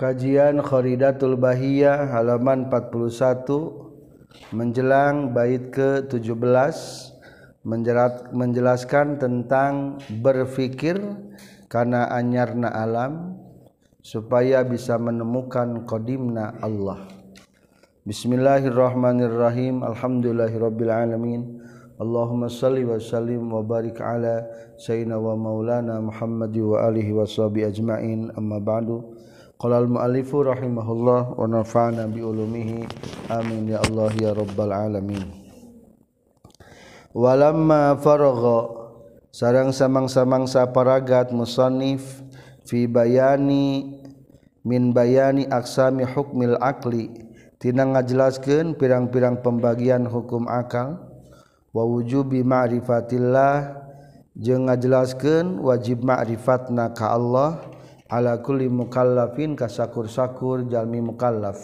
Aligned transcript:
Kajian 0.00 0.64
Kharidatul 0.64 1.36
Bahiyah 1.36 2.08
halaman 2.08 2.72
41 2.72 4.56
menjelang 4.56 5.36
bait 5.36 5.68
ke-17 5.76 6.40
menjerat, 7.68 8.32
menjelaskan 8.32 9.20
tentang 9.20 10.00
berfikir 10.24 10.96
karena 11.68 12.08
anyarna 12.16 12.72
alam 12.72 13.36
supaya 14.00 14.64
bisa 14.64 14.96
menemukan 14.96 15.84
qadimna 15.84 16.56
Allah. 16.64 17.04
Bismillahirrahmanirrahim. 18.08 19.84
Alhamdulillahirabbil 19.84 20.88
alamin. 20.88 21.60
Allahumma 22.00 22.48
salli 22.48 22.88
wa 22.88 22.96
sallim 22.96 23.52
wa 23.52 23.60
barik 23.60 24.00
ala 24.00 24.48
sayyidina 24.80 25.20
wa 25.20 25.36
maulana 25.36 26.00
Muhammad 26.00 26.56
wa 26.56 26.88
alihi 26.88 27.12
wa 27.12 27.28
ajmain. 27.68 28.32
Amma 28.32 28.56
ba'du. 28.56 29.19
Qala 29.60 29.76
al-mu'allifu 29.84 30.40
rahimahullah 30.40 31.36
wa 31.36 31.44
nafa'ana 31.44 32.08
bi 32.08 32.24
ulumihi. 32.24 32.88
Amin 33.28 33.68
ya 33.68 33.84
Allah 33.84 34.08
ya 34.16 34.32
rabbal 34.32 34.72
alamin. 34.72 35.20
Walamma 37.12 38.00
faragha 38.00 38.72
sareng 39.28 39.68
samang-samang 39.68 40.48
saparagat 40.48 41.28
musannif 41.36 42.24
fi 42.64 42.88
bayani 42.88 44.00
min 44.64 44.96
bayani 44.96 45.44
aksami 45.44 46.08
hukmil 46.08 46.56
akli 46.56 47.12
tina 47.60 47.84
ngajelaskeun 47.84 48.80
pirang-pirang 48.80 49.44
pembagian 49.44 50.08
hukum 50.08 50.48
akal 50.48 51.04
wa 51.76 51.84
wujubi 51.84 52.40
ma'rifatillah 52.40 53.76
jeung 54.40 54.72
ngajelaskeun 54.72 55.60
wajib 55.60 56.00
ma'rifatna 56.00 56.96
ka 56.96 57.12
Allah 57.12 57.60
ala 58.10 58.42
kulli 58.42 58.66
mukallafin 58.66 59.54
kasakur-sakur 59.54 60.66
jalmi 60.66 60.98
mukallaf. 60.98 61.62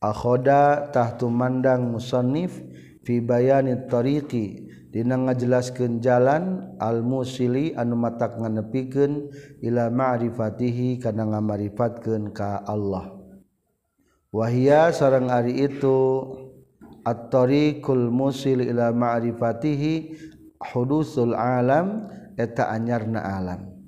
Akhoda 0.00 0.88
tahtu 0.94 1.28
mandang 1.28 1.90
musannif 1.90 2.56
fi 3.04 3.20
bayani 3.20 3.90
tariqi 3.90 4.70
dina 4.94 5.18
ngajelaskeun 5.18 6.00
jalan 6.00 6.72
al 6.80 7.02
musili 7.04 7.76
anu 7.76 7.98
matak 7.98 8.38
nganepikeun 8.38 9.28
ila 9.60 9.92
ma'rifatihi 9.92 11.02
kana 11.02 11.28
ngamarifatkeun 11.28 12.32
ka 12.32 12.64
Allah. 12.64 13.12
Wahia 14.30 14.94
sareng 14.94 15.26
ari 15.28 15.66
itu 15.66 15.98
at-tariqul 17.02 18.08
musil 18.08 18.62
ila 18.62 18.94
ma'rifatihi 18.94 20.14
hudusul 20.70 21.34
alam 21.34 22.06
eta 22.38 22.70
anyarna 22.70 23.20
alam. 23.20 23.79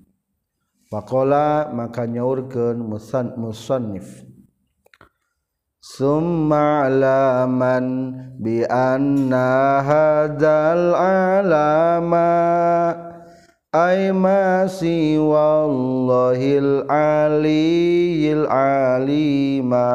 Faqala 0.92 1.72
maka 1.72 2.04
nyaurkeun 2.04 2.84
musan 2.84 3.32
musannif. 3.40 4.28
Summa 5.80 6.84
alaman 6.84 8.12
bi 8.36 8.60
anna 8.68 9.80
hadzal 9.80 10.92
alama. 10.92 12.28
Ay 13.72 14.12
ma 14.12 14.68
si 14.68 15.16
wallahil 15.16 16.84
aliyil 16.84 18.44
alima. 18.52 19.88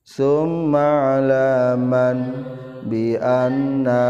Summa 0.00 1.20
alaman 1.20 2.40
bi 2.88 3.20
anna 3.20 4.00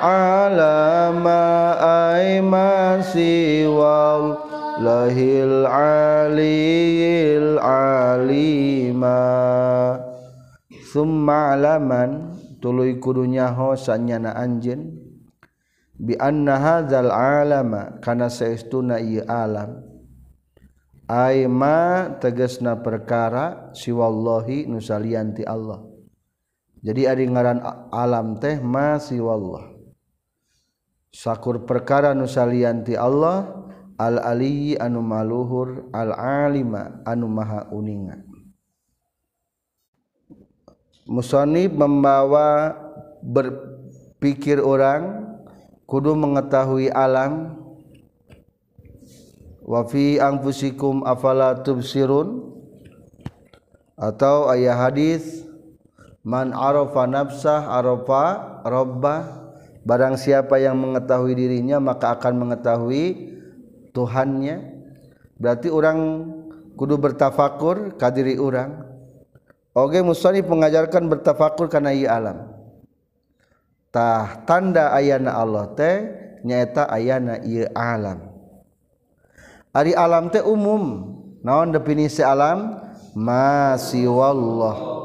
alama 0.00 1.74
aima 2.14 3.02
siwal 3.04 4.38
lahil 4.80 5.66
aliyil 5.68 7.58
alima. 7.60 9.20
Summa 10.94 11.58
alaman 11.58 12.38
tuluy 12.62 13.02
kudu 13.02 13.26
nyaho 13.26 13.74
sanyana 13.74 14.38
anjeun 14.38 14.94
bi 15.98 16.14
anna 16.16 16.58
hadzal 16.58 17.10
alama 17.10 17.98
kana 17.98 18.30
saestuna 18.30 19.02
ieu 19.02 19.26
alam. 19.26 19.82
Aima 21.04 22.16
tegasna 22.16 22.80
perkara 22.80 23.76
siwallahi 23.76 24.64
nusalianti 24.64 25.44
Allah. 25.44 25.84
Jadi 26.80 27.04
ari 27.04 27.28
ngaran 27.28 27.60
alam 27.92 28.40
teh 28.40 28.56
ma 28.56 28.96
siwallah 28.96 29.73
sakur 31.14 31.62
perkara 31.62 32.10
nusalianti 32.10 32.98
Allah 32.98 33.46
al-aliyi 33.94 34.74
anu 34.82 34.98
maluhur 34.98 35.86
al-alima 35.94 36.98
anu 37.06 37.30
maha 37.30 37.70
uninga. 37.70 38.18
Musonib 41.06 41.78
membawa 41.78 42.74
berpikir 43.22 44.58
orang 44.58 45.30
kudu 45.86 46.18
mengetahui 46.18 46.90
alam. 46.90 47.62
Wafi 49.64 50.20
angfusikum 50.20 51.08
afala 51.08 51.56
tubsirun? 51.64 52.52
Atau 53.94 54.50
ayat 54.50 54.76
hadis 54.76 55.46
man 56.26 56.50
arafa 56.50 57.06
nafsah 57.06 57.62
arafa 57.72 58.60
rabbah 58.66 59.43
barang 59.84 60.16
siapa 60.16 60.56
yang 60.58 60.80
mengetahui 60.80 61.36
dirinya 61.36 61.78
maka 61.78 62.16
akan 62.16 62.34
mengetahui 62.40 63.36
Tuhannya. 63.94 64.74
Berarti 65.38 65.70
orang 65.70 65.98
kudu 66.74 66.98
bertafakur 66.98 67.94
kadiri 67.94 68.40
orang. 68.40 68.82
Oke 69.70 70.02
musani 70.02 70.42
mengajarkan 70.42 71.06
bertafakur 71.06 71.70
karena 71.70 71.94
ia 71.94 72.10
alam. 72.10 72.50
Tah 73.94 74.42
tanda 74.42 74.90
ayana 74.90 75.38
Allah 75.38 75.70
teh 75.78 76.10
nyata 76.42 76.90
ayana 76.90 77.38
ia 77.46 77.70
alam. 77.70 78.34
Ari 79.70 79.94
alam 79.94 80.26
teh 80.34 80.42
umum. 80.42 81.14
Naon 81.44 81.70
definisi 81.70 82.24
alam? 82.24 82.82
Masih 83.14 84.10
wallah 84.10 85.04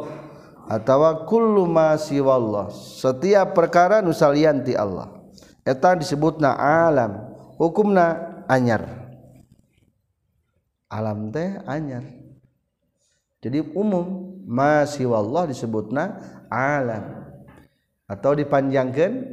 atawa 0.69 1.25
kullu 1.25 1.65
ma 1.65 1.97
siwallah. 1.97 2.69
Setiap 2.71 3.57
perkara 3.57 4.05
nu 4.05 4.13
salian 4.13 4.61
ti 4.61 4.77
Allah. 4.77 5.09
Eta 5.65 5.97
disebutna 5.97 6.53
alam. 6.55 7.33
Hukumna 7.57 8.45
anyar. 8.45 8.85
Alam 10.87 11.33
teh 11.33 11.57
anyar. 11.65 12.05
Jadi 13.41 13.65
umum 13.73 14.37
ma 14.45 14.85
siwallah 14.85 15.49
disebutna 15.49 16.21
alam. 16.47 17.25
Atau 18.05 18.37
dipanjangkan 18.37 19.25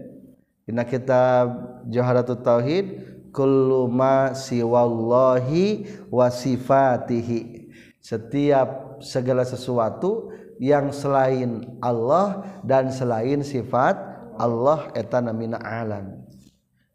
dina 0.65 0.85
kitab 0.85 1.53
Joharatut 1.89 2.45
Tauhid 2.45 3.17
kullu 3.33 3.89
ma 3.89 4.33
siwallahi 4.33 5.89
wa 6.09 6.29
sifatihi. 6.33 7.69
Setiap 8.01 9.01
segala 9.03 9.43
sesuatu 9.45 10.33
yang 10.57 10.93
selain 10.93 11.81
Allah 11.85 12.61
dan 12.65 12.89
selain 12.89 13.45
sifat 13.45 13.97
Allah 14.37 14.93
eta 14.97 15.21
namina 15.21 15.61
alam. 15.61 16.25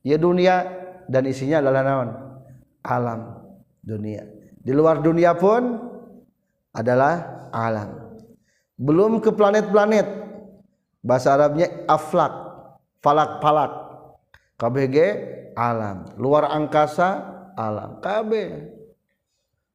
Ya 0.02 0.18
dunia 0.18 0.66
dan 1.10 1.26
isinya 1.30 1.62
adalah 1.62 1.82
naon? 1.86 2.10
Alam 2.82 3.20
dunia. 3.82 4.26
Di 4.62 4.74
luar 4.74 5.02
dunia 5.02 5.34
pun 5.38 5.78
adalah 6.74 7.50
alam. 7.54 8.18
Belum 8.78 9.22
ke 9.22 9.30
planet-planet. 9.34 10.08
Bahasa 11.02 11.34
Arabnya 11.34 11.86
aflak 11.90 12.34
falak-falak. 13.02 13.74
KBG 14.58 14.98
alam. 15.58 16.06
Luar 16.18 16.50
angkasa 16.54 17.26
alam. 17.58 17.98
KB 18.02 18.32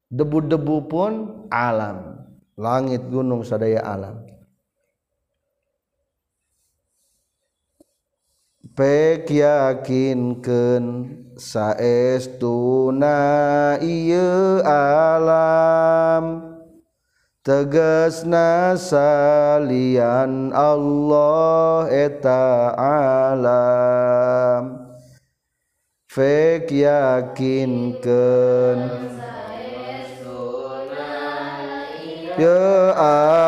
debu-debu 0.07 0.87
pun 0.87 1.11
alam 1.51 2.16
langit 2.57 3.05
gunung 3.07 3.45
sadaya 3.45 3.85
alam. 3.85 4.25
Pek 8.77 9.29
yakinkeun 9.29 10.85
saestuna 11.37 13.17
ieu 13.81 14.61
alam. 14.65 16.57
Tegasna 17.41 18.75
salian 18.75 20.51
Allah 20.51 21.87
eta 21.89 22.75
alam. 23.31 24.83
Fek 26.11 26.69
yakinkeun 26.73 27.97
Ya 32.37 32.93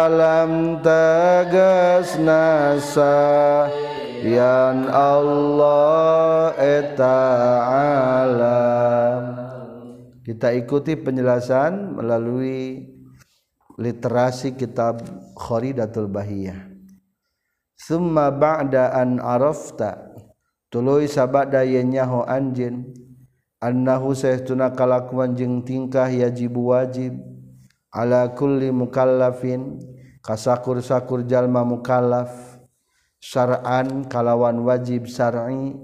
alam 0.09 0.81
tegas 0.81 2.17
nasa 2.17 3.69
Yan 4.25 4.89
Allah 4.89 6.57
eta 6.57 7.21
alam. 8.25 9.21
Kita 10.25 10.49
ikuti 10.57 10.97
penjelasan 10.97 12.01
melalui 12.01 12.89
literasi 13.77 14.57
kitab 14.57 15.05
Kharidatul 15.37 16.09
Bahiyah. 16.09 16.57
Summa 17.77 18.33
ba'da 18.33 18.89
an 18.97 19.21
arafta 19.21 20.17
tuluy 20.73 21.05
sabada 21.05 21.61
nyaho 21.61 22.25
anjeun 22.25 22.89
annahu 23.61 24.17
saytuna 24.17 24.73
kalakuan 24.73 25.37
jeung 25.37 25.61
tingkah 25.61 26.09
yajib 26.09 26.57
wajib 26.57 27.28
ala 27.89 28.33
kulli 28.37 28.69
mukallafin 28.69 29.81
kasakur-sakur 30.21 31.25
jalma 31.25 31.65
mukallaf 31.65 32.29
syar'an 33.17 34.05
kalawan 34.05 34.61
wajib 34.63 35.09
syar'i. 35.09 35.75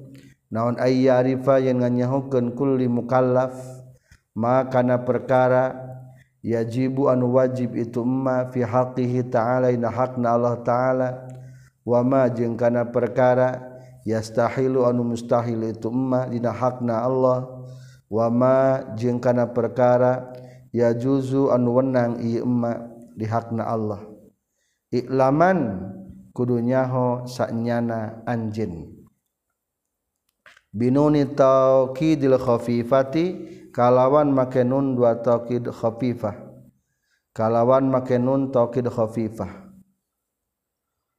Naon 0.45 0.77
ayya 0.77 1.19
arifa 1.19 1.57
yang 1.59 1.81
nganyahukeun 1.81 2.53
kulli 2.53 2.85
mukallaf 2.85 3.51
ma 4.37 4.63
kana 4.69 5.01
perkara 5.01 5.73
yajibu 6.45 7.09
anu 7.09 7.33
wajib 7.33 7.73
itu 7.73 8.05
emma 8.05 8.47
fi 8.53 8.61
haqqihi 8.61 9.25
ta'ala 9.33 9.73
ina 9.73 9.89
hakna 9.89 10.37
Allah 10.37 10.55
ta'ala. 10.61 11.09
Wa 11.81 12.05
ma 12.05 12.29
jeung 12.29 12.53
kana 12.55 12.85
perkara 12.87 13.61
yastahilu 14.05 14.85
anu 14.85 15.17
mustahil 15.17 15.73
itu 15.73 15.89
emma 15.89 16.29
dina 16.29 16.53
hakna 16.53 17.01
Allah. 17.01 17.49
Wa 18.05 18.29
ma 18.29 18.85
jeung 18.93 19.17
kana 19.17 19.49
perkara 19.49 20.29
ya 20.75 20.91
juzu 20.91 21.55
anu 21.55 21.79
wenang 21.79 22.19
ima 22.19 22.91
dihakna 23.15 23.63
Allah. 23.63 24.03
Iklaman 24.91 25.79
kudunyaho 26.35 27.23
saknyana 27.23 28.27
anjin 28.27 28.95
binuni 30.75 31.23
taqidil 31.31 32.35
khafifati 32.35 33.25
kalawan 33.71 34.35
make 34.35 34.59
nun 34.67 34.99
dua 34.99 35.23
taqid 35.23 35.71
khafifah. 35.71 36.35
Kalawan 37.31 37.87
make 37.87 38.19
nun 38.19 38.51
taqid 38.51 38.91
khafifah. 38.91 39.71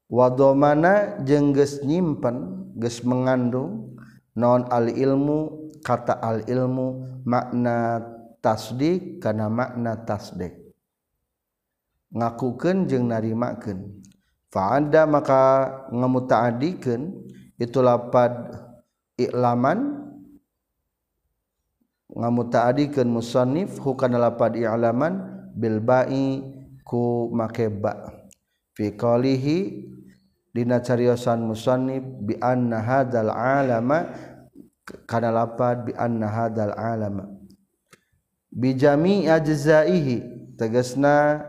Wadomana 0.06 1.19
jengges 1.26 1.82
nyimpen 1.82 2.70
ges 2.79 3.02
mengandung 3.02 3.97
non 4.38 4.69
al 4.70 4.93
ilmu 4.93 5.73
kata 5.82 6.14
al 6.23 6.47
ilmu 6.47 7.20
makna 7.26 7.99
tasdik 8.47 9.19
kana 9.19 9.51
makna 9.51 10.07
tasdik. 10.07 10.55
Ngakukeun 12.15 12.87
jeung 12.87 13.11
narimakeun. 13.11 14.07
Fa 14.55 14.79
anda 14.79 15.03
maka 15.11 15.67
ngamutaadikeun 15.91 17.27
itu 17.59 17.83
lapad 17.83 18.55
i'laman. 19.19 20.07
Ngamutaadikeun 22.15 23.11
musannif 23.11 23.83
hukana 23.83 24.23
lapad 24.23 24.55
i'laman 24.55 25.27
bil 25.59 25.83
ba'i 25.83 26.47
ku 26.87 27.27
make 27.35 27.67
ba. 27.67 28.15
Fi 28.79 28.95
qalihi 28.95 29.91
dina 30.55 30.79
cariosan 30.79 31.43
musannif 31.43 32.07
bi 32.23 32.39
anna 32.39 32.79
hadzal 32.81 33.29
alama 33.29 34.07
kana 35.05 35.35
lapad 35.35 35.91
bi 35.91 35.93
anna 35.99 36.31
hadzal 36.31 36.73
alama. 36.73 37.36
bijami 38.56 39.29
ajzaihi 39.29 40.25
tegasna 40.56 41.44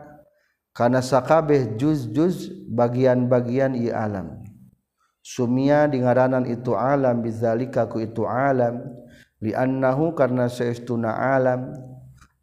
kana 0.76 1.00
sakabeh 1.00 1.80
juz-juz 1.80 2.52
bagian-bagian 2.68 3.74
i 3.80 3.88
alam. 3.88 4.44
Sumia 5.24 5.88
di 5.88 6.04
ngaranan 6.04 6.48
itu 6.48 6.76
alam 6.76 7.24
bizalika 7.24 7.88
ku 7.88 8.04
itu 8.04 8.28
alam 8.28 8.84
liannahu 9.44 10.16
karena 10.16 10.52
saestuna 10.52 11.16
alam 11.16 11.76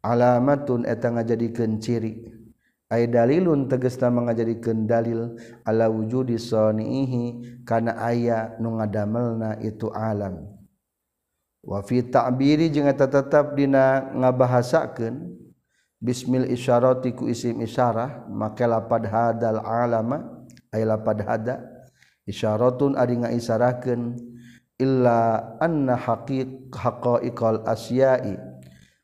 alamatun 0.05 0.85
eta 0.85 1.09
ngajadikeun 1.09 1.81
ciri 1.81 2.29
ay 2.93 3.09
dalilun 3.09 3.65
tegesna 3.65 4.13
mangajadikeun 4.13 4.85
dalil 4.85 5.33
ala 5.65 5.89
wujudi 5.89 6.37
sanihi 6.37 7.41
kana 7.65 7.97
aya 7.97 8.53
nu 8.61 8.77
ngadamelna 8.77 9.57
itu 9.65 9.89
alam. 9.89 10.54
wafi 11.65 12.05
ta'biri 12.05 12.69
jeung 12.69 12.87
eta 12.87 13.09
tetep 13.09 13.57
dina 13.57 14.13
ngabahasakeun. 14.13 15.43
Bismil 15.95 16.53
isyarati 16.53 17.17
ku 17.17 17.25
isim 17.25 17.65
isyarah 17.65 18.29
make 18.29 18.61
lapad 18.61 19.09
hadal 19.09 19.57
alama 19.65 20.45
ay 20.69 20.85
lapad 20.85 21.25
hada 21.25 21.65
isyaratun 22.29 22.93
ari 22.93 23.17
ngaisarakeun 23.25 24.13
illa 24.77 25.55
anna 25.57 25.97
haqiq 25.97 26.69
haqaiqal 26.69 27.65
asyai 27.65 28.37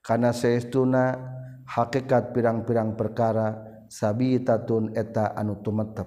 kana 0.05 0.29
saestuna 0.29 1.17
hakikat 1.65 2.35
pirang-pirang 2.35 2.93
perkara 2.93 3.55
sabitatun 3.89 4.93
eta 4.93 5.33
anu 5.33 5.57
tumetep. 5.63 6.05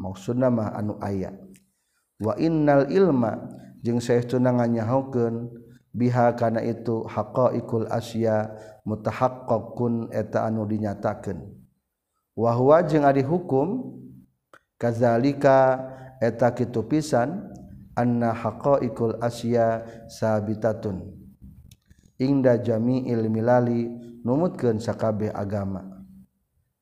Maksudna 0.00 0.48
mah 0.48 0.72
anu 0.72 0.96
aya. 1.02 1.34
Wa 2.22 2.38
innal 2.40 2.88
ilma 2.88 3.36
jeung 3.84 4.00
Syekh 4.00 4.32
tunangan 4.32 4.72
biha 5.94 6.32
kana 6.34 6.64
itu 6.64 7.04
haqaiqul 7.04 7.86
asya 7.92 8.50
mutahaqqaqun 8.82 10.10
eta 10.10 10.48
anu 10.48 10.64
dinyatakeun. 10.64 11.52
Wa 12.34 12.50
huwa 12.56 12.82
jeung 12.82 13.04
ari 13.06 13.22
hukum 13.22 13.94
kazalika 14.80 15.84
eta 16.18 16.50
kitu 16.56 16.82
pisan 16.88 17.52
anna 17.94 18.34
haqaiqul 18.34 19.20
asya 19.22 19.84
sabitatun. 20.10 21.14
Inda 22.18 22.58
jami'il 22.58 23.28
milali 23.30 23.86
numutkeun 24.24 24.80
sakabeh 24.80 25.30
agama. 25.30 26.02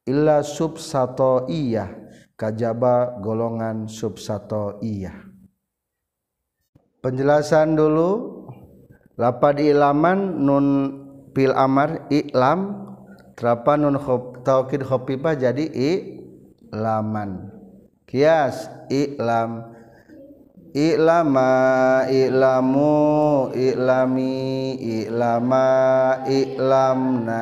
Illa 0.07 0.43
subsato 0.43 1.51
iya 1.51 1.91
kajaba 2.39 3.19
golongan 3.23 3.87
subsato 3.87 4.83
iya 4.83 5.32
penjelasan 7.03 7.75
dulu. 7.75 8.41
Lapa 9.21 9.53
di 9.53 9.69
ilaman 9.69 10.41
nun 10.41 10.67
pil 11.37 11.53
amar 11.53 12.09
iklam 12.09 12.89
terapa 13.37 13.77
nun 13.77 14.01
khop, 14.01 14.41
taukid 14.41 14.81
khopipah 14.81 15.37
jadi 15.37 15.69
ilaman. 15.69 17.53
Kias 18.09 18.73
iklam 18.89 19.69
ilama, 20.73 21.53
iklamu 22.09 23.53
iklami 23.53 24.81
ilama, 24.81 25.69
ilamna, 26.25 27.41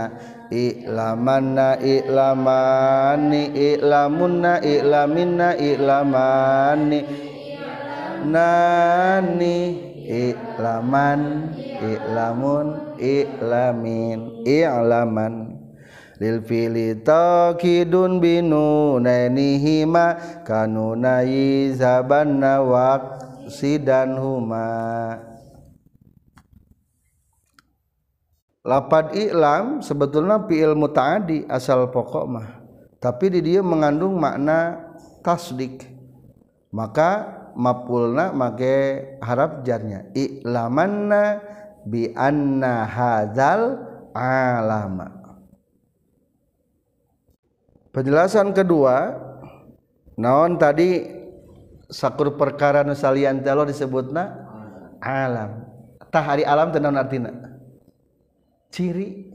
ilamana, 0.50 1.78
ilamani, 1.78 3.42
ilamuna, 3.54 4.52
ilamina, 4.58 5.48
ilamani 5.54 7.29
nani 8.26 9.58
ilaman 10.04 11.54
ilamun 11.80 12.98
ilamin 13.00 14.44
ilaman 14.44 15.56
lil 16.20 16.44
fili 16.44 17.00
taqidun 17.00 18.20
binunanihima 18.20 20.06
kanunai 20.44 21.72
zabanna 21.72 22.60
sidan 23.48 24.20
huma. 24.20 24.68
Lapad 28.60 29.16
i'lam 29.16 29.80
sebetulnya 29.80 30.44
fi'il 30.44 30.76
muta'adi 30.76 31.48
asal 31.48 31.88
pokok 31.88 32.24
mah. 32.28 32.60
Tapi 33.00 33.32
di 33.32 33.40
dia 33.40 33.64
mengandung 33.64 34.20
makna 34.20 34.92
tasdik. 35.24 35.88
Maka 36.68 37.39
mapulna 37.56 38.34
make 38.34 39.18
harap 39.22 39.62
jarnya. 39.66 40.08
I'lamanna 40.14 41.40
bi 41.86 42.12
anna 42.12 42.84
hadzal 42.84 43.80
alama. 44.14 45.20
Penjelasan 47.90 48.54
kedua 48.54 49.18
naon 50.14 50.54
tadi 50.54 51.02
sakur 51.90 52.38
perkara 52.38 52.86
nu 52.86 52.94
salian 52.94 53.42
telo 53.42 53.66
disebutna? 53.66 54.46
Alam. 55.02 55.66
Tah 56.10 56.22
hari 56.22 56.46
alam 56.46 56.70
teh 56.70 56.78
naon 56.78 56.98
artina? 57.00 57.30
Ciri. 58.70 59.30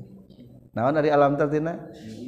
Naon 0.71 0.95
hari 0.95 1.11
alam 1.11 1.35
teh 1.35 1.43
artina? 1.43 1.73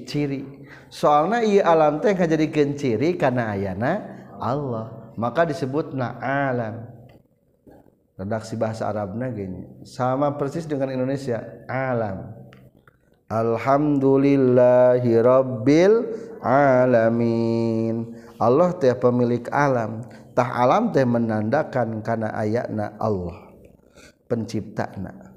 Ciri. 0.03 0.67
Soalna 0.91 1.43
ieu 1.43 1.63
alam 1.63 2.03
teh 2.03 2.11
ngajadikeun 2.11 2.75
ciri 2.75 3.15
kana 3.15 3.55
ayana 3.55 4.03
Allah. 4.41 4.96
Maka 5.17 5.49
disebutna 5.49 6.21
alam 6.21 6.85
redaksi 8.17 8.53
bahasa 8.57 8.89
Arabna 8.89 9.33
gini. 9.33 9.65
Sama 9.85 10.37
persis 10.37 10.69
dengan 10.69 10.93
Indonesia 10.93 11.41
alam. 11.69 12.33
Alhamdulillahi 13.27 15.11
Rabbil 15.19 15.93
alamin. 16.41 18.13
Allah 18.37 18.73
teh 18.77 18.93
pemilik 18.93 19.45
alam. 19.49 20.05
Tah 20.37 20.53
alam 20.53 20.93
teh 20.93 21.05
menandakan 21.05 22.05
karena 22.05 22.33
ayatna 22.33 22.93
Allah. 23.01 23.53
Penciptana. 24.29 25.33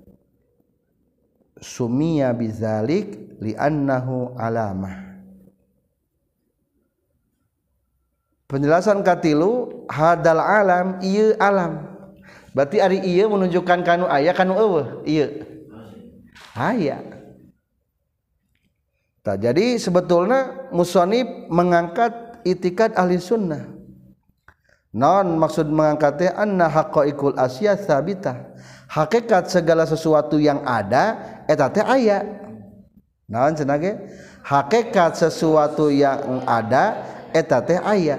Sumia 1.60 2.32
bizalik 2.32 3.37
li'annahu 3.40 4.37
alamah 4.37 5.10
penjelasan 8.50 9.07
katilu 9.07 9.87
hadal 9.87 10.42
alam 10.42 10.99
iya 10.99 11.38
alam. 11.38 11.87
Berarti 12.50 12.83
hari 12.83 12.99
iya 13.07 13.30
menunjukkan 13.30 13.87
kanu 13.87 14.11
ayah 14.11 14.35
kanu 14.35 14.59
eueuh 14.59 15.07
iya. 15.07 15.30
Ayah. 16.59 16.99
Tak 19.23 19.38
jadi 19.38 19.78
sebetulnya 19.78 20.66
musonib 20.75 21.47
mengangkat 21.47 22.42
itikad 22.42 22.99
ahli 22.99 23.23
sunnah. 23.23 23.71
Non 24.90 25.38
maksud 25.38 25.71
mengangkatnya 25.71 26.35
anna 26.35 26.66
haqqaiqul 26.66 27.38
asya 27.38 27.78
sabitah 27.78 28.50
hakikat 28.90 29.47
segala 29.47 29.87
sesuatu 29.87 30.42
yang 30.42 30.66
ada 30.66 31.14
eta 31.47 31.71
teh 31.71 31.87
aya 31.87 32.26
naon 33.30 33.54
hakikat 34.42 35.14
sesuatu 35.14 35.95
yang 35.95 36.42
ada 36.42 37.07
eta 37.30 37.62
teh 37.62 37.78
aya 37.78 38.19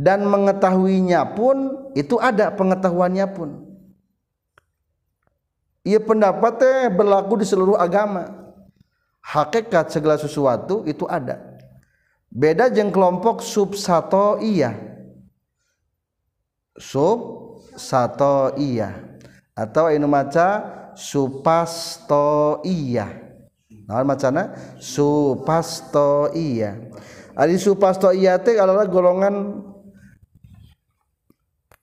dan 0.00 0.24
mengetahuinya 0.24 1.36
pun 1.36 1.92
itu 1.92 2.16
ada 2.16 2.48
pengetahuannya 2.48 3.26
pun. 3.36 3.50
Ia 5.84 6.00
pendapat 6.00 6.52
teh 6.56 6.88
berlaku 6.88 7.44
di 7.44 7.46
seluruh 7.48 7.76
agama. 7.76 8.56
Hakikat 9.20 9.92
segala 9.92 10.16
sesuatu 10.16 10.88
itu 10.88 11.04
ada. 11.04 11.36
Beda 12.32 12.72
jeng 12.72 12.88
kelompok 12.88 13.44
subsato 13.44 14.40
iya 14.40 14.72
sub 16.80 17.20
sato 17.76 18.56
iya 18.56 18.96
atau 19.52 19.92
ini 19.92 20.06
maca 20.08 20.64
supasto 20.96 22.64
iya 22.64 23.28
nah 23.84 24.06
macana? 24.06 24.54
Supasto 24.78 26.30
iya 26.32 26.78
Adi 27.34 27.58
supasto 27.58 28.14
iya 28.14 28.38
teh 28.38 28.54
adalah 28.54 28.86
golongan 28.86 29.66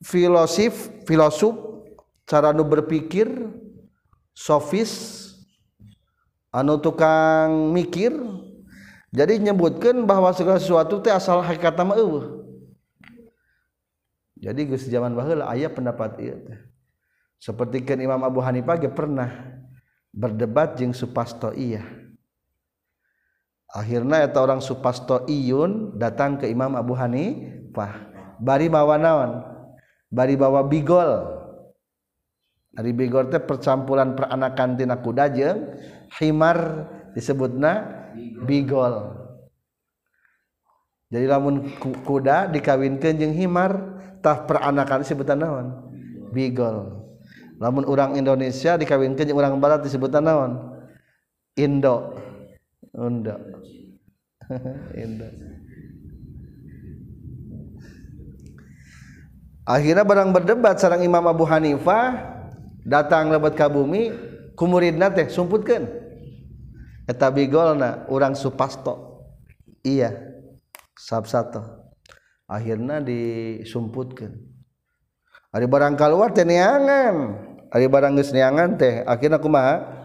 filosof 0.04 0.92
filosof 1.06 1.56
cara 2.28 2.52
nu 2.54 2.68
berpikir 2.68 3.30
sofis 4.36 5.26
anu 6.54 6.78
tukang 6.78 7.74
mikir. 7.74 8.14
Jadi 9.08 9.40
nyebutkan 9.40 10.04
bahwa 10.04 10.30
segala 10.36 10.60
sesuatu 10.60 11.00
teh 11.00 11.10
asal 11.10 11.40
hakikat 11.40 11.74
nama 11.80 11.96
eueuh. 11.96 12.44
Jadi 14.38 14.70
geus 14.70 14.86
zaman 14.86 15.16
baheula 15.16 15.48
aya 15.50 15.72
pendapat 15.72 16.20
teh. 16.20 16.60
Seperti 17.40 17.82
kan 17.88 17.98
Imam 17.98 18.20
Abu 18.22 18.44
Hanifah 18.44 18.78
ge 18.78 18.92
pernah 18.92 19.32
berdebat 20.12 20.78
jeung 20.78 20.92
supasto 20.94 21.56
iya. 21.56 21.88
Akhirnya 23.72 24.28
eta 24.28 24.44
orang 24.44 24.60
supasto 24.60 25.24
iyun 25.26 25.96
datang 25.98 26.38
ke 26.38 26.46
Imam 26.52 26.76
Abu 26.76 26.94
Hanifah. 26.94 28.12
Bari 28.38 28.68
bawa 28.70 29.00
naon 29.00 29.57
bari 30.12 30.36
bawa 30.40 30.64
bigol. 30.66 31.38
Ari 32.78 32.94
bigol 32.94 33.34
teh 33.34 33.42
percampuran 33.42 34.14
peranakan 34.14 34.78
tina 34.78 35.02
kuda 35.02 35.34
jeung 35.34 35.74
himar 36.22 36.86
disebutna 37.18 37.86
bigol. 38.46 39.18
Jadi 41.08 41.26
lamun 41.26 41.72
kuda 42.04 42.52
dikawinkan 42.52 43.16
jeung 43.16 43.34
himar 43.34 43.98
tah 44.20 44.44
peranakan 44.44 45.02
disebutan 45.02 45.40
naon? 45.40 45.68
Bigol. 46.36 47.08
Lamun 47.58 47.88
orang 47.88 48.20
Indonesia 48.20 48.76
dikawinkan 48.76 49.26
jeung 49.26 49.40
orang 49.40 49.58
barat 49.58 49.82
disebutan 49.82 50.28
naon? 50.28 50.52
Indo. 51.58 52.14
Indo. 52.94 53.36
Indo. 55.02 55.28
akhirnya 59.68 60.08
barang 60.08 60.32
berdebat 60.32 60.80
sarang 60.80 61.04
Imam 61.04 61.28
Abu 61.28 61.44
Hanifah 61.44 62.16
datang 62.88 63.28
lebat 63.28 63.60
ka 63.60 63.68
bumi 63.68 64.16
kumuridna 64.56 65.12
teh 65.12 65.28
sumputkeun. 65.28 65.86
Eta 67.08 67.28
bigolna 67.28 68.08
urang 68.08 68.34
supasto. 68.34 69.28
Iya 69.84 70.16
sabsato. 70.96 71.92
Akhirnya 72.48 73.04
disumputkeun. 73.04 74.34
Ari 75.52 75.68
barang 75.68 76.00
keluar 76.00 76.32
teh 76.32 76.48
neangan 76.48 77.16
ari 77.72 77.88
barang 77.88 78.16
geus 78.16 78.32
neangan 78.32 78.80
teh 78.80 79.04
akhirna 79.04 79.38
kumaha? 79.40 79.96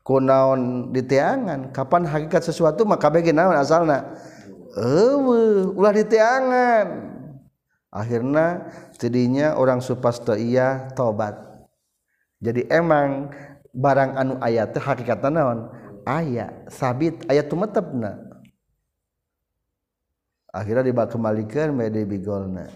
Kunaon 0.00 0.90
diteangan. 0.90 1.70
Kapan 1.76 2.08
hakikat 2.08 2.42
sesuatu 2.42 2.88
maka 2.88 3.12
bagi 3.12 3.30
naon 3.30 3.54
asalna? 3.54 4.16
Eueuh 4.74 5.76
ulah 5.76 5.92
diteangan. 5.94 6.86
akhirnya 7.90 8.70
jadinya 8.96 9.58
orang 9.58 9.82
supasta 9.82 10.38
iya 10.38 10.90
tobat 10.94 11.50
jadi 12.40 12.64
emang 12.72 13.28
barang 13.76 14.10
anu 14.16 14.34
ayat 14.40 14.72
teh 14.72 14.82
hakikatna 14.82 15.28
naon? 15.28 15.68
Aya 16.08 16.64
sabit 16.72 17.20
ayat 17.28 17.52
tumetepna. 17.52 18.16
Akhirnya 20.50 20.82
dibak 20.82 21.12
kemalikan 21.12 21.70
mede 21.76 22.02
bigolna. 22.02 22.66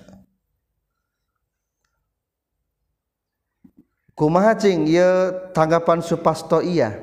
Kumaha 4.15 4.55
cing 4.55 4.87
ieu 4.87 5.35
tanggapan 5.51 5.99
supasto 5.99 6.63
iya? 6.63 6.95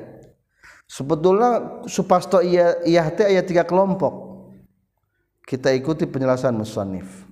Sebetulnya 0.88 1.82
supasto 1.84 2.40
iya 2.40 2.80
iya 2.88 3.10
teh 3.12 3.26
aya 3.26 3.44
tiga 3.44 3.66
kelompok. 3.66 4.32
Kita 5.44 5.74
ikuti 5.74 6.08
penjelasan 6.08 6.56
musannif. 6.56 7.31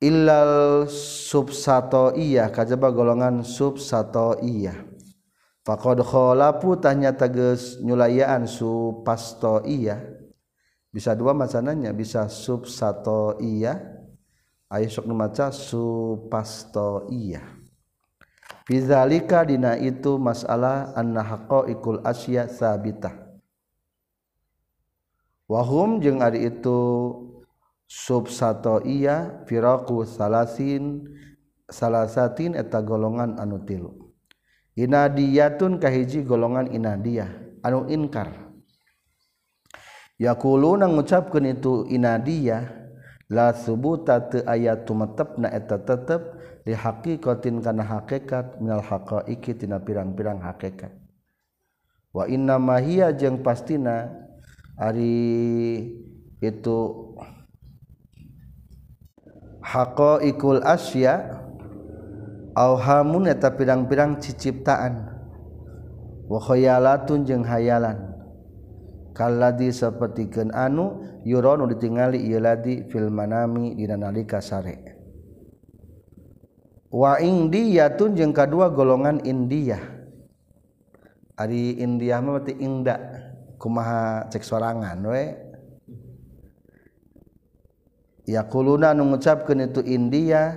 Illal 0.00 0.88
subsato 1.28 2.16
iya 2.16 2.48
kajaba 2.48 2.88
golongan 2.88 3.44
subsato 3.44 4.40
iya 4.40 4.72
faqad 5.62 6.00
khalafu 6.00 6.80
tanya 6.80 7.12
teges 7.12 7.76
nyulayaan 7.84 8.48
supasto 8.48 9.60
iya 9.68 10.00
bisa 10.88 11.12
dua 11.12 11.36
macananya 11.36 11.92
bisa 11.92 12.26
subsato 12.32 13.36
iya 13.44 13.76
ayo 14.72 14.88
sok 14.88 15.06
maca 15.12 15.52
supasto 15.52 17.06
iya 17.12 17.60
Fizalika 18.70 19.42
dina 19.42 19.74
itu 19.74 20.14
masalah 20.14 20.94
anna 20.94 21.26
haqaiqul 21.26 22.06
asya 22.06 22.46
sabitah. 22.46 23.10
Wahum 25.50 25.98
jeung 25.98 26.22
ari 26.22 26.46
itu 26.46 26.78
subsato 27.90 28.86
iya 28.86 29.42
firaku 29.50 30.06
salasin 30.06 31.10
salasatin 31.66 32.54
eta 32.54 32.78
golongan 32.86 33.34
anu 33.42 33.66
tilu 33.66 34.14
inadiyatun 34.78 35.82
kahiji 35.82 36.22
golongan 36.22 36.70
inadiyah 36.70 37.28
anu 37.66 37.90
inkar. 37.90 38.50
Yakulu 40.20 40.76
nang 40.76 41.00
ngucapkeun 41.00 41.48
itu 41.48 41.88
inadiyah 41.88 42.68
la 43.32 43.56
subuta 43.56 44.20
teu 44.20 44.44
aya 44.44 44.76
tumetepna 44.84 45.48
eta 45.48 45.80
tetep 45.80 46.36
li 46.68 46.76
haqiqatin 46.76 47.64
kana 47.64 47.80
hakikat 47.80 48.60
minal 48.60 48.84
haqaiqi 48.84 49.56
tina 49.56 49.80
pirang-pirang 49.80 50.44
hakikat 50.44 50.92
wa 52.12 52.28
inna 52.28 52.60
mahia 52.60 53.16
jeung 53.16 53.40
pastina 53.40 54.12
ari 54.76 55.88
itu 56.42 56.78
hako 59.60 60.24
ikul 60.24 60.64
asya 60.64 61.40
auhamun 62.56 63.28
eta 63.28 63.52
pirang-pirang 63.54 64.18
ciciptaan. 64.18 65.08
Wa 66.30 66.38
khayalatun 66.40 67.26
jeung 67.26 67.44
hayalan. 67.44 68.10
Kaladi 69.10 69.74
sapertikeun 69.74 70.54
anu 70.54 71.02
yuronu 71.26 71.66
ditingali 71.68 72.22
ieu 72.22 72.40
ladi 72.40 72.86
fil 72.88 73.10
manami 73.10 73.74
dina 73.74 73.98
nalika 73.98 74.38
sare. 74.38 74.96
Wa 76.90 77.18
indiyatun 77.18 78.16
jeung 78.18 78.34
kadua 78.34 78.70
golongan 78.70 79.22
india 79.26 79.78
ari 81.40 81.78
india 81.80 82.20
mah 82.20 82.38
berarti 82.38 82.54
inda 82.58 82.96
kumaha 83.58 84.30
cek 84.30 84.42
sorangan 84.42 84.98
we. 85.06 85.49
yakuluna 88.30 88.94
nu 88.94 89.10
ngucapkeun 89.10 89.66
itu 89.66 89.82
India 89.82 90.54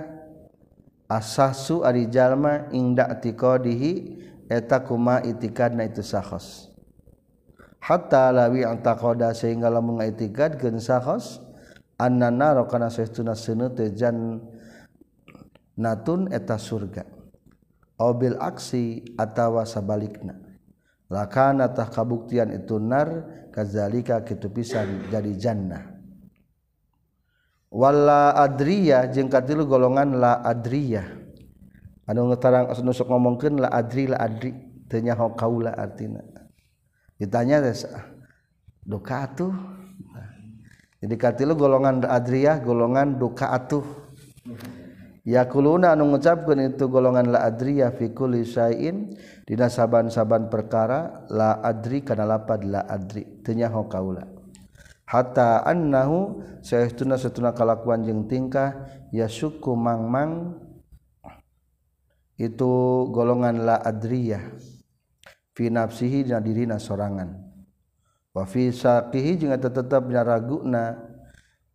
asasu 1.10 1.82
ari 1.82 2.06
jalma 2.06 2.70
ingda 2.70 3.10
tiqadihi 3.18 3.92
eta 4.46 4.86
kuma 4.86 5.20
itikadna 5.26 5.84
itu 5.88 6.00
sahos. 6.00 6.70
Hatta 7.82 8.32
lawi 8.32 8.64
antaqada 8.64 9.36
sehingga 9.36 9.68
lamun 9.68 10.00
ngaitikadkeun 10.00 10.80
sahos 10.80 11.42
annana 12.00 12.56
rokana 12.56 12.88
saestuna 12.88 13.36
seuneu 13.36 13.74
teh 13.76 13.92
jan 13.92 14.40
natun 15.76 16.32
eta 16.32 16.56
surga. 16.56 17.04
Obil 18.00 18.34
aksi 18.40 19.14
atawa 19.14 19.62
sabalikna. 19.62 20.34
Lakana 21.12 21.70
tah 21.70 21.86
kabuktian 21.86 22.50
itu 22.50 22.80
nar 22.82 23.28
kazalika 23.54 24.24
kitu 24.26 24.50
pisan 24.50 25.06
jadi 25.12 25.30
jannah. 25.38 25.93
Wala 27.74 28.38
adriya 28.38 29.10
jeung 29.10 29.26
katilu 29.26 29.66
golongan 29.66 30.14
la 30.22 30.38
adriya 30.46 31.02
anu 32.06 32.30
ngetarang 32.30 32.70
nusuk 32.86 33.10
ngomongkeun 33.10 33.58
la 33.58 33.68
adri 33.74 34.06
la 34.06 34.22
adri. 34.22 34.54
Teu 34.84 35.00
nyaho 35.00 35.32
kaula 35.32 35.72
artina. 35.72 36.20
Ditanya 37.16 37.64
tes 37.64 37.88
duka 38.84 39.24
atuh? 39.24 39.48
Jadi 41.00 41.16
katilu 41.16 41.56
golongan 41.56 42.04
adriya 42.04 42.60
golongan 42.60 43.16
duka 43.16 43.48
atuh. 43.48 43.82
Yakuluna 45.24 45.96
anu 45.96 46.12
ngucapkeun 46.12 46.76
itu 46.76 46.84
golongan 46.92 47.32
la 47.32 47.48
adriya 47.48 47.96
fi 47.96 48.12
kulli 48.12 48.44
syai'in 48.44 49.16
dina 49.48 49.72
saban-saban 49.72 50.52
perkara 50.52 51.24
la 51.32 51.64
adri 51.64 52.04
kana 52.04 52.28
lapad 52.28 52.60
la 52.68 52.84
adri. 52.84 53.40
Teu 53.40 53.56
nyaho 53.56 53.88
kaula 53.88 54.33
hatta 55.04 55.62
annahu 55.64 56.40
saestuna 56.64 57.20
satuna 57.20 57.52
kalakuan 57.52 58.04
jeung 58.04 58.24
tingkah 58.28 58.88
ya 59.12 59.28
syuku 59.28 59.76
mangmang. 59.76 60.60
Itu 62.34 63.06
golongan 63.14 63.62
la 63.62 63.78
adriyah. 63.78 64.42
Fi 65.54 65.70
nafsihi 65.70 66.26
dina 66.26 66.42
dirina 66.42 66.82
sorangan. 66.82 67.30
Wa 68.34 68.42
fi 68.42 68.74
saqihi 68.74 69.38
jeung 69.38 69.54
tetep 69.54 70.10
dina 70.10 70.26
raguna 70.26 70.98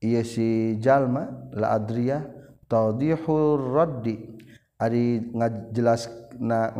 ieu 0.03 0.19
si 0.27 0.75
jalma 0.83 1.31
la 1.55 1.79
adriyah 1.79 2.27
tawdihur 2.67 3.71
raddi. 3.71 4.35
Ari 4.79 5.31
ngajelasna 5.31 6.75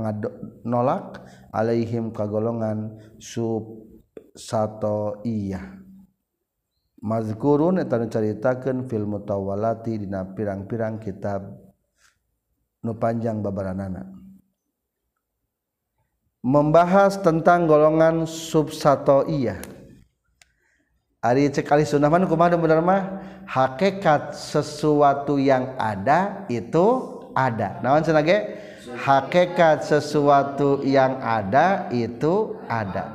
nolak 0.67 1.23
alaihim 1.51 2.11
kagolongan 2.11 2.99
sub 3.19 3.91
sato 4.35 5.19
iyah 5.27 5.78
mazkurun 6.99 7.79
eta 7.79 7.99
caritakeun 8.07 8.87
fil 8.87 9.07
mutawalati 9.07 10.03
dina 10.03 10.27
pirang-pirang 10.27 10.99
kitab 10.99 11.47
nu 12.83 12.95
panjang 12.95 13.39
babaranana. 13.43 14.07
Membahas 16.39 17.19
tentang 17.19 17.67
golongan 17.67 18.23
subsatoiyah. 18.23 19.59
Ari 21.19 21.51
cek 21.51 21.67
ali 21.67 21.83
sunnah 21.83 22.07
mah 22.07 22.23
kumaha 22.23 22.55
bener 22.55 22.79
mah? 22.79 23.19
Hakikat 23.43 24.31
sesuatu 24.39 25.35
yang 25.35 25.75
ada 25.75 26.47
itu 26.47 27.19
ada. 27.35 27.83
Cenah 27.83 28.23
ge? 28.23 28.55
Hakikat 29.03 29.83
sesuatu 29.83 30.79
yang 30.87 31.19
ada 31.19 31.91
itu 31.91 32.55
ada. 32.71 33.11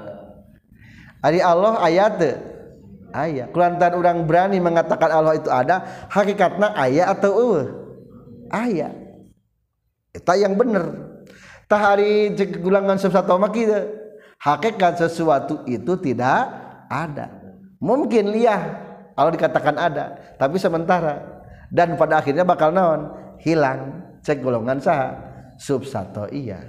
Ari 1.25 1.41
Allah 1.41 1.81
ayat 1.81 2.21
aya. 3.15 3.47
Kulantan 3.55 3.95
orang 3.95 4.27
berani 4.27 4.59
mengatakan 4.59 5.09
Allah 5.15 5.39
itu 5.39 5.47
ada 5.47 6.07
hakikatnya 6.11 6.75
ayah 6.83 7.15
atau 7.15 7.31
uh 7.33 7.65
ayah 8.51 8.91
itu 10.15 10.35
yang 10.35 10.55
benar 10.59 11.15
tahari 11.71 12.35
gulangan 12.59 12.99
sesuatu 12.99 13.39
kita 13.55 13.87
hakikat 14.43 14.99
sesuatu 14.99 15.63
itu 15.71 15.95
tidak 16.03 16.51
ada. 16.91 17.31
Mungkin 17.79 18.35
liah 18.35 18.83
kalau 19.15 19.31
dikatakan 19.31 19.79
ada 19.79 20.35
tapi 20.37 20.59
sementara. 20.59 21.33
Dan 21.75 21.99
pada 21.99 22.23
akhirnya 22.23 22.47
bakal 22.47 22.71
naon? 22.71 23.11
Hilang. 23.43 23.99
Cek 24.23 24.47
golongan 24.47 24.79
sah 24.79 25.11
subsato 25.59 26.31
iya 26.31 26.63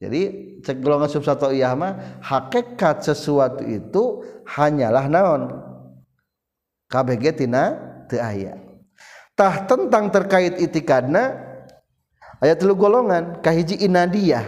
jadi 0.00 0.20
cek 0.64 0.80
golongan 0.80 1.12
subsato 1.12 1.52
iya 1.52 1.76
mah 1.76 2.24
hakikat 2.24 3.04
sesuatu 3.04 3.60
itu 3.68 4.24
hanyalah 4.48 5.04
naon? 5.12 5.42
KBG 6.88 7.44
tina 7.44 7.76
teu 8.08 8.16
aya 8.16 8.56
tah 9.36 9.68
tentang 9.68 10.08
terkait 10.08 10.56
itikadna 10.56 11.36
ayat 12.44 12.60
telu 12.60 12.76
golongan 12.76 13.40
kahiji 13.40 13.80
inadiyah. 13.80 14.44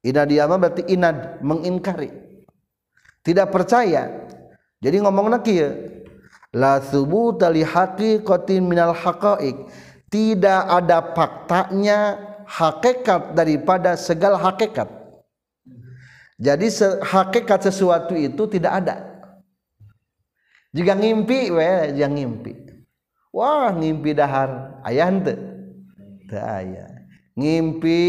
Inadiyah 0.00 0.48
mah 0.48 0.56
berarti 0.56 0.88
inad 0.88 1.42
mengingkari. 1.44 2.08
Tidak 3.20 3.48
percaya. 3.52 4.28
Jadi 4.80 4.96
ngomongna 5.02 5.42
kieu 5.44 5.68
la 6.56 6.80
thubuta 6.80 7.52
li 7.52 7.60
haqiqatin 7.64 8.64
minal 8.64 8.96
haqaiq. 8.96 9.68
Tidak 10.08 10.62
ada 10.72 11.12
faktanya 11.12 12.16
hakikat 12.48 13.36
daripada 13.36 13.92
segala 14.00 14.40
hakikat. 14.40 14.88
Jadi 16.40 16.72
hakikat 17.04 17.68
sesuatu 17.68 18.16
itu 18.16 18.48
tidak 18.48 18.72
ada. 18.80 18.96
Jika 20.72 20.96
ngimpi 20.96 21.52
we 21.52 21.92
jangan 21.98 22.16
ngimpi. 22.16 22.52
Wah 23.34 23.74
ngimpi 23.74 24.16
dahar 24.16 24.80
ayah 24.88 25.12
ente 25.12 25.34
aya. 26.32 26.88
Ngimpi 27.36 28.00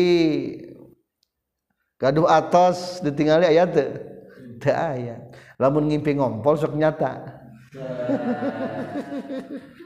gaduh 1.99 2.29
atas 2.29 3.03
ditinggali 3.03 3.49
ayah 3.49 3.67
teu 3.67 4.71
aya. 4.71 5.19
Lamun 5.59 5.91
ngimpi 5.91 6.15
ngompol 6.15 6.55
sok 6.55 6.79
nyata 6.79 7.35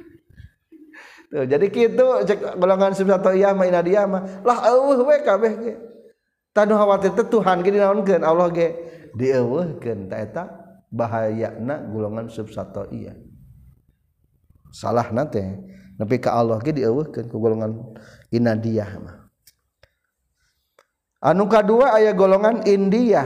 Tuh, 1.34 1.50
jadi 1.50 1.65
gitu 1.65 2.22
cek 2.30 2.62
golongan 2.62 2.93
sifat 2.93 3.34
iya 3.34 3.58
inadia 3.58 4.06
mah 4.06 4.22
lah 4.46 4.69
eueuh 4.69 5.02
we 5.02 5.17
kabeh 5.26 5.54
ge. 5.65 5.74
Tanu 6.54 6.78
khawatir 6.78 7.17
teh 7.17 7.26
Tuhan 7.26 7.65
ge 7.65 7.74
dinaonkeun 7.74 8.22
Allah 8.22 8.54
ge 8.54 8.78
dieuweuhkeun 9.17 10.13
ta 10.13 10.22
eta 10.22 10.43
bahayana 10.93 11.89
golongan 11.89 12.30
subsato 12.30 12.86
iya. 12.93 13.17
Salah 14.69 15.10
nate 15.10 15.58
nepi 15.98 16.22
ka 16.22 16.38
Allah 16.38 16.62
ge 16.62 16.69
dieuweuhkeun 16.69 17.26
ku 17.26 17.41
golongan 17.41 17.82
inadiah 18.30 18.93
mah. 19.02 19.26
Anu 21.17 21.50
kadua 21.50 21.98
aya 21.98 22.13
golongan 22.13 22.62
India. 22.69 23.26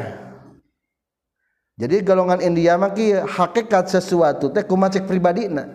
Jadi 1.76 2.08
golongan 2.08 2.40
India 2.40 2.80
mah 2.80 2.96
hakikat 3.28 3.92
sesuatu 3.92 4.48
teh 4.48 4.64
kumaha 4.64 4.96
cek 4.96 5.04
pribadina. 5.04 5.68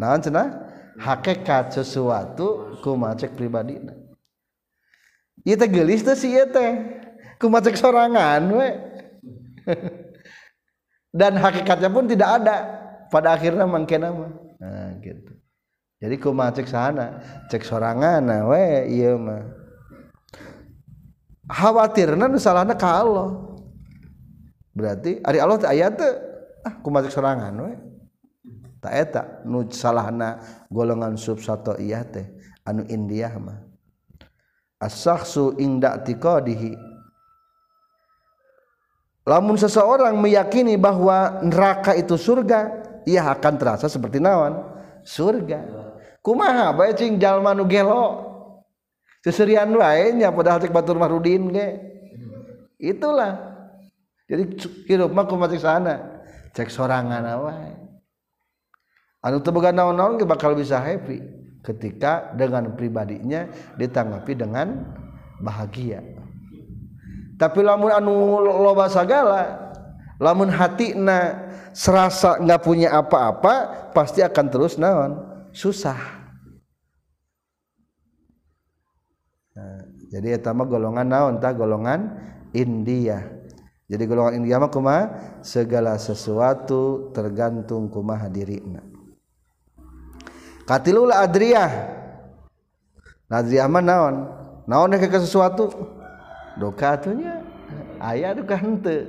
Naon 0.00 0.24
cenah? 0.24 0.67
hakekat 0.98 1.78
sesuatu 1.78 2.78
kumacek 2.82 3.38
pribadi? 3.38 3.78
Itu 5.46 5.64
gelis 5.70 6.02
tuh 6.02 6.12
teh 6.12 6.18
si 6.18 6.34
ieu 6.34 6.44
teh. 6.50 6.72
Ku 7.38 7.46
sorangan 7.78 8.42
we? 8.50 8.68
Dan 11.18 11.38
hakikatnya 11.38 11.88
pun 11.88 12.10
tidak 12.10 12.42
ada. 12.42 12.56
Pada 13.08 13.32
akhirnya 13.32 13.64
mangkena 13.64 14.12
mah. 14.12 14.32
Nah 14.60 14.98
gitu. 15.00 15.32
Jadi 15.98 16.14
kumacek 16.20 16.68
sana 16.68 17.18
cek 17.50 17.64
sorangan 17.64 18.20
nah 18.22 18.44
we 18.50 18.86
iya 18.92 19.16
mah. 19.16 19.48
Khawatirna 21.48 22.28
salahnya 22.36 22.76
salahna 22.76 22.76
Allah. 22.76 23.28
Berarti 24.76 25.24
ari 25.24 25.38
Allah 25.40 25.58
ayat 25.64 25.96
tuh 25.96 26.12
ah 26.68 26.74
kumacek 26.84 27.14
sorangan 27.14 27.54
we? 27.56 27.72
taeta 28.88 29.44
nu 29.44 29.68
salahna 29.68 30.40
golongan 30.72 31.20
subsato 31.20 31.76
iya 31.76 32.00
teh 32.08 32.24
anu 32.64 32.88
Indiah 32.88 33.36
mah. 33.36 33.60
As-sakhsu 34.80 35.60
inda 35.60 36.00
tiqadihi. 36.00 36.72
Lamun 39.28 39.60
seseorang 39.60 40.16
meyakini 40.16 40.80
bahwa 40.80 41.44
neraka 41.44 41.92
itu 41.92 42.16
surga 42.16 42.80
ia 43.04 43.28
akan 43.28 43.54
terasa 43.60 43.84
seperti 43.90 44.16
nawan 44.16 44.56
surga. 45.04 45.68
Kumaha 46.24 46.72
bae 46.72 46.96
cing 46.96 47.20
jalma 47.20 47.52
nu 47.52 47.68
gelo? 47.68 48.24
Seserian 49.20 49.68
lainnya 49.74 50.32
padahal 50.32 50.62
cek 50.62 50.72
batur 50.72 50.96
marudin 50.96 51.52
ge. 51.52 51.68
Itulah. 52.78 53.36
Jadi 54.30 54.56
hidup 54.86 55.10
mah 55.10 55.26
kumatik 55.26 55.58
sana? 55.58 56.22
Cek 56.54 56.70
sorangan 56.70 57.24
wae. 57.42 57.87
Anu 59.28 59.44
teboga 59.44 59.68
naon-naon 59.68 60.16
bakal 60.24 60.56
bisa 60.56 60.80
happy 60.80 61.20
ketika 61.60 62.32
dengan 62.32 62.72
pribadinya 62.72 63.44
ditanggapi 63.76 64.32
dengan 64.32 64.88
bahagia. 65.44 66.00
Tapi 67.36 67.60
lamun 67.60 67.92
anu 67.92 68.40
loba 68.40 68.88
sagala 68.88 69.68
lamun 70.16 70.48
hatina 70.48 71.46
serasa 71.76 72.40
nggak 72.40 72.62
punya 72.64 72.88
apa-apa 72.96 73.54
pasti 73.92 74.24
akan 74.24 74.46
terus 74.48 74.80
naon? 74.80 75.12
Susah. 75.52 76.00
Nah, 79.52 79.78
jadi 80.08 80.40
etama 80.40 80.64
golongan 80.64 81.04
naon 81.04 81.34
tak 81.36 81.60
golongan 81.60 82.16
India. 82.56 83.28
Jadi 83.88 84.04
golongan 84.04 84.40
India 84.40 84.60
mah 84.60 84.72
kumaha? 84.72 85.04
Segala 85.44 85.96
sesuatu 85.96 87.12
tergantung 87.12 87.88
kumaha 87.88 88.28
dirina 88.28 88.97
katilula 90.68 91.24
adriyah. 91.24 91.96
Naziaman 93.32 93.84
naon? 93.88 94.16
Naon 94.68 94.92
ke 95.00 95.16
sesuatu? 95.16 95.72
Doka 96.60 97.00
atunya 97.00 97.40
aya 97.96 98.36
duka 98.36 98.52
henteu. 98.52 99.08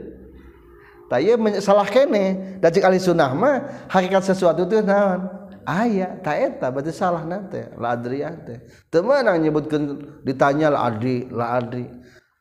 Taya 1.12 1.36
salah 1.60 1.88
kene. 1.90 2.60
Da 2.64 2.72
cik 2.72 2.86
ahli 2.86 3.02
mah 3.36 3.88
hakikat 3.92 4.24
sesuatu 4.24 4.64
itu 4.64 4.80
naon? 4.80 5.28
Aya 5.68 6.18
ta 6.24 6.34
eta 6.34 6.72
berarti 6.72 6.96
salah 6.96 7.22
nanti 7.28 7.62
la 7.78 7.94
adriyah 7.94 8.34
teh. 8.42 8.58
Teu 8.90 9.06
meunang 9.06 9.38
nyebutkeun 9.38 9.84
ditanya 10.26 10.74
la 10.74 10.90
adri 10.90 11.30
la 11.30 11.60
adri. 11.60 11.86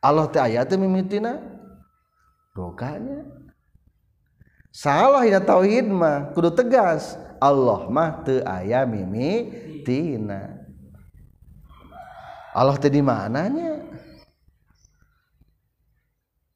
Allah 0.01 0.25
teh 0.31 0.41
aya 0.41 0.65
teh 0.65 0.79
mimitina? 0.79 1.37
Dokanya 2.55 3.25
salah 4.69 5.25
ya 5.25 5.41
tauhid 5.41 5.89
mah 5.89 6.33
kudu 6.33 6.53
tegas 6.53 7.17
Allah 7.39 7.87
mah 7.87 8.21
teu 8.23 8.43
aya 8.43 8.83
mimitina 8.83 10.59
Allah 12.53 12.75
teh 12.81 12.89
di 12.89 13.01
mananya? 13.01 13.79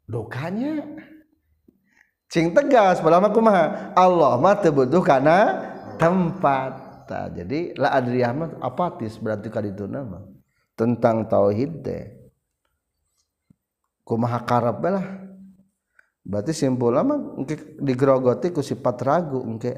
Dokanya 0.03 0.83
cing 2.27 2.51
tegas 2.51 2.99
padahal 2.99 3.31
kumaha? 3.31 3.93
Allah 3.95 4.35
mah 4.41 4.57
teu 4.59 4.73
butuh 4.73 4.99
kana 5.05 5.37
tempat. 6.01 6.81
Ta, 7.03 7.27
jadi 7.27 7.75
la 7.75 7.99
adriyah 7.99 8.31
mah 8.31 8.51
apatis 8.63 9.19
berarti 9.19 9.51
kaditu 9.51 9.85
nama 9.85 10.23
tentang 10.73 11.27
tauhid 11.29 11.83
teh. 11.83 12.03
Kumaha 14.03 14.43
karab 14.43 14.83
lah? 14.83 15.07
Berarti 16.23 16.51
simpul 16.55 16.95
mah 16.99 17.39
digerogoti 17.79 18.51
ku 18.51 18.59
sifat 18.59 18.99
ragu 19.03 19.39
engke 19.43 19.75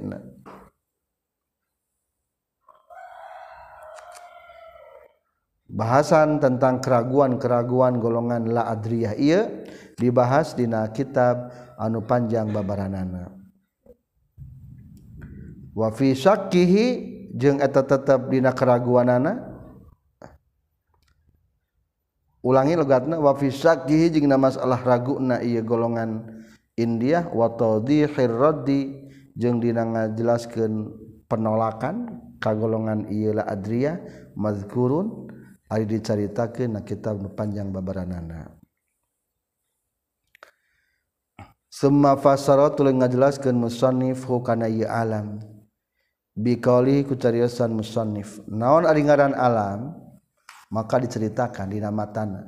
bahasan 5.76 6.40
tentang 6.40 6.80
keraguan-keraguan 6.80 8.00
golongan 8.00 8.48
la 8.48 8.72
adriyah 8.72 9.14
ia 9.20 9.52
dibahas 10.00 10.56
dina 10.56 10.88
kitab 10.96 11.52
anu 11.76 12.00
panjang 12.00 12.48
babaranana. 12.48 13.36
Wa 15.76 15.92
fi 15.92 16.16
syakkihi 16.16 16.86
jeung 17.36 17.60
eta 17.60 17.84
tetep 17.84 18.32
dina 18.32 18.56
keraguanana. 18.56 19.52
Ulangi 22.40 22.80
logatna 22.80 23.20
wa 23.20 23.36
fi 23.36 23.52
syakkihi 23.52 24.16
jeung 24.16 24.32
na 24.32 24.40
masalah 24.40 24.80
raguna 24.80 25.44
ieu 25.44 25.60
golongan 25.60 26.24
India 26.80 27.28
wa 27.36 27.52
tawdihir 27.52 28.32
raddi 28.32 29.12
jeung 29.36 29.60
dina 29.60 29.84
ngajelaskeun 29.84 30.96
penolakan 31.28 32.24
ka 32.40 32.56
golongan 32.56 33.12
ieu 33.12 33.36
la 33.36 33.44
adriyah 33.44 34.00
mazkurun. 34.40 35.35
Ari 35.65 35.89
dicaritakeun 35.89 36.78
na 36.78 36.82
kitab 36.86 37.17
nu 37.17 37.34
panjang 37.34 37.73
babaranana. 37.73 38.54
Summa 41.73 42.15
fasara 42.15 42.69
tuluy 42.71 42.93
ngajelaskeun 42.95 43.58
musannif 43.58 44.23
hukana 44.30 44.69
ieu 44.69 44.86
alam. 44.86 45.41
Biqauli 46.36 47.04
ku 47.04 47.17
cariosan 47.17 47.73
musannif. 47.73 48.39
Naon 48.45 48.86
ari 48.86 49.04
ngaran 49.04 49.34
alam? 49.34 49.95
Maka 50.69 51.01
diceritakan 51.01 51.73
dina 51.73 51.89
matana. 51.89 52.45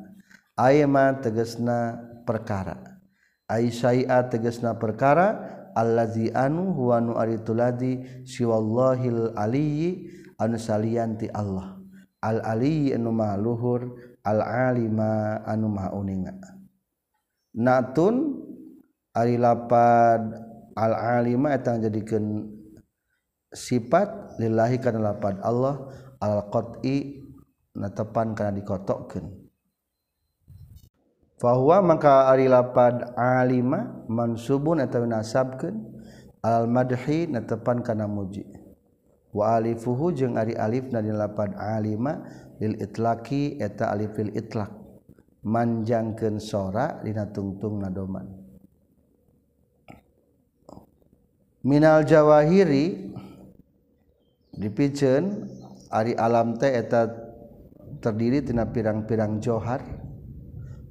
Ayma 0.56 1.18
tegasna 1.18 1.98
perkara. 2.28 3.00
Aisyai'a 3.48 4.28
tegasna 4.28 4.76
perkara 4.76 5.40
allazi 5.72 6.34
anu 6.36 6.76
huwa 6.76 7.00
nu 7.00 7.14
ari 7.16 7.40
tuladi 7.40 8.26
siwallahil 8.28 9.32
aliyyi 9.40 10.12
anu 10.36 10.60
salianti 10.60 11.32
Allah. 11.32 11.77
al-ali 12.22 12.94
anu 12.94 13.14
luhur 13.42 13.96
al-alima 14.26 15.42
anu 15.46 15.74
uninga. 15.74 16.34
Natun 17.58 18.44
ari 19.18 19.40
lapad 19.42 20.22
al-alima 20.78 21.58
eta 21.58 21.78
jadikeun 21.82 22.46
sifat 23.50 24.38
lillahi 24.38 24.78
kana 24.78 25.02
lapad 25.02 25.42
Allah 25.42 25.90
al-qat'i 26.22 27.26
natepan 27.74 28.38
kana 28.38 28.54
dikotokkeun 28.54 29.48
fahuwa 31.38 31.82
maka 31.86 32.30
ari 32.34 32.50
lapad 32.50 33.14
alima 33.18 34.06
mansubun 34.10 34.82
atau 34.82 35.06
nasabkeun 35.06 35.98
al-madhi 36.42 37.30
natepan 37.30 37.82
kana 37.82 38.06
muji 38.10 38.67
wa 39.36 39.60
alifuhu 39.60 40.16
jeung 40.16 40.40
ari 40.40 40.56
alif 40.56 40.92
na 40.92 41.04
dina 41.04 41.28
lapad 41.28 41.56
alima 41.60 42.24
lil 42.60 42.76
itlaqi 42.80 43.60
eta 43.60 43.92
alif 43.92 44.16
lil 44.18 44.32
itlaq. 44.36 44.72
Manjangkeun 45.48 46.44
sora 46.44 47.00
dina 47.06 47.30
tungtung 47.32 47.80
nadoman. 47.80 48.28
Minal 51.64 52.04
jawahiri 52.04 53.16
dipiceun 54.56 55.48
ari 55.94 56.16
alam 56.20 56.60
teh 56.60 56.76
eta 56.76 57.08
terdiri 58.04 58.44
tina 58.44 58.68
pirang-pirang 58.68 59.40
johar. 59.40 59.80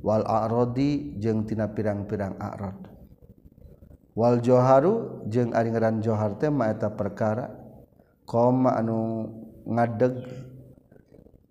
Wal 0.07 0.23
a'radi 0.23 1.19
jeung 1.19 1.51
tina 1.51 1.67
pirang-pirang 1.67 2.39
a'rad 2.39 2.79
wal 4.15 4.39
joharu 4.39 5.27
jeung 5.27 5.51
ari 5.51 5.75
ngaran 5.75 5.99
johar 5.99 6.39
teh 6.39 6.47
ma 6.47 6.71
eta 6.71 6.95
perkara. 6.95 7.66
koma 8.27 8.77
anu 8.77 9.31
ngadeg 9.65 10.15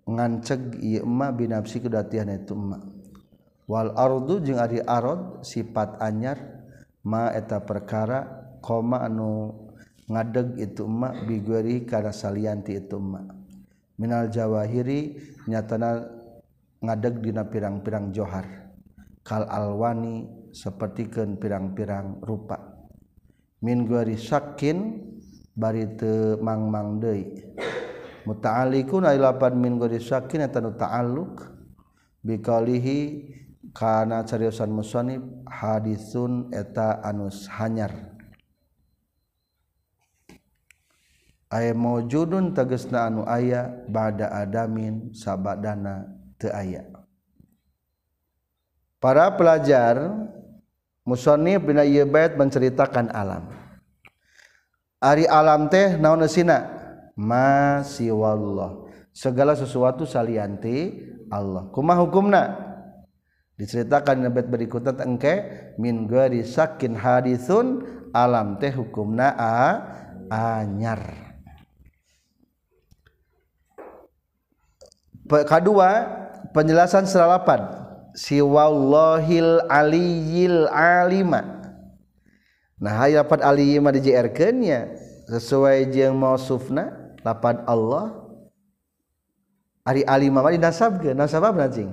nganceg 0.06 0.78
ieu 0.84 1.02
binafsi 1.34 1.82
kedatian 1.82 2.30
eta 2.30 2.54
emma 2.54 2.78
wal 3.66 3.90
ardu 3.96 4.44
jeung 4.44 4.62
ari 4.62 4.78
arad 4.84 5.42
sifat 5.42 5.98
anyar 5.98 6.38
ma 7.02 7.32
eta 7.34 7.64
perkara 7.64 8.22
koma 8.62 9.02
anu 9.02 9.50
ngadeg 10.06 10.60
itu 10.60 10.86
emma 10.86 11.10
bigueri 11.26 11.82
kana 11.82 12.14
salianti 12.14 12.78
itu 12.78 13.00
emma 13.00 13.26
minal 13.96 14.28
jawahiri 14.28 15.16
nyatana 15.48 16.16
ngadeg 16.80 17.24
dina 17.24 17.48
pirang-pirang 17.48 18.12
johar. 18.12 18.46
Kal 19.26 19.48
alwani 19.50 20.28
sapertikeun 20.54 21.40
pirang-pirang 21.40 22.22
rupa. 22.22 22.60
Min 23.64 23.88
gueri 23.88 24.14
sakin 24.14 24.78
bari 25.56 25.96
teu 25.96 26.36
mangmang 26.44 27.00
deui 27.00 27.24
muta'alliqun 28.26 29.06
ay 29.06 29.16
lapan 29.22 29.54
min 29.54 29.78
ghairi 29.78 30.02
syakin 30.02 30.44
eta 30.44 30.58
nu 30.58 30.74
ta'alluq. 30.74 31.54
Biqalihi 32.26 32.98
kana 33.70 34.26
cariosan 34.26 34.74
musannif 34.74 35.22
hadisun 35.46 36.50
eta 36.50 36.98
anus 37.06 37.46
hanyar. 37.46 37.94
Aya 41.46 41.70
maujudun 41.70 42.50
tegesna 42.50 43.06
anu 43.06 43.22
aya 43.22 43.70
bada 43.86 44.34
adamin 44.34 45.14
sabadana 45.14 46.10
teu 46.34 46.50
aya. 46.50 46.82
Para 48.98 49.30
pelajar 49.38 50.10
musannif 51.06 51.62
dina 51.62 51.86
ieu 51.86 52.02
bait 52.10 52.34
menceritakan 52.34 53.14
alam. 53.14 53.46
Ari 54.96 55.28
alam 55.28 55.68
teh 55.68 56.00
naon 56.00 56.24
sina 56.24 56.72
masih 57.12 58.16
wallah 58.16 58.88
segala 59.12 59.52
sesuatu 59.52 60.08
salianti 60.08 60.92
Allah. 61.32 61.68
Kumaha 61.72 62.00
hukumna? 62.04 62.42
Diceritakan 63.56 64.24
di 64.24 64.28
bait 64.28 64.48
berikutnya 64.52 65.00
engke 65.00 65.34
min 65.80 66.04
gari 66.04 66.44
sakin 66.44 66.92
hadithun 66.92 67.88
alam 68.12 68.60
teh 68.60 68.68
hukumna 68.72 69.32
a 69.32 69.56
anyar. 70.28 71.00
Kedua 75.28 75.90
penjelasan 76.52 77.08
seralapan. 77.08 77.84
Siwallahil 78.16 79.60
aliyil 79.68 80.72
alima 80.72 81.55
nah 82.76 82.92
haypat 83.00 83.40
Alimah 83.40 83.92
dijrkannya 83.92 85.00
sesuai 85.32 85.88
jeung 85.90 86.16
mau 86.16 86.36
sufna 86.36 87.16
lapad 87.24 87.64
Allah 87.64 88.26
Ari 89.86 90.02
alima 90.02 90.42
mah 90.42 90.50
dinasabkeun. 90.50 91.14
Apa 91.14 91.70
cing 91.70 91.90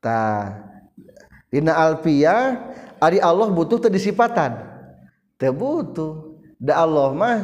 ta 0.00 0.56
dina 1.52 1.76
alfiah 1.76 2.72
ari 2.96 3.20
Allah 3.20 3.52
butuh 3.52 3.76
teu 3.76 3.92
disifatan 3.92 4.56
teu 5.36 5.52
butuh. 5.52 6.40
Da 6.58 6.82
Allah 6.82 7.12
mah 7.12 7.36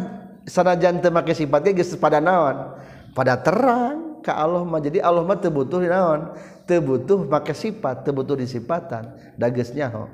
sanajan 0.49 0.99
teu 0.99 1.13
make 1.13 1.37
sifat 1.37 1.71
geus 1.77 1.93
pada 2.01 2.25
naon? 2.25 2.81
Pada 3.13 3.37
terang 3.37 4.25
ka 4.25 4.33
Allah 4.33 4.65
mah. 4.65 4.81
Jadi 4.81 5.05
Allah 5.05 5.21
mah 5.21 5.37
teu 5.37 5.53
butuh 5.53 5.85
naon? 5.85 6.33
Teu 6.65 6.81
butuh 6.81 7.21
make 7.29 7.53
sifat 7.53 8.01
teu 8.01 8.17
butuh 8.17 8.33
disifatan 8.33 9.13
da 9.37 9.53
geus 9.53 9.77
nyaho 9.77 10.09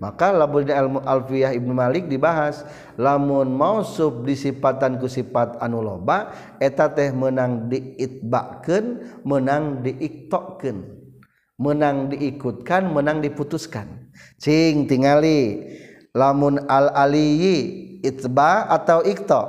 maka 0.00 0.32
lamun 0.32 0.64
alfiyah 1.04 1.52
Ibnu 1.52 1.76
Malik 1.76 2.08
dibahas 2.08 2.64
lamun 2.96 3.52
mausuf 3.52 4.24
disipatan 4.24 4.96
ku 4.96 5.06
sifat 5.06 5.60
anu 5.60 5.84
loba 5.84 6.32
eta 6.56 6.88
teh 6.88 7.12
menang 7.12 7.68
diitbakeun 7.68 9.20
menang 9.28 9.84
diiktokeun 9.84 11.00
menang 11.60 12.08
diikutkan 12.08 12.88
menang 12.88 13.20
diputuskan. 13.20 14.08
Cing 14.40 14.88
tingali. 14.88 15.68
Lamun 16.10 16.66
al 16.66 16.90
aliyi 16.90 18.00
itba 18.02 18.66
atau 18.66 19.04
ikto 19.06 19.46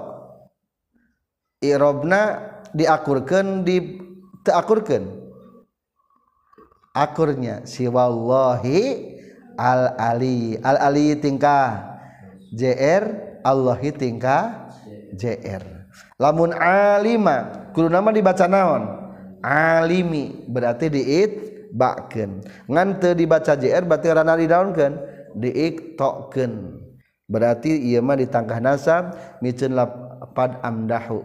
irobna 1.58 2.38
diakurkan 2.70 3.66
di 3.66 3.98
teakurkan 4.46 5.10
akurnya 6.94 7.66
siwallahi 7.66 8.82
al 9.62 9.94
ali. 10.02 10.58
Al 10.66 10.82
ali 10.82 11.14
tingkah? 11.22 11.94
Jr 12.50 13.04
Allahi 13.46 13.94
tingkah? 13.94 14.74
Jr 15.14 15.82
lamun 16.22 16.54
alima. 16.54 17.70
Kudu 17.74 17.90
nama 17.90 18.14
dibaca 18.14 18.46
naon? 18.46 18.84
Alimi. 19.42 20.46
Berarti 20.46 20.94
diit 20.94 21.32
bakken 21.72 22.44
ngan 22.68 23.00
teu 23.00 23.16
dibaca 23.16 23.56
jr 23.56 23.88
berarti 23.88 24.08
rana 24.12 24.36
didaunkeun? 24.36 24.94
Diiktokeun 25.32 26.84
berarti 27.32 27.72
ieu 27.72 28.04
mah 28.04 28.20
ditangkah 28.20 28.60
nasab 28.60 29.16
miceun 29.40 29.80
lapad 29.80 30.60
amdahu 30.60 31.24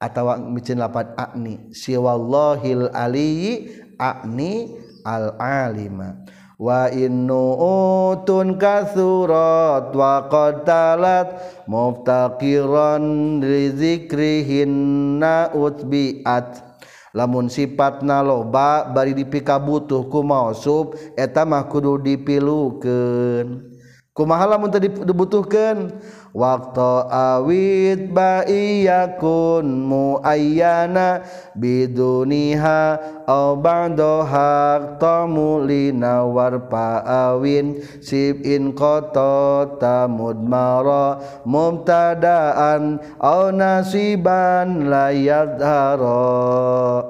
atau 0.00 0.32
micin 0.48 0.80
lapad 0.80 1.12
akni. 1.20 1.68
Siwallahil 1.76 2.88
aliyi 2.96 3.84
akni 4.00 4.72
al 5.04 5.36
alima 5.36 6.24
wa 6.64 6.88
innu'utun 6.88 8.56
kasurat 8.56 9.92
wa 9.92 10.24
qatalat 10.32 11.36
muftaqiran 11.68 13.04
rizikrihinna 13.44 15.52
utbi'at. 15.52 16.72
Lamun 17.14 17.46
sifatna 17.46 18.26
loba 18.26 18.90
bari 18.90 19.14
dipika 19.14 19.54
butuh 19.60 20.02
ku 20.10 20.26
mausub 20.26 20.98
eta 21.14 21.46
mah 21.46 21.70
kudu 21.70 21.94
dipilukeun. 22.00 23.70
Kumaha 24.14 24.54
lamun 24.54 24.70
teu 24.70 24.78
dibutuhkeun? 24.82 25.90
Waktu 26.34 26.92
awit 27.08 28.10
baiyakun 28.10 29.86
muayyana 29.86 31.22
biduniha 31.54 32.98
au 33.30 33.54
ba'daha 33.54 34.98
tamulina 34.98 36.26
warpa 36.26 37.06
awin. 37.06 37.78
Sib 38.02 38.42
in 38.42 38.74
qata 38.74 39.78
tamud 39.78 40.42
mara 40.42 41.22
mubtadaan 41.46 42.98
au 43.22 43.54
nasiban 43.54 44.90
la 44.90 45.14
yadhara 45.14 47.06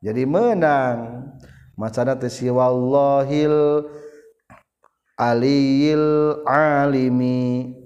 jadi 0.00 0.24
menang. 0.24 1.30
Masana 1.78 2.18
teh 2.18 2.50
wallahil 2.50 3.86
aliyil 5.14 6.42
alimi 6.42 7.77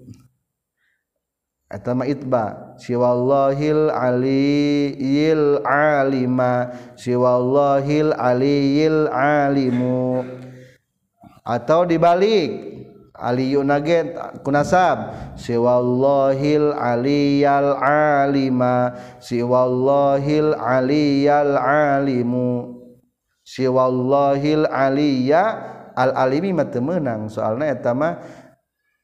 etama 1.73 2.05
itba. 2.05 2.77
Siwallahil 2.77 3.89
aliyil 3.89 5.65
alima. 5.65 6.69
Siwallahil 6.95 8.13
aliyil 8.13 9.09
alimu. 9.09 10.23
Atau 11.43 11.89
dibalik. 11.89 12.71
Aliyu 13.23 13.63
naget 13.63 14.19
kunasab 14.43 15.15
siwallahil 15.39 16.75
aliyal 16.75 17.79
alima. 17.79 18.99
Siwallahil 19.23 20.59
aliyal 20.59 21.55
alimu. 21.55 22.83
Siwallahil 23.47 24.67
aliya 24.67 25.43
al 25.95 26.19
alimi 26.19 26.51
mah 26.51 26.67
temenang. 26.67 27.31
Soalna 27.31 27.71
eta 27.71 27.95
mah 27.95 28.19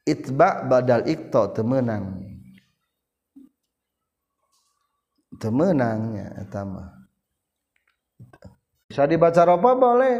itba 0.03 0.67
badal 0.67 1.05
ikto 1.07 1.55
temenang 1.55 2.28
temenangnya 5.39 6.35
etama. 6.37 7.07
Bisa 8.91 9.07
dibaca 9.07 9.47
apa 9.47 9.71
boleh. 9.73 10.17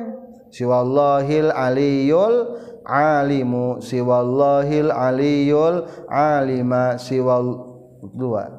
Siwallahil 0.49 1.53
aliyul 1.53 2.57
alimu 2.87 3.83
siwallahil 3.83 4.89
aliyul 4.89 5.85
alima 6.09 6.97
siwal 6.97 7.77
dua. 8.01 8.49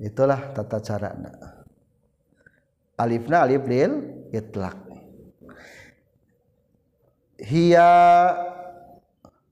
Itulah 0.00 0.52
tata 0.56 0.80
cara 0.80 1.12
alifna 2.96 3.44
alif 3.44 3.64
lil 3.68 3.92
itlaq. 4.32 4.76
Hiya 7.44 7.92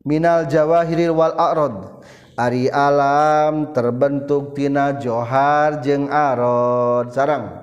minal 0.06 0.48
jawahiril 0.48 1.12
wal 1.12 1.34
a'rad 1.36 2.04
Ari 2.32 2.72
alam 2.72 3.76
terbentuk 3.76 4.56
tina 4.56 4.96
johar 4.96 5.84
jeung 5.84 6.08
arod. 6.08 7.12
Sarang. 7.12 7.60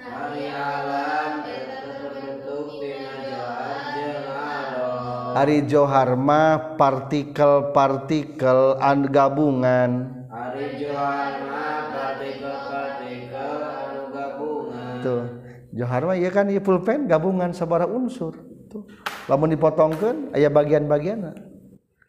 Ari 0.00 0.48
alam 0.48 1.44
terbentuk 1.44 2.80
tina 2.80 3.12
johar 3.28 3.92
jeung 3.92 4.24
arod. 4.32 5.36
Ari 5.36 5.68
johar 5.68 6.16
mah 6.16 6.80
partikel-partikel 6.80 8.80
an 8.80 9.04
gabungan. 9.12 10.24
Ari 10.32 10.80
johar 10.80 11.36
mah 11.44 11.92
partikel-partikel 11.92 13.52
anu 13.68 14.16
gabungan. 14.16 14.96
Tuh. 15.04 15.44
Johar 15.76 16.08
mah 16.08 16.16
ieu 16.16 16.32
kan 16.32 16.48
ieu 16.48 16.64
pulpen 16.64 17.04
gabungan 17.04 17.52
sabara 17.52 17.84
unsur. 17.84 18.32
Tuh. 18.72 18.88
Lamun 19.28 19.52
dipotongkeun 19.52 20.32
aya 20.32 20.48
bagian-bagianna. 20.48 21.45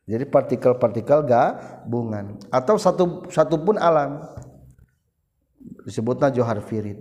Jadi 0.08 0.24
partikel-partikel 0.24 1.28
gabungan. 1.28 2.40
Atau 2.48 2.80
satu 2.80 3.28
satu 3.28 3.60
pun 3.60 3.76
alam. 3.76 4.24
Disebutnya 5.84 6.32
johar 6.32 6.64
firid. 6.64 6.96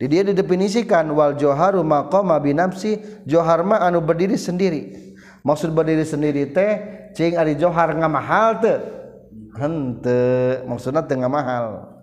Di 0.00 0.08
dia 0.08 0.24
didefinisikan 0.24 1.08
wal 1.12 1.36
joharu 1.36 1.84
maqama 1.84 2.40
binafsi 2.40 3.00
johar 3.28 3.60
ma 3.60 3.84
anu 3.84 4.00
berdiri 4.00 4.40
sendiri. 4.40 5.12
Maksud 5.44 5.76
berdiri 5.76 6.04
sendiri 6.08 6.48
teh 6.52 6.72
cing 7.12 7.36
ari 7.36 7.56
johar 7.56 7.92
ngamahal 7.92 8.64
teu 8.64 8.80
henteu 9.56 10.68
maksudna 10.68 11.00
teu 11.00 11.16
ngamahal 11.16 11.96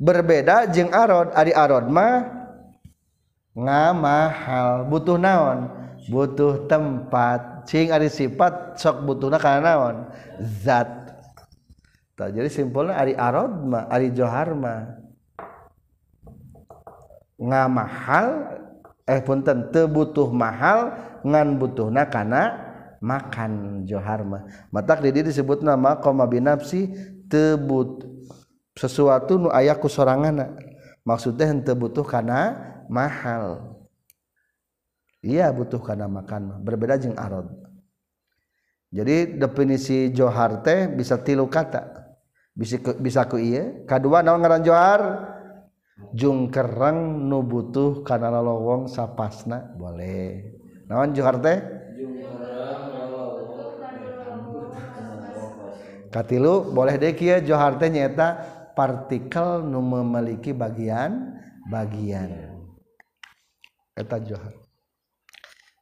berbeda 0.00 0.66
jeung 0.74 0.90
arod 0.90 1.30
ari 1.38 1.54
arod 1.54 1.86
mah 1.86 2.26
ngamahal 3.54 4.86
butuh 4.86 5.18
naon? 5.18 5.70
Butuh 6.10 6.66
tempat 6.66 7.49
cing 7.66 7.92
ari 7.94 8.08
sifat 8.12 8.78
sok 8.80 9.04
butuhna 9.04 9.40
kana 9.40 9.60
naon? 9.60 9.96
Zat. 10.40 10.88
Tah 12.16 12.28
jadi 12.28 12.52
simpulnya 12.52 13.00
ari 13.00 13.16
arod 13.16 13.64
mah 13.64 13.88
ari 13.88 14.12
johar 14.12 14.52
mah. 14.52 15.00
Ngamahal 17.40 18.28
eh 19.08 19.20
punten 19.24 19.72
teu 19.72 19.88
butuh 19.88 20.28
mahal 20.28 20.92
ngan 21.24 21.56
butuhna 21.56 22.04
kana 22.08 22.42
makan 23.00 23.84
johar 23.88 24.20
mah. 24.26 24.44
Matak 24.68 25.00
di 25.00 25.24
disebut 25.24 25.64
nama 25.64 25.96
koma 25.96 26.28
binafsi 26.28 26.92
tebut 27.30 28.04
sesuatu 28.76 29.38
nu 29.40 29.48
ayah 29.52 29.76
ku 29.76 29.88
sorangana 29.88 30.52
maksudnya 31.06 31.48
henteu 31.48 31.78
butuh 31.78 32.04
kana 32.04 32.56
mahal. 32.90 33.69
ia 35.20 35.52
butuh 35.52 35.80
karena 35.80 36.08
makan. 36.08 36.64
Berbeda 36.64 37.00
jeng 37.00 37.16
arod 37.16 37.70
jadi 38.90 39.38
definisi 39.38 40.10
johar 40.10 40.66
teh 40.66 40.90
bisa 40.90 41.14
tilu 41.22 41.46
kata. 41.46 42.10
Bisa 42.50 42.82
ku, 42.82 42.90
bisa 42.98 43.22
ku 43.30 43.38
iya. 43.38 43.86
Kedua 43.86 44.18
naon 44.26 44.42
ngaran 44.42 44.66
johar? 44.66 45.00
Jungkereng 46.10 47.30
nu 47.30 47.46
butuh 47.46 48.02
karena 48.02 48.34
lolowong 48.34 48.90
sapasna. 48.90 49.78
Boleh. 49.78 50.58
Naon 50.90 51.14
johar 51.14 51.38
teh? 51.38 51.62
Katilu 56.10 56.74
boleh 56.74 56.98
deh 56.98 57.14
kia. 57.14 57.38
Johar 57.38 57.78
teh 57.78 57.86
nyata 57.86 58.42
partikel 58.74 59.62
nu 59.62 59.78
memiliki 59.78 60.50
bagian 60.50 61.38
bagian 61.70 62.58
eta 63.94 64.18
johar. 64.18 64.59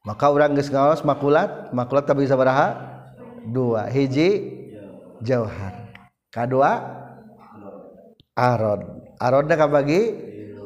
Maka 0.06 0.30
orang 0.30 0.54
geus 0.54 0.70
ngaos 0.70 1.02
makulat 1.02 1.70
makulat 1.74 2.04
tak 2.06 2.18
bisa 2.18 2.38
baraha? 2.38 2.74
Dua. 3.48 3.88
Hiji 3.88 4.58
jauhar 5.24 5.90
kadua 6.28 6.84
arod 8.36 8.82
arodna 9.18 9.54
kabagi 9.58 10.14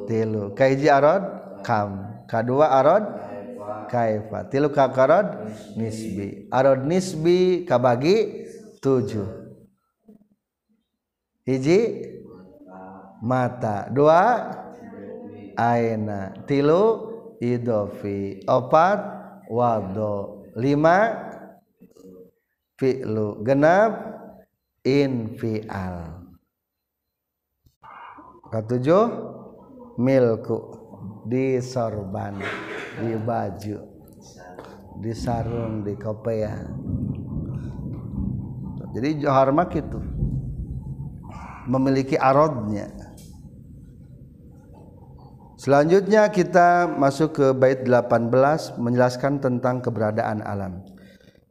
tilu. 0.05 0.53
Kahiji 0.53 0.93
arod 0.93 1.23
kam. 1.65 2.25
Kadua 2.29 2.73
arod 2.81 3.05
kaifa. 3.93 4.49
Tilu 4.49 4.73
kakarod 4.73 5.53
nisbi. 5.77 6.49
Arod 6.49 6.85
nisbi 6.89 7.69
kabagi 7.69 8.49
tujuh 8.81 9.43
hiji? 11.47 12.11
Mata. 13.23 13.87
Dua? 13.87 14.51
Aina. 15.55 16.35
Tilu? 16.49 17.13
Idofi. 17.43 18.43
Opat 18.47 18.99
wado. 19.53 20.49
Lima 20.57 21.13
fi'lu. 22.81 23.45
Genap 23.45 23.93
infial. 24.81 26.25
Ketujuh 28.49 29.05
milku. 30.01 30.81
Di 31.23 31.63
sorban 31.63 32.35
di 32.99 33.15
baju 33.15 33.79
di 35.03 35.13
sarung 35.17 35.83
di 35.83 35.97
kopea 35.97 36.55
jadi 38.93 39.19
johar 39.19 39.49
mak 39.51 39.73
itu 39.73 39.99
memiliki 41.67 42.15
arodnya 42.15 43.12
selanjutnya 45.63 46.27
kita 46.35 46.91
masuk 46.91 47.39
ke 47.39 47.55
bait 47.55 47.87
18 47.87 48.83
menjelaskan 48.83 49.39
tentang 49.39 49.79
keberadaan 49.79 50.43
alam. 50.43 50.83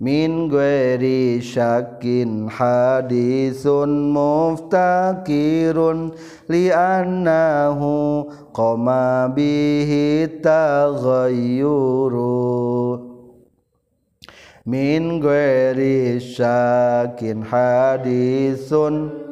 Min 0.01 0.49
ghairi 0.51 1.39
syakin 1.39 2.49
hadisun 2.49 4.09
muftakirun 4.11 6.11
li 6.49 6.73
annahu 6.73 8.25
qama 8.49 9.29
bihi 9.31 10.41
taghayyuru 10.41 12.17
min 14.65 15.21
ghairi 15.21 16.17
syakin 16.17 17.45
hadisun 17.45 19.29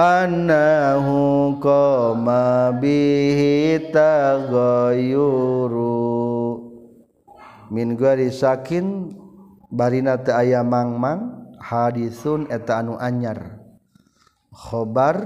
annahu 0.00 1.60
qama 1.60 2.72
bihi 2.80 3.92
taghayyuru 3.92 5.60
min 7.68 7.92
gari 8.00 8.32
sakin 8.32 9.12
barina 9.68 10.16
teu 10.16 10.32
aya 10.32 10.64
mangmang 10.64 11.52
hadisun 11.60 12.48
eta 12.48 12.80
anu 12.80 12.96
anyar. 12.96 13.60
Khobar 14.50 15.22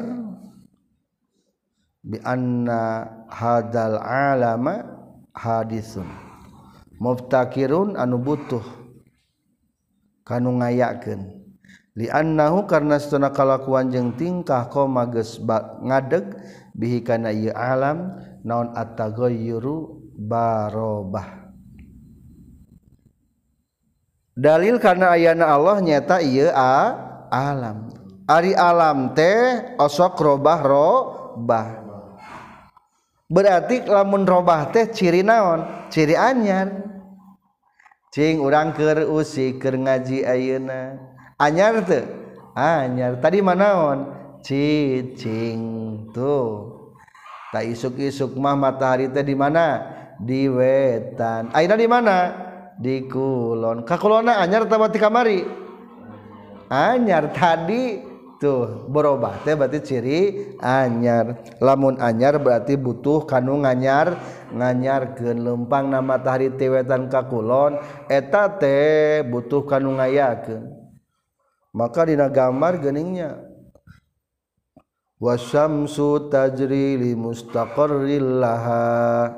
bi 2.04 2.20
anna 2.20 3.08
hadal 3.30 3.96
alama 4.02 4.84
hadisun. 5.32 6.04
Muftakirun 6.98 7.96
anu 7.98 8.20
butuh 8.20 8.62
kanu 10.22 10.58
ngayakeun. 10.60 11.33
liannahu 11.94 12.66
karena 12.66 12.98
setuna 12.98 13.30
kalakuan 13.30 13.90
jeung 13.90 14.18
tingkah 14.18 14.66
kau 14.66 14.90
mages 14.90 15.38
ngadeg 15.82 16.34
bihi 16.74 17.06
kana 17.06 17.30
ieu 17.30 17.54
alam 17.54 18.18
naon 18.42 18.74
at-taghayyuru 18.74 20.02
barobah. 20.18 21.46
Dalil 24.34 24.82
karena 24.82 25.14
ayana 25.14 25.54
Allah 25.54 25.78
nyata 25.78 26.18
ieu 26.18 26.50
a 26.50 26.98
alam. 27.30 27.94
Ari 28.26 28.56
alam 28.56 29.14
teh 29.14 29.76
osok 29.78 30.18
robah 30.18 30.60
robah. 30.64 31.66
Berarti 33.30 33.86
lamun 33.86 34.26
robah 34.26 34.74
teh 34.74 34.90
ciri 34.90 35.22
naon? 35.22 35.88
Ciri 35.92 36.18
anyar. 36.18 36.72
Cing 38.10 38.42
urang 38.42 38.74
keur 38.74 39.06
usik 39.10 39.62
keur 39.62 39.78
ngaji 39.78 40.26
ayeuna. 40.26 41.13
anyar 41.38 41.82
tuh. 41.84 42.04
Ah, 42.54 42.86
anyar. 42.86 43.18
Tadi 43.18 43.42
manaon 43.42 44.14
cicing 44.44 45.62
tuh. 46.14 46.74
Tak 47.54 47.70
isuk-isuk 47.70 48.34
mah 48.34 48.58
matahari 48.58 49.06
teh 49.10 49.22
di 49.22 49.34
mana? 49.38 49.82
Di 50.18 50.50
wetan. 50.50 51.54
Aina 51.54 51.78
di 51.78 51.86
mana? 51.86 52.34
Di 52.74 53.06
kulon. 53.06 53.86
Ka 53.86 53.94
kulona 53.94 54.42
anyar 54.42 54.66
tah 54.66 54.78
berarti 54.78 54.98
kamari? 54.98 55.40
Anyar 56.66 57.30
tadi 57.30 58.02
tuh 58.42 58.90
berubah 58.90 59.46
teh 59.46 59.54
berarti 59.54 59.78
ciri 59.86 60.20
anyar. 60.58 61.38
Lamun 61.62 62.02
anyar 62.02 62.42
berarti 62.42 62.74
butuh 62.74 63.22
kanu 63.22 63.62
nganyar 63.62 64.18
nganyar 64.50 65.14
ke 65.14 65.30
lempang 65.30 65.90
nama 65.90 66.18
matahari 66.18 66.50
teh 66.58 66.66
kakulon 67.06 67.78
eta 68.10 68.50
teh 68.50 69.22
butuh 69.30 69.62
kanu 69.62 69.94
ngayakeun. 69.94 70.83
Maka 71.74 72.06
dina 72.06 72.30
gambar 72.30 72.78
geningnya. 72.78 73.42
Wasyamsu 75.18 76.30
tajri 76.30 76.94
li 76.94 77.12
mustaqarril 77.18 78.38
laha. 78.38 79.34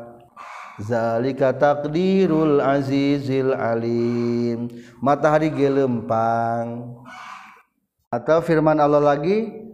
Zalika 0.76 1.56
takdirul 1.56 2.60
azizil 2.60 3.56
alim. 3.56 4.68
Matahari 5.00 5.48
gelempang. 5.48 7.00
Atau 8.12 8.44
firman 8.44 8.76
Allah 8.76 9.00
lagi? 9.00 9.64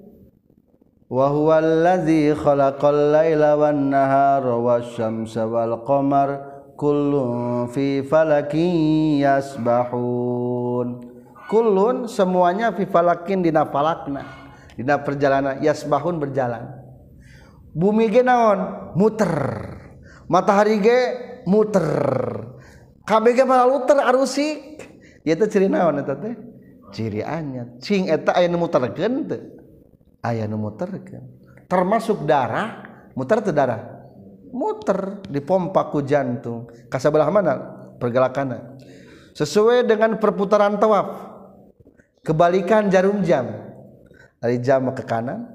Wa 1.11 1.29
huwallazi 1.29 2.33
khalaqal 2.33 3.13
laila 3.13 3.59
wan 3.59 3.93
nahara 3.93 4.57
wasyamsa 4.57 5.45
wal 5.45 5.85
qamar 5.85 6.41
kullun 6.73 7.69
fi 7.69 8.01
falakin 8.01 9.21
yasbahun 9.21 10.32
kullun 11.53 12.09
semuanya 12.09 12.73
fi 12.73 12.89
falakin 12.89 13.45
dina 13.45 13.69
falakna 13.69 14.25
dina 14.73 14.97
perjalanan 15.05 15.61
yasbahun 15.61 16.17
berjalan. 16.17 16.81
Bumi 17.77 18.09
ge 18.09 18.25
naon? 18.25 18.93
Muter. 18.97 19.37
Matahari 20.33 20.81
ge 20.81 20.99
muter. 21.45 21.85
KBG 23.05 23.45
malah 23.45 23.69
luter 23.69 24.01
arusik 24.01 24.81
itu 25.21 25.45
ciri 25.45 25.69
naon 25.69 26.01
eta 26.01 26.17
teh? 26.17 26.33
Ciri 26.93 27.21
anyar. 27.21 27.77
Cing 27.85 28.09
eta 28.09 28.33
aya 28.33 28.49
nu 28.49 28.57
muterkeun 28.57 29.29
teu 29.29 29.41
aya 30.25 30.49
nu 30.49 30.57
muterkeun. 30.57 31.25
Termasuk 31.69 32.25
darah 32.25 32.81
muter 33.13 33.45
teu 33.45 33.53
darah? 33.53 33.81
Muter. 34.53 35.21
Dipompa 35.29 35.93
ku 35.93 36.01
jantung. 36.01 36.69
Ka 36.89 36.97
sabelah 36.97 37.29
mana? 37.29 37.81
Pergerakanna 38.01 38.73
sesuai 39.33 39.89
dengan 39.89 40.21
perputaran 40.21 40.77
tawaf 40.77 41.32
kebalikan 42.23 42.89
jarum 42.89 43.23
jam. 43.23 43.71
Dari 44.43 44.59
jam 44.59 44.91
ke 44.91 45.07
kanan 45.07 45.47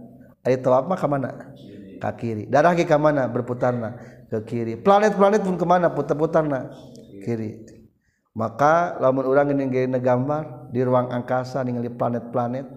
dari 0.48 0.64
tawaf 0.64 0.88
mah 0.88 0.96
ke 0.96 1.08
mana? 1.12 1.30
Ke 2.00 2.10
kiri. 2.16 2.48
Darah 2.48 2.72
ke 2.72 2.88
mana? 2.96 3.28
Berputarna 3.28 4.00
ke 4.32 4.40
kiri. 4.48 4.80
Planet-planet 4.80 5.44
pun 5.44 5.60
ke 5.60 5.66
mana 5.68 5.92
putar-putar 5.92 6.48
na. 6.48 6.72
Kiri. 7.20 7.68
Maka 8.32 8.96
lamun 9.04 9.28
orang 9.28 9.52
ini 9.52 9.68
gini 9.68 10.00
gambar 10.00 10.72
di 10.72 10.80
ruang 10.86 11.12
angkasa 11.12 11.60
ningali 11.68 11.90
planet-planet 11.90 12.70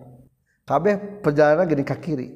kabeh 0.66 1.22
perjalanan 1.22 1.70
gini 1.70 1.86
ke 1.86 1.94
kiri. 2.00 2.28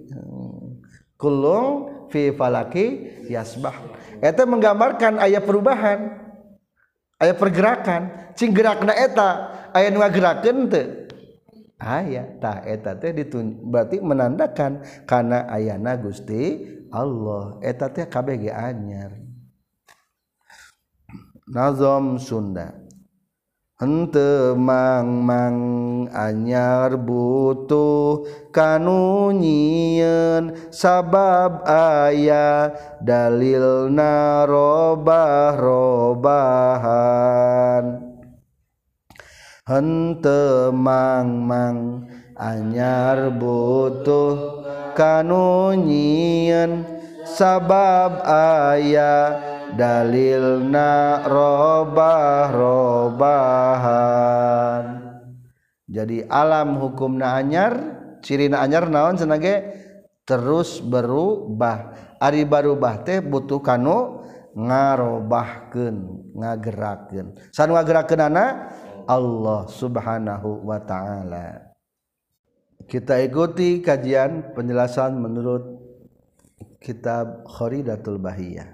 Kulung 1.19 2.07
fi 2.15 2.31
falaki 2.31 3.19
yasbah. 3.27 3.75
Eta 4.23 4.47
menggambarkan 4.47 5.19
ayat 5.19 5.43
perubahan 5.43 6.15
ayat 7.19 7.35
pergerakan. 7.35 8.03
Cing 8.39 8.55
gerakna 8.55 8.95
eta 8.95 9.51
ayat 9.75 9.91
nu 9.91 9.99
ngagerakeun 9.99 10.71
teu 10.71 11.04
ayaaheta 11.85 13.05
ditun 13.13 13.69
batik 13.69 14.01
menandakan 14.01 14.81
karena 15.05 15.45
ayana 15.53 16.01
Gusti 16.01 16.65
Allah. 16.89 17.61
Eta 17.61 17.93
teh 17.93 18.09
KBG 18.09 18.49
anyar. 18.49 19.13
Nazom 21.45 22.17
Sunda. 22.17 22.73
Ente 23.75 24.55
mang 24.55 25.27
mang 25.27 25.59
anyar 26.15 26.95
butuh 26.95 28.23
kanunyian 28.55 30.55
sabab 30.71 31.67
ayah 31.67 32.71
dalil 33.03 33.91
narobah 33.91 35.59
robahan 35.59 36.95
hente 39.65 40.69
mangmang 40.73 42.09
anyar 42.37 43.33
butuh 43.33 44.65
kanunyien 44.93 46.85
sabab 47.25 48.21
aya 48.29 49.41
dalilna 49.73 51.25
robah 51.25 52.53
robahan 52.53 54.05
jadi 55.95 56.27
alam 56.29 56.77
hukum 56.81 57.17
na 57.17 57.41
anyar 57.41 57.95
ciri 58.25 58.49
na 58.49 58.65
anyar 58.65 58.89
naon 58.89 59.21
senage? 59.21 59.63
Terus 60.25 60.81
berubah. 60.81 61.93
Ari 62.17 62.49
barubah 62.49 63.05
teh 63.05 63.21
butuh 63.21 63.61
kanu 63.61 64.25
ngarobahkeun 64.57 65.97
ngagerakeun. 66.33 67.37
San 67.53 67.69
ngagerakeun 67.69 68.25
anak 68.25 68.51
Allah 69.07 69.69
subhanahu 69.69 70.65
Wa 70.65 70.79
ta'ala. 70.83 71.75
Kita 72.85 73.17
ikuti 73.21 73.81
kajian 73.81 74.53
penjelasan 74.53 75.17
menurut 75.17 75.81
kitab 76.85 77.49
Khoridatul 77.49 78.21
Bahiyah. 78.21 78.69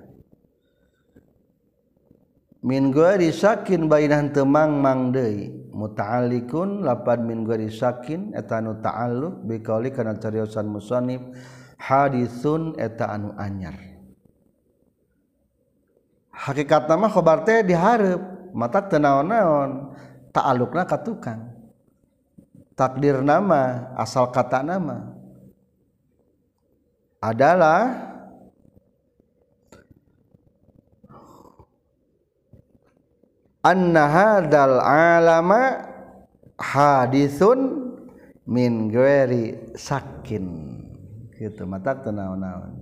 Min 2.61 2.93
sakin 3.33 3.89
bainan 3.89 4.37
temang 4.37 4.76
mang 4.76 5.09
deui 5.16 5.49
muta'alliqun 5.72 6.85
lapad 6.85 7.24
min 7.24 7.49
sakin 7.72 8.37
eta 8.37 8.61
nu 8.61 8.76
ta'alluq 8.85 9.49
bi 9.49 9.64
qauli 9.64 9.89
kana 9.89 10.20
cariosan 10.20 10.68
musannif 10.68 11.24
hadisun 11.81 12.76
eta 12.76 13.16
anu 13.16 13.33
anyar. 13.41 13.81
Hakikat 16.37 16.85
nama 16.85 17.09
khobar 17.09 17.49
teh 17.49 17.64
diharap 17.64 18.20
mata 18.53 18.85
tenaon-naon 18.85 19.97
ta'alluqna 20.35 20.83
ka 20.87 20.99
tukang. 21.03 21.43
Takdir 22.74 23.20
nama 23.20 23.93
asal 23.99 24.33
kata 24.33 24.64
nama. 24.64 25.12
Adalah 27.20 28.11
anna 33.61 34.03
hadzal 34.09 34.81
alama 34.81 35.85
hadisun 36.57 37.93
min 38.49 38.89
ghairi 38.89 39.76
sakin 39.76 40.45
gitu 41.37 41.68
mata 41.68 41.97
tenaon-naon 41.97 42.72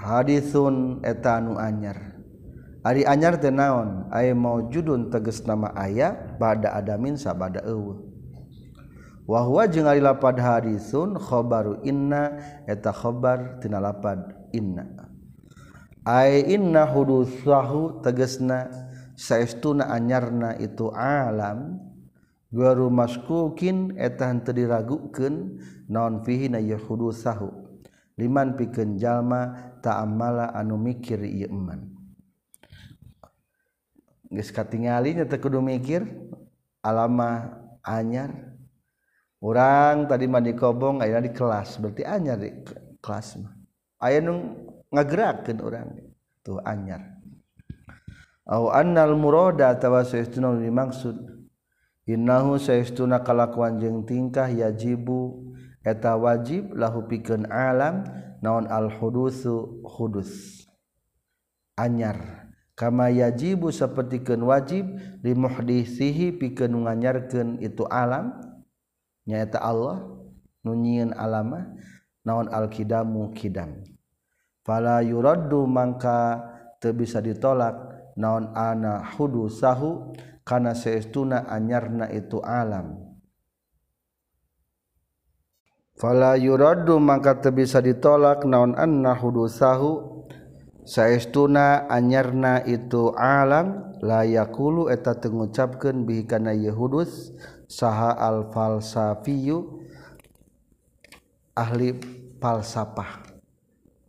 hadisun 0.00 1.04
eta 1.04 1.40
anu 1.40 1.60
anyar 1.60 2.09
Ari 2.80 3.04
anyar 3.04 3.36
teu 3.36 3.52
naon? 3.52 4.08
Aya 4.08 4.32
maujudun 4.32 5.12
teges 5.12 5.44
nama 5.44 5.68
aya 5.76 6.16
pada 6.40 6.72
adamin 6.72 7.20
sabada 7.20 7.60
eueuh. 7.68 8.00
Wa 9.28 9.44
huwa 9.44 9.68
jeung 9.68 9.84
ari 9.84 10.00
lapad 10.00 10.40
hadisun 10.40 11.20
khabaru 11.20 11.84
inna 11.84 12.40
eta 12.64 12.88
khabar 12.90 13.60
tina 13.60 13.78
lapad 13.78 14.32
inna. 14.56 14.88
Ay 16.08 16.48
inna 16.48 16.88
hudutsahu 16.88 18.00
tegesna 18.00 18.72
saestuna 19.12 19.92
anyarna 19.92 20.56
itu 20.56 20.88
alam. 20.96 21.78
Guru 22.50 22.90
maskukin 22.90 23.94
eta 23.94 24.26
henteu 24.26 24.56
diragukeun 24.56 25.62
naon 25.86 26.26
fihi 26.26 26.50
na 26.50 26.58
yahudutsahu 26.58 27.46
liman 28.18 28.58
pikeun 28.58 28.98
jalma 28.98 29.70
ta'amala 29.78 30.50
anu 30.58 30.74
mikir 30.74 31.22
ieu 31.22 31.46
iman 31.46 31.99
geus 34.30 34.54
katingali 34.54 35.18
nya 35.18 35.26
teu 35.26 35.42
kudu 35.42 35.58
mikir 35.58 36.06
alama 36.80 37.60
anyar. 37.82 38.30
Orang 39.40 40.04
tadi 40.04 40.28
mah 40.28 40.44
di 40.44 40.52
kobong 40.52 41.00
aya 41.00 41.16
di 41.18 41.32
kelas 41.32 41.80
berarti 41.80 42.04
anyar 42.04 42.38
di 42.38 42.52
kelas 43.00 43.40
mah. 43.40 43.52
Aya 44.00 44.20
nu 44.20 44.54
ngagerakeun 44.92 45.58
urang 45.60 45.96
tuh 46.44 46.60
anyar. 46.62 47.20
Au 48.46 48.68
annal 48.70 49.16
murada 49.16 49.72
atawa 49.72 50.04
saestuna 50.04 50.54
dimaksud. 50.56 51.16
Innahu 52.10 52.58
saestuna 52.58 53.22
kalakuan 53.22 53.78
jeung 53.78 54.02
tingkah 54.02 54.50
yajibu 54.50 55.54
eta 55.86 56.18
wajib 56.18 56.74
lahu 56.74 57.06
pikeun 57.06 57.46
alam 57.48 58.04
naon 58.42 58.68
al 58.68 58.92
hudusu 58.92 59.80
hudus. 59.86 60.64
Anyar. 61.80 62.39
kama 62.80 63.12
yajibu 63.12 63.68
sapertikeun 63.68 64.40
wajib 64.40 64.88
li 65.20 65.36
muhdisihi 65.36 66.32
pikeun 66.40 66.88
nganyarkeun 66.88 67.60
itu 67.60 67.84
alam 67.84 68.32
nyaeta 69.28 69.60
Allah 69.60 70.00
nu 70.64 70.72
nyieun 70.72 71.12
alama 71.12 71.76
naon 72.24 72.48
alkidamu 72.48 73.36
kidam. 73.36 73.84
Fala 74.64 75.04
yuraddu 75.04 75.68
mangka 75.68 76.40
teu 76.80 76.96
bisa 76.96 77.20
ditolak 77.20 77.76
naon 78.16 78.48
ana 78.56 79.04
hudusahu 79.12 80.16
kana 80.48 80.72
saestuna 80.72 81.52
anyarna 81.52 82.08
itu 82.08 82.40
alam. 82.40 82.96
Fala 86.00 86.40
yuraddu 86.40 86.96
mangka 86.96 87.44
teu 87.44 87.52
bisa 87.52 87.84
ditolak 87.84 88.48
naon 88.48 88.72
anna 88.72 89.12
hudusahu 89.12 90.19
saestuna 90.90 91.86
anyarna 91.86 92.66
itu 92.66 93.14
alam 93.14 93.94
layakulu 94.02 94.90
eta 94.90 95.14
tengucapkan 95.14 96.02
bihikana 96.02 96.50
Yehudus 96.50 97.30
saha 97.70 98.10
al-falsafiyu 98.18 99.86
ahli 101.54 101.94
falsafah 102.42 103.22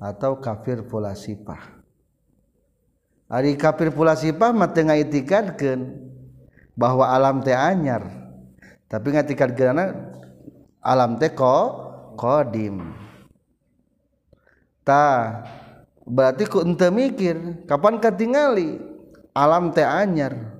atau 0.01 0.41
kafir 0.41 0.81
pula 0.81 1.13
pulasipah 1.13 1.77
Ari 3.29 3.55
kafir 3.55 3.93
pulasipah 3.93 4.49
mah 4.49 4.73
tengah 4.73 4.97
itikadkan 4.97 6.01
bahwa 6.73 7.05
alam 7.05 7.45
teh 7.45 7.53
anyar 7.53 8.03
tapi 8.89 9.13
ngatikan 9.13 9.53
gerana 9.55 9.85
alam 10.83 11.15
teh 11.15 11.31
ko 11.31 11.55
kodim. 12.19 12.91
Ta 14.83 15.39
berarti 16.07 16.49
ku 16.49 16.61
ente 16.61 16.87
mikir 16.89 17.65
kapan 17.65 17.97
ketingali 18.01 18.79
alam 19.35 19.71
teh 19.71 19.85
anyar. 19.85 20.59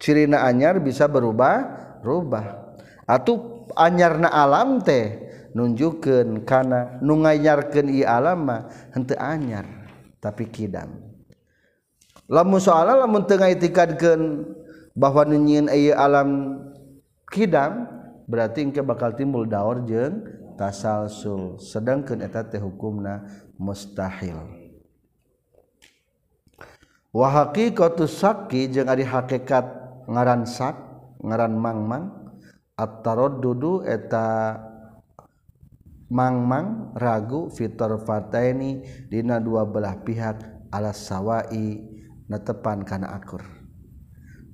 Cirina 0.00 0.48
anyar 0.48 0.80
bisa 0.80 1.04
berubah 1.04 1.60
rubah. 2.00 2.76
Atau 3.04 3.68
anyarna 3.76 4.32
alam 4.32 4.80
teh 4.80 5.30
nunjukkan 5.54 6.46
karena 6.46 6.98
nungayarkan 7.02 7.90
i 7.90 8.06
alama 8.06 8.70
hente 8.94 9.18
anyar 9.18 9.66
tapi 10.22 10.46
kidam 10.46 10.94
lamun 12.30 12.62
soalnya 12.62 13.02
lamun 13.02 13.26
tengah 13.26 13.50
itikadkan 13.50 14.46
bahwa 14.94 15.26
nunyiin 15.26 15.66
iya 15.70 15.98
alam 15.98 16.60
kidam 17.30 17.90
berarti 18.30 18.70
engke 18.70 18.82
bakal 18.82 19.10
timbul 19.14 19.42
daur 19.42 19.82
jeng 19.90 20.22
tasalsul 20.54 21.58
sedangkan 21.58 22.22
eta 22.22 22.46
teh 22.46 22.62
hukumna 22.62 23.26
mustahil. 23.60 24.40
Wa 27.12 27.28
haqiqatu 27.28 28.08
sakki 28.08 28.72
jeung 28.72 28.88
ari 28.88 29.04
hakikat 29.04 29.68
ngaran 30.08 30.48
sak 30.48 30.78
ngaran 31.20 31.52
mangmang 31.52 32.04
at-taraddudu 32.80 33.84
eta 33.84 34.56
mangmang 36.08 36.96
ragu 36.96 37.52
fitur 37.52 38.00
fataini 38.00 38.80
dina 39.12 39.36
dua 39.36 39.68
belah 39.68 40.00
pihak 40.00 40.40
ala 40.72 40.96
sawai 40.96 41.60
netepan 42.30 42.86
kana 42.88 43.12
akur. 43.12 43.44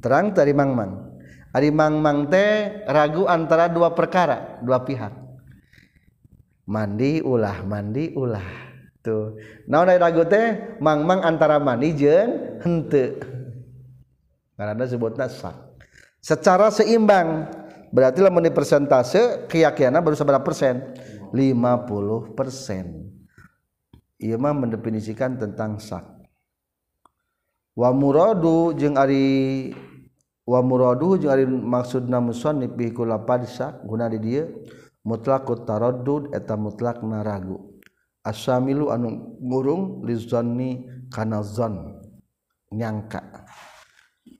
Terang 0.02 0.34
tadi 0.34 0.50
mangmang 0.56 1.12
ari 1.54 1.70
mangmang 1.70 2.26
teh 2.26 2.82
ragu 2.88 3.28
antara 3.30 3.70
dua 3.70 3.94
perkara 3.94 4.58
dua 4.64 4.82
pihak. 4.82 5.12
Mandi 6.66 7.22
ulah 7.22 7.62
mandi 7.62 8.10
ulah 8.16 8.65
tuh 9.06 9.38
naon 9.70 9.86
ari 9.86 10.02
ragu 10.02 10.26
teh? 10.26 10.78
Mangmang 10.82 11.22
antara 11.22 11.62
mandi 11.62 11.94
jeung 11.94 12.58
henteu. 12.66 13.22
Karena 14.58 14.82
sebutna 14.88 15.30
sak. 15.30 15.54
Secara 16.18 16.74
seimbang 16.74 17.46
berarti 17.94 18.18
lamun 18.18 18.42
di 18.42 18.50
persentase 18.50 19.46
keyakinan 19.46 20.02
baru 20.02 20.18
seberapa 20.18 20.42
persen? 20.42 20.82
50 21.30 22.34
persen. 22.34 23.06
Ia 24.18 24.34
mah 24.40 24.56
mendefinisikan 24.56 25.38
tentang 25.38 25.78
sak. 25.78 26.02
Wa 27.76 27.92
muradu 27.92 28.72
jeung 28.72 28.96
ari 28.96 29.70
wa 30.48 30.64
muradu 30.64 31.20
jeung 31.20 31.28
ari 31.28 31.44
maksudna 31.44 32.18
musannif 32.24 32.72
bi 32.72 32.88
kula 32.88 33.20
padsa 33.20 33.76
guna 33.84 34.08
di 34.08 34.16
dieu 34.16 34.64
mutlaqut 35.04 35.68
taraddud 35.68 36.32
eta 36.32 36.56
mutlakna 36.56 37.20
ragu 37.20 37.75
asamilu 38.26 38.90
anu 38.90 39.38
ngurung 39.38 40.02
lizonni 40.02 40.82
kana 41.14 41.46
zon 41.46 42.02
nyangka. 42.74 43.22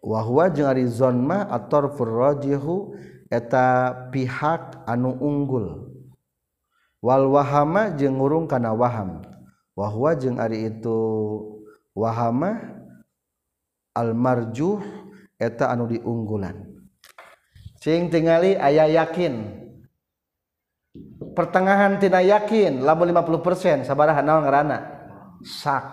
Wahwa 0.02 0.50
jeung 0.50 0.66
ari 0.66 0.90
zon 0.90 1.22
mah 1.22 1.46
atarfur 1.46 2.10
rajihu 2.10 2.98
eta 3.30 3.94
pihak 4.10 4.82
anu 4.90 5.14
unggul. 5.22 5.94
Wal 6.98 7.30
wahama 7.30 7.94
jeung 7.94 8.18
ngurung 8.18 8.50
kana 8.50 8.74
waham. 8.74 9.22
Wahwa 9.78 10.18
jeung 10.18 10.42
ari 10.42 10.66
itu 10.66 10.98
wahama 11.94 12.82
al 13.94 14.10
marjuh 14.14 14.82
eta 15.38 15.70
anu 15.70 15.86
diunggulan. 15.86 16.74
Cing 17.78 18.10
tingali 18.10 18.58
aya 18.58 18.90
yakin. 18.90 19.65
Pertengahan 21.36 22.00
tina 22.00 22.24
yakin 22.24 22.80
lamun 22.80 23.12
50% 23.12 23.84
sabaraha 23.84 24.24
naon 24.24 24.48
ngaranna 24.48 24.78
sak. 25.44 25.84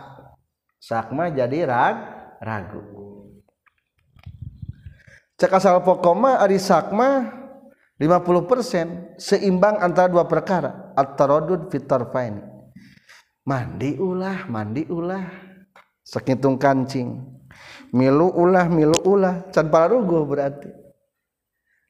Sakma 0.79 1.31
jadi 1.31 1.67
rag 1.67 1.95
ragu. 2.39 2.83
Cek 5.39 5.51
asal 5.51 5.83
pokoma 5.83 6.39
ari 6.39 6.59
sakma 6.59 7.27
50% 7.99 9.19
seimbang 9.19 9.79
antara 9.79 10.11
dua 10.11 10.27
perkara 10.27 10.91
at-taradud 10.95 11.71
mandi 13.43 13.95
ulah 13.99 14.47
mandi 14.47 14.83
ulah. 14.87 15.23
Sakitung 16.03 16.59
kancing. 16.59 17.15
Milu 17.95 18.27
ulah 18.35 18.67
milu 18.67 18.97
ulah. 19.07 19.47
Can 19.55 19.71
pararuguh 19.71 20.27
berarti. 20.27 20.67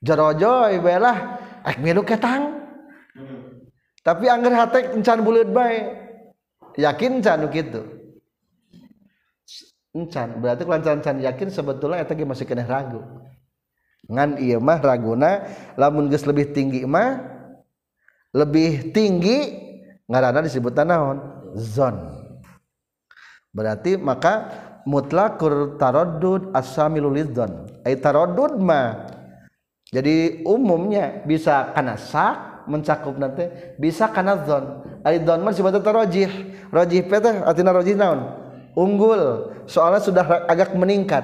Jarojoy 0.06 0.78
belah 0.84 1.18
eh 1.66 1.76
milu 1.82 2.06
ketang 2.06 2.63
tapi 4.04 4.28
angger 4.28 4.54
hate 4.54 5.00
encan 5.00 5.24
buleut 5.24 5.50
bae. 5.50 6.04
Yakin 6.78 7.22
can 7.22 7.48
gitu 7.54 8.04
encan 9.94 10.42
berarti 10.42 10.66
kalau 10.66 10.82
can 10.82 11.18
yakin 11.22 11.50
sebetulnya 11.54 12.02
eta 12.02 12.18
masih 12.18 12.50
kena 12.50 12.66
ragu. 12.66 13.02
Ngan 14.10 14.42
iya 14.42 14.60
mah 14.60 14.84
raguna 14.84 15.48
lamun 15.80 16.12
geus 16.12 16.28
lebih 16.28 16.52
tinggi 16.52 16.84
mah 16.84 17.24
lebih 18.34 18.92
tinggi 18.92 19.54
ngaranna 20.10 20.44
disebut 20.44 20.74
naon? 20.84 21.18
Zon. 21.56 21.96
Berarti 23.54 23.96
maka 23.96 24.50
mutlakur 24.84 25.78
taraddud 25.78 26.52
as-samilu 26.52 27.14
lidzon. 27.14 27.70
Ai 27.86 27.96
taraddud 27.96 28.58
mah 28.58 29.08
jadi 29.94 30.42
umumnya 30.42 31.22
bisa 31.22 31.70
kana 31.78 31.96
sak 32.02 32.53
mencakup 32.70 33.16
nanti 33.20 33.48
bisa 33.76 34.08
kana 34.10 34.40
dzon 34.44 34.84
ai 35.04 35.20
dzon 35.20 35.40
mah 35.44 35.54
sifat 35.54 35.80
tarajih 35.84 36.32
rajih 36.72 37.06
peta 37.08 37.44
artinya 37.44 37.76
rajih 37.76 37.96
naon? 37.98 38.42
Unggul. 38.74 39.54
Soalnya 39.70 40.02
sudah 40.02 40.26
agak 40.50 40.74
meningkat 40.74 41.22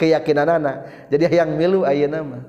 keyakinan 0.00 0.48
anak 0.48 0.76
jadi 1.12 1.44
yang 1.44 1.52
milu 1.60 1.84
ayeuna 1.84 2.24
nama 2.24 2.40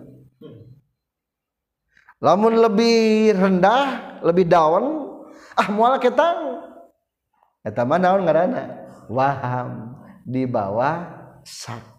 lamun 2.23 2.55
lebih 2.55 3.35
rendah 3.35 4.21
lebih 4.23 4.47
down 4.47 5.11
ah 5.59 5.67
mual 5.67 5.99
ketang 5.99 6.63
eta 7.67 7.83
mah 7.83 7.99
naon 7.99 8.23
ngaranna? 8.23 8.63
Waham 9.11 9.99
di 10.23 10.47
bawah 10.47 11.03
sak. 11.43 11.90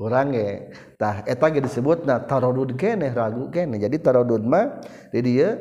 orang 0.00 0.32
ge 0.32 0.48
tah 0.96 1.20
orangtah 1.28 1.60
disebut 1.60 2.08
nah 2.08 2.24
taradud 2.24 2.72
kene 2.74 3.12
ragu 3.12 3.52
kene. 3.52 3.76
Jadi 3.76 4.00
taradud 4.00 4.40
mah 4.40 4.80
di 5.12 5.20
dia 5.20 5.60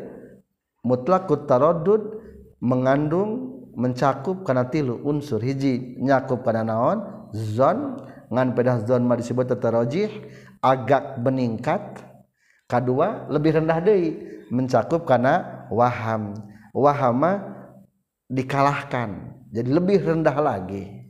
mutlakut 0.87 1.43
taradud 1.43 2.23
mengandung 2.63 3.59
mencakup 3.75 4.47
karena 4.47 4.67
tilu 4.67 4.99
unsur 5.03 5.43
hiji. 5.43 5.99
Nyakup 5.99 6.43
karena 6.47 6.71
naon? 6.71 7.29
Zon. 7.35 7.99
Ngan 8.29 8.53
pedah 8.53 8.85
zon 8.85 9.09
mah 9.09 9.17
disebut 9.17 9.49
tatarojih 9.51 10.11
agak 10.63 11.17
meningkat. 11.19 12.03
Kedua 12.69 13.25
lebih 13.27 13.59
rendah 13.59 13.79
deui. 13.81 14.19
Mencakup 14.53 15.03
karena 15.03 15.65
waham. 15.73 16.37
Wahama 16.71 17.41
dikalahkan. 18.29 19.35
Jadi 19.49 19.69
lebih 19.73 19.97
rendah 20.05 20.37
lagi. 20.37 21.09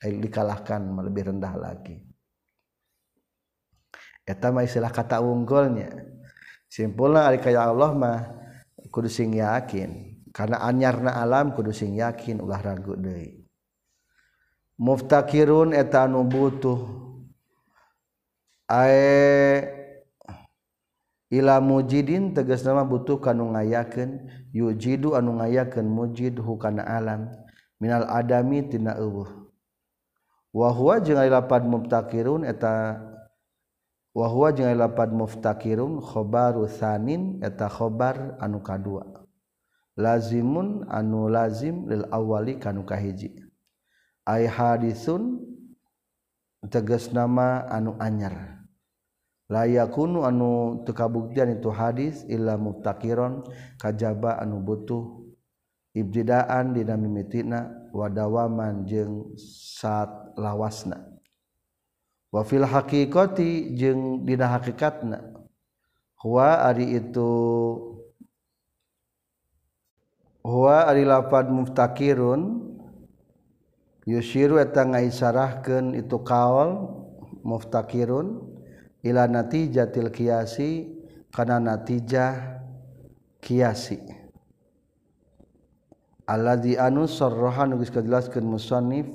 Eh, 0.00 0.14
dikalahkan 0.16 0.80
lebih 1.04 1.28
rendah 1.34 1.52
lagi. 1.58 2.07
eta 4.28 4.52
mah 4.52 4.68
istilah 4.68 4.92
kata 4.92 5.24
unggulnya. 5.24 5.88
Simpulna 6.68 7.24
ari 7.24 7.40
kaya 7.40 7.64
Allah 7.64 7.96
mah 7.96 8.18
kudu 8.92 9.08
sing 9.08 9.32
yakin. 9.32 10.20
Karena 10.36 10.60
anyarna 10.60 11.16
alam 11.16 11.56
kudu 11.56 11.72
sing 11.72 11.96
yakin 11.96 12.44
ulah 12.44 12.60
ragu 12.60 12.92
deui. 12.92 13.48
Muftakirun 14.76 15.72
eta 15.72 16.04
anu 16.04 16.28
butuh. 16.28 16.78
Ae 18.68 19.64
ila 21.32 21.56
mujidin 21.64 22.36
tegas 22.36 22.60
nama 22.68 22.84
butuh 22.84 23.16
kanu 23.16 23.56
ngayakeun 23.56 24.28
yujidu 24.52 25.16
anu 25.16 25.40
ngayakeun 25.40 25.88
mujid 25.88 26.36
hukana 26.36 26.84
alam. 26.84 27.32
Minal 27.80 28.04
adami 28.12 28.68
tina 28.68 29.00
eueuh. 29.00 29.48
Wa 30.52 30.68
huwa 30.68 31.00
jeung 31.00 31.18
lapan 31.18 31.64
muftakirun 31.64 32.44
eta 32.44 33.00
wahwa 34.14 34.52
jeung 34.52 34.72
lapad 34.76 35.12
muftakirun 35.12 36.00
khobaru 36.00 36.68
tsanin 36.68 37.40
eta 37.44 37.68
khobar 37.68 38.36
anu 38.40 38.60
kadua. 38.64 39.24
Lazimun 39.98 40.86
anu 40.86 41.26
lazim 41.26 41.90
lil 41.90 42.06
awali 42.14 42.54
kanu 42.62 42.86
kahiji. 42.86 43.34
Ay 44.22 44.46
hadisun 44.46 45.42
tegas 46.70 47.10
nama 47.10 47.66
anu 47.66 47.98
anyar. 47.98 48.62
Layakunu 49.50 50.22
anu 50.22 50.84
tekabuktian 50.84 51.56
itu 51.56 51.72
hadis 51.72 52.22
illa 52.28 52.54
muftakiron 52.60 53.42
kajaba 53.80 54.38
anu 54.38 54.60
butuh 54.60 55.24
ibtidaan 55.96 56.76
dina 56.76 56.94
mimitina 57.00 57.90
wadawaman 57.90 58.84
jeung 58.86 59.34
saat 59.40 60.36
lawasna. 60.36 61.17
wafil 62.32 62.64
hakikoti 62.64 63.72
jeung 63.76 64.24
dina 64.24 64.48
hakikatna. 64.52 65.24
Huwa 66.18 66.66
ari 66.66 66.98
itu 66.98 67.30
huwa 70.42 70.90
ari 70.90 71.06
lapad 71.06 71.46
muftakirun 71.46 72.66
yushiru 74.02 74.58
eta 74.58 74.82
ngaisarahkeun 74.82 75.94
itu 75.94 76.18
kaol 76.26 76.90
muftakirun 77.46 78.42
ila 79.06 79.30
natijatil 79.30 80.10
kiasi 80.10 80.90
kana 81.30 81.62
natijah 81.62 82.64
kiasi. 83.38 84.02
Alladzi 86.26 86.76
anu 86.76 87.06
sarraha 87.06 87.64
nu 87.64 87.78
geus 87.78 87.94
kajelaskeun 87.94 88.44
musannif 88.44 89.06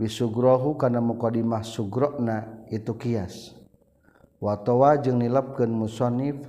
bisugrohu 0.00 0.80
karena 0.80 1.04
muqadimah 1.04 1.60
sugrona 1.60 2.64
itu 2.72 2.96
kias. 2.96 3.52
Watawa 4.40 4.96
jeung 4.96 5.20
nilapkan 5.20 5.68
musonif 5.68 6.40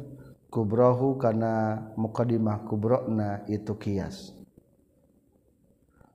kubrohu 0.47 1.19
karena 1.19 1.83
muqadimah 1.99 2.63
kubrona 2.63 3.43
itu 3.51 3.75
kias. 3.75 4.31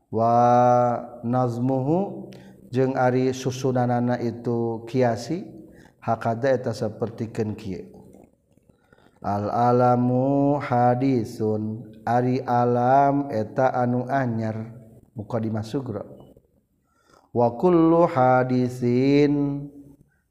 Wa 0.08 1.20
nazmuhu 1.20 2.32
jeung 2.72 2.96
ari 2.96 3.36
susunanana 3.36 4.16
itu 4.16 4.88
kiasi 4.88 5.44
hakada 6.00 6.56
eta 6.56 6.72
sapertikeun 6.72 7.52
kieu. 7.52 7.92
Al 9.20 9.52
alamu 9.52 10.56
hadisun 10.56 11.92
ari 12.08 12.40
alam 12.46 13.28
eta 13.28 13.74
anu 13.74 14.08
anyar 14.08 14.72
mukadimah 15.18 15.66
sugra 15.66 16.15
wa 17.36 17.52
kullu 17.52 18.08
hadisin 18.08 19.68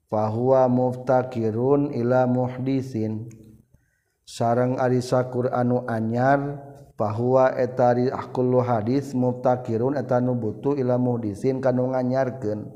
fahuwa 0.09 0.65
muftakirun 0.65 1.93
ila 1.93 2.25
muhdisin. 2.25 3.29
Sarang 4.25 4.81
arisa 4.81 5.21
Quranu 5.29 5.85
anyar 5.85 6.57
bahwa 6.97 7.53
etari 7.61 8.09
ahkullu 8.09 8.57
hadis 8.65 9.13
muftakirun 9.13 9.93
etanu 10.01 10.33
butuh 10.33 10.73
ila 10.73 10.97
muhdisin 10.97 11.61
kanu 11.61 11.93
nganyarkeun. 11.93 12.73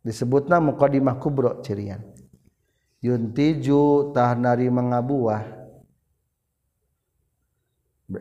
Disebutna 0.00 0.56
muqaddimah 0.64 1.20
kubro 1.20 1.60
cirian. 1.60 2.00
Yuntiju 3.04 4.16
tahnari 4.16 4.72
mengabuah 4.72 5.60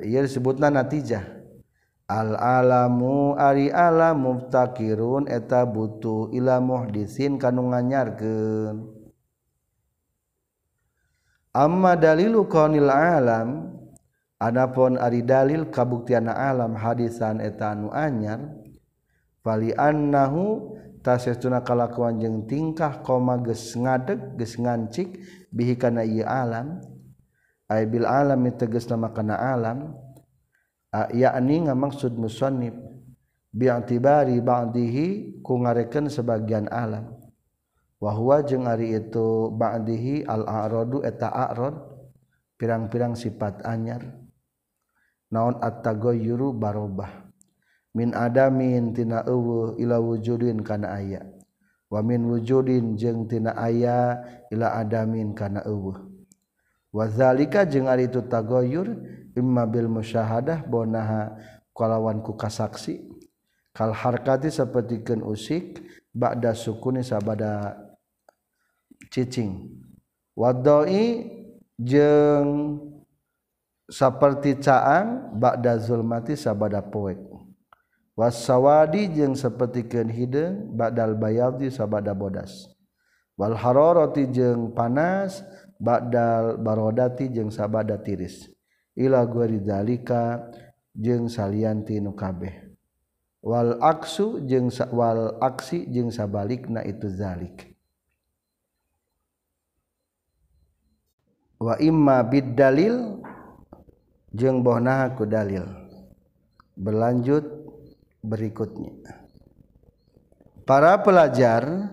ieu 0.04 0.22
disebutna 0.28 0.68
natijah. 0.68 1.41
al-alamu 2.12 3.40
ari 3.40 3.72
alam 3.72 4.28
muftakirun 4.28 5.32
eta 5.32 5.64
butuh 5.64 6.28
ila 6.36 6.60
muhdisin 6.60 7.40
kanu 7.40 7.72
nganyarkeun. 7.72 9.00
Amma 11.56 11.96
dalilu 11.96 12.48
qaunil 12.52 12.92
alam 12.92 13.80
adapun 14.40 15.00
ari 15.00 15.24
dalil 15.24 15.72
kabuktian 15.72 16.28
alam 16.28 16.76
hadisan 16.76 17.40
eta 17.40 17.72
anu 17.72 17.92
anyar 17.96 18.40
fali 19.44 19.76
annahu 19.76 20.76
tasestuna 21.04 21.60
kalakuan 21.62 22.24
jeung 22.24 22.48
tingkah 22.48 23.04
koma 23.04 23.36
geus 23.44 23.76
ngadeg 23.76 24.40
geus 24.40 24.56
ngancik 24.56 25.20
bihi 25.52 25.76
kana 25.76 26.08
ieu 26.08 26.24
alam 26.24 26.80
ay 27.68 27.84
bil 27.90 28.08
alami 28.08 28.56
tegasna 28.56 28.96
makana 28.96 29.36
alam 29.36 29.92
yakni 30.92 31.68
ngamaksud 31.68 32.20
musonib 32.20 32.76
bi'tibari 33.52 34.40
ba'dihi 34.44 35.40
ku 35.44 35.60
ngarekan 35.60 36.12
sebagian 36.12 36.68
alam 36.72 37.16
wahwa 38.02 38.44
jeung 38.44 38.68
ari 38.68 38.96
itu 38.96 39.52
ba'dihi 39.56 40.28
al-a'radu 40.28 41.04
eta 41.04 41.32
a'rad 41.32 41.92
pirang-pirang 42.62 43.18
sifat 43.18 43.66
anyar. 43.66 44.06
Naon 45.34 45.58
at-tagayyuru 45.58 46.54
barobah. 46.54 47.10
Min 47.98 48.14
adamin 48.14 48.94
tina 48.94 49.26
eueuh 49.26 49.82
ila 49.82 49.98
wujudin 49.98 50.62
kana 50.62 51.02
aya. 51.02 51.26
Wa 51.90 52.06
min 52.06 52.30
wujudin 52.30 52.94
jeung 53.00 53.26
tina 53.26 53.58
aya 53.58 54.22
ila 54.54 54.78
adamin 54.78 55.34
kana 55.34 55.66
eueuh. 55.66 55.98
Wa 56.94 57.10
zalika 57.10 57.66
jeung 57.66 57.90
ari 57.90 58.12
itu 58.12 58.22
tagayyur 58.22 58.94
imma 59.36 59.64
bil 59.68 59.88
musyahadah 59.88 60.64
bonaha 60.66 61.36
kalawan 61.76 62.20
ku 62.20 62.36
kasaksi. 62.36 63.08
Kal 63.72 63.96
harkati 63.96 64.52
sapertikeun 64.52 65.24
usik 65.24 65.80
ba'da 66.12 66.52
sukuni 66.52 67.08
sabada 67.08 67.80
cicing. 69.08 69.72
Wadai 70.36 71.24
jeung 71.80 72.80
seperti 73.88 74.60
caang 74.60 75.32
ba'da 75.40 75.80
zulmati 75.80 76.36
sabada 76.36 76.84
poek. 76.84 77.20
Wasawadi 78.20 79.08
jeung 79.16 79.40
sapertikeun 79.40 80.12
hideung 80.12 80.76
ba'dal 80.76 81.16
bayadi 81.16 81.72
sabada 81.72 82.12
bodas. 82.12 82.68
Wal 83.40 83.56
hararati 83.56 84.28
jeung 84.28 84.76
panas 84.76 85.40
ba'dal 85.80 86.60
barodati 86.60 87.32
jeung 87.32 87.50
sabada 87.50 87.96
tiris 87.98 88.52
ila 88.96 89.24
guarizalika 89.28 90.52
jeung 90.96 91.32
salianti 91.32 92.00
nu 92.04 92.12
kabeh. 92.16 92.72
Wal 93.42 93.82
aksu 93.82 94.46
jeung 94.46 94.70
wal 94.94 95.42
aksi 95.42 95.90
jeung 95.90 96.14
sabalikna 96.14 96.86
itu 96.86 97.10
zalik. 97.10 97.74
Wa 101.58 101.78
imma 101.82 102.22
bid 102.26 102.54
dalil 102.54 103.22
jeung 104.30 104.62
bohnaha 104.62 105.18
ku 105.18 105.26
dalil. 105.26 105.66
Berlanjut 106.78 107.46
berikutnya. 108.22 109.26
Para 110.62 111.02
pelajar 111.02 111.90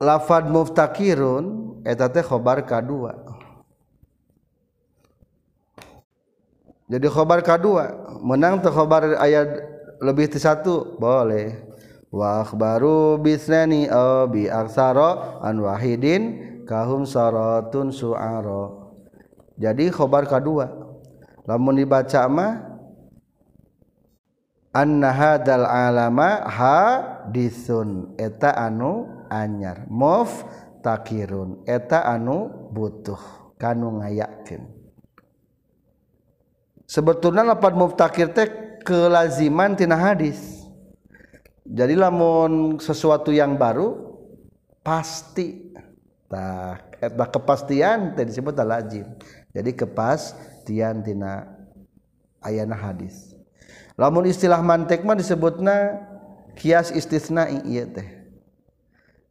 lafad 0.00 0.48
muftakirun 0.48 1.44
eta 1.84 2.08
teh 2.08 2.24
khobar 2.24 2.64
kadua 2.64 3.27
jadi 6.88 7.06
khobar 7.12 7.44
kedua 7.44 8.16
menang 8.24 8.64
terkhobar 8.64 9.16
ayat 9.20 9.48
lebih 10.00 10.32
di 10.32 10.40
satu 10.40 10.96
boleh. 10.96 11.68
Wah 12.08 12.48
baru 12.56 13.20
bisnani 13.20 13.84
bi 14.32 14.48
aksaro 14.48 15.44
an 15.44 15.60
wahidin 15.60 16.48
kahum 16.68 17.08
sarotun 17.08 17.88
suaro 17.88 18.92
jadi 19.56 19.88
khobar 19.88 20.28
kedua 20.28 20.68
lamun 21.48 21.80
dibaca 21.80 22.28
mah 22.28 22.52
anna 24.76 25.10
hadal 25.10 25.64
alama 25.64 26.44
hadisun 26.44 28.16
eta 28.20 28.52
anu 28.52 29.24
anyar 29.32 29.88
mof 29.88 30.44
takirun 30.84 31.64
eta 31.64 32.04
anu 32.04 32.68
butuh 32.68 33.18
kanu 33.56 34.04
ngayakin 34.04 34.77
sebetulnya 36.88 37.44
lapan 37.44 37.76
muftakir 37.76 38.32
teh 38.32 38.48
kelaziman 38.80 39.76
tina 39.76 39.94
hadis. 39.94 40.64
Jadi 41.68 41.92
lamun 41.92 42.80
sesuatu 42.80 43.28
yang 43.28 43.60
baru 43.60 44.16
pasti. 44.80 45.68
Tak 46.28 47.00
eta 47.00 47.24
kepastian 47.24 48.12
teh 48.12 48.28
disebut 48.28 48.52
lazim 48.60 49.08
jadi 49.56 49.72
kepastian 49.72 51.00
tina 51.00 51.48
ayana 52.44 52.76
hadis. 52.76 53.32
Lamun 53.96 54.28
istilah 54.28 54.60
mantek 54.60 55.08
mah 55.08 55.16
disebutna 55.16 56.04
kias 56.52 56.92
istisna 56.92 57.48
iya 57.64 57.88
teh. 57.88 58.08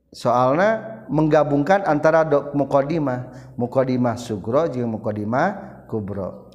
Soalnya 0.10 1.06
menggabungkan 1.06 1.86
antara 1.86 2.26
dok 2.26 2.58
mukodimah 2.58 3.54
mukodimah 3.60 4.18
sugro 4.18 4.66
jeung 4.66 4.90
mukodimah 4.98 5.86
kubro 5.86 6.47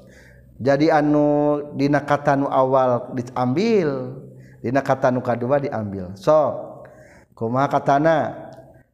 jadi 0.61 1.00
anu 1.00 1.61
dina 1.78 2.00
kata 2.05 2.36
nu 2.36 2.50
awal 2.50 3.12
diambil 3.16 4.18
dina 4.61 4.80
kata 4.84 5.09
nu 5.09 5.24
kedua 5.24 5.57
diambil. 5.62 6.12
Sok 6.18 6.53
kumaha 7.32 7.68
katana? 7.70 8.16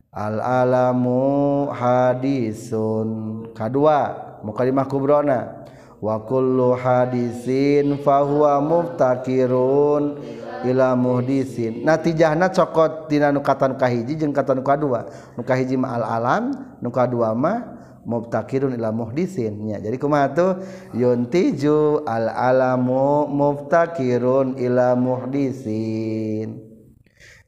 Al 0.08 0.40
alamu 0.40 1.68
hadisun 1.68 3.08
kedua 3.52 4.16
mukalimah 4.40 4.88
kubrona 4.88 5.68
wa 6.00 6.16
kullu 6.24 6.72
hadisin 6.74 8.00
fahuwa 8.00 8.58
muftakirun 8.58 10.18
ila 10.64 10.96
muhdisin. 10.96 11.84
Natijahna 11.84 12.48
cokot 12.50 13.12
dina 13.12 13.30
nu 13.30 13.44
kata 13.44 13.68
nu 13.68 13.76
kahiji 13.76 14.16
jeung 14.16 14.32
kata 14.32 14.56
nu 14.56 14.64
kadua. 14.64 15.06
Nu 15.36 15.44
kahiji 15.44 15.76
ma 15.76 16.00
al 16.00 16.04
alam 16.08 16.44
nu 16.80 16.88
kadua 16.90 17.36
mah 17.36 17.77
mubtakirun 18.08 18.72
ila 18.80 18.88
muhdisin. 18.88 19.68
Ya 19.68 19.76
jadi 19.78 20.00
kumaha 20.00 20.32
tuh? 20.32 20.52
Yuntiju 20.96 22.08
al 22.08 22.32
alamu 22.32 23.28
mubtakirun 23.28 24.56
ila 24.56 24.96
muhdisin. 24.96 26.64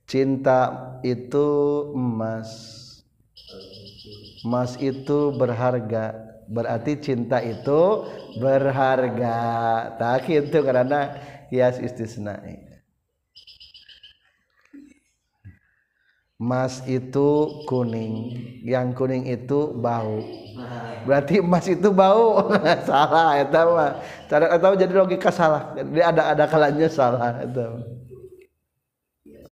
Cinta 0.04 0.92
itu 1.00 1.48
emas. 1.96 2.50
Emas 4.44 4.76
itu 4.76 5.32
berharga. 5.32 6.28
Berarti 6.50 7.00
cinta 7.00 7.40
itu 7.40 8.04
berharga. 8.36 9.38
Tak 9.96 10.28
itu 10.28 10.58
karena 10.60 11.16
hias 11.48 11.80
istisna 11.80 12.36
emas 16.40 16.80
itu 16.88 17.60
kuning 17.68 18.32
yang 18.64 18.96
kuning 18.96 19.28
itu 19.28 19.76
bau. 19.76 20.24
Berarti 21.04 21.44
emas 21.44 21.68
itu 21.68 21.92
bau. 21.92 22.48
Salah 22.88 23.44
eta 23.44 23.60
mah. 23.68 23.90
Cara 24.24 24.56
atau 24.56 24.72
jadi 24.72 24.92
logika 24.96 25.28
salah. 25.28 25.76
Jadi 25.76 26.00
ada 26.00 26.32
ada 26.32 26.44
kalanya 26.48 26.88
salah 26.88 27.44
eta 27.44 27.76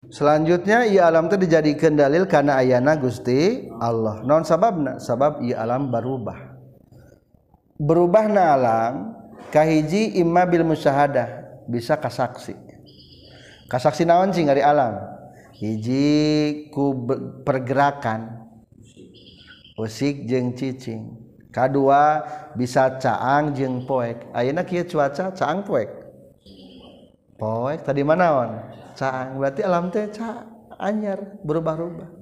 selanjutnya 0.09 0.89
ia 0.89 1.05
alam 1.05 1.29
itu 1.29 1.37
dijadikan 1.37 1.93
dalil 1.93 2.25
karena 2.25 2.57
ayana 2.57 2.97
Gusti 2.97 3.69
Allah. 3.77 4.25
Non 4.25 4.49
sababna 4.49 4.97
sabab 4.97 5.45
ia 5.45 5.61
alam 5.61 5.93
berubah. 5.93 6.57
Berubah 7.77 8.25
na 8.33 8.43
alam 8.57 8.95
kahiji 9.53 10.17
imma 10.17 10.49
bil 10.49 10.65
musyahadah. 10.65 11.61
Bisa 11.69 12.01
kasaksi. 12.01 12.57
Kasaksi 13.69 14.09
naon 14.09 14.33
sih 14.33 14.49
dari 14.49 14.65
alam 14.65 15.18
hiji 15.59 16.07
ku 16.73 16.95
pergerakan. 17.43 18.51
Usik 19.79 20.27
jeng 20.27 20.59
cicing. 20.59 21.15
Kedua 21.55 22.23
bisa 22.59 22.99
caang 22.99 23.55
jeng 23.55 23.87
poek. 23.87 24.31
Ayeuna 24.35 24.67
kieu 24.67 24.83
cuaca 24.83 25.31
caang 25.31 25.63
poek. 25.63 25.87
Poek 27.39 27.87
tadi 27.87 28.03
mana 28.03 28.27
on 28.35 28.51
caang. 28.99 29.39
Berarti 29.39 29.63
alam 29.63 29.95
teh 29.95 30.11
ca 30.11 30.43
anyar 30.79 31.39
berubah-ubah 31.43 32.19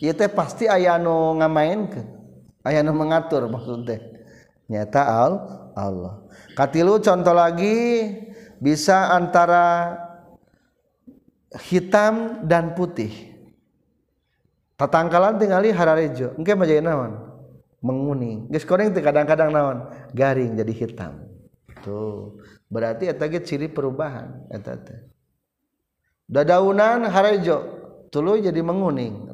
ieu 0.00 0.14
teh 0.16 0.30
pasti 0.32 0.64
aya 0.64 0.96
anu 0.96 1.36
ngamainkeun 1.36 2.06
aya 2.64 2.80
anu 2.80 2.96
mengatur 2.96 3.46
maksud 3.46 3.84
teh. 3.84 4.00
Nyata 4.70 5.02
al 5.02 5.32
Allah. 5.74 6.22
Katilu 6.54 7.02
contoh 7.02 7.34
lagi 7.34 8.06
bisa 8.62 9.10
antara 9.10 9.98
hitam 11.58 12.46
dan 12.46 12.78
putih. 12.78 13.10
Tatangkalan 14.78 15.36
tinggali 15.36 15.74
hararejo 15.74 16.38
engke 16.38 16.54
mah 16.54 16.64
jadi 16.64 16.80
naon? 16.80 17.18
Menguning. 17.84 18.48
Geus 18.48 18.64
koreng 18.64 18.94
teh 18.94 19.02
kadang-kadang 19.02 19.50
naon? 19.52 19.78
Garing 20.14 20.56
jadi 20.56 20.72
hitam. 20.72 21.26
Tuh 21.82 22.38
berarti 22.70 23.10
eta 23.10 23.26
ge 23.26 23.42
ciri 23.42 23.66
perubahan 23.68 24.46
eta 24.48 24.78
teh. 24.78 25.00
Dadaunan 26.30 27.10
hararejo 27.10 27.56
tuluy 28.14 28.40
jadi 28.40 28.62
menguning. 28.62 29.28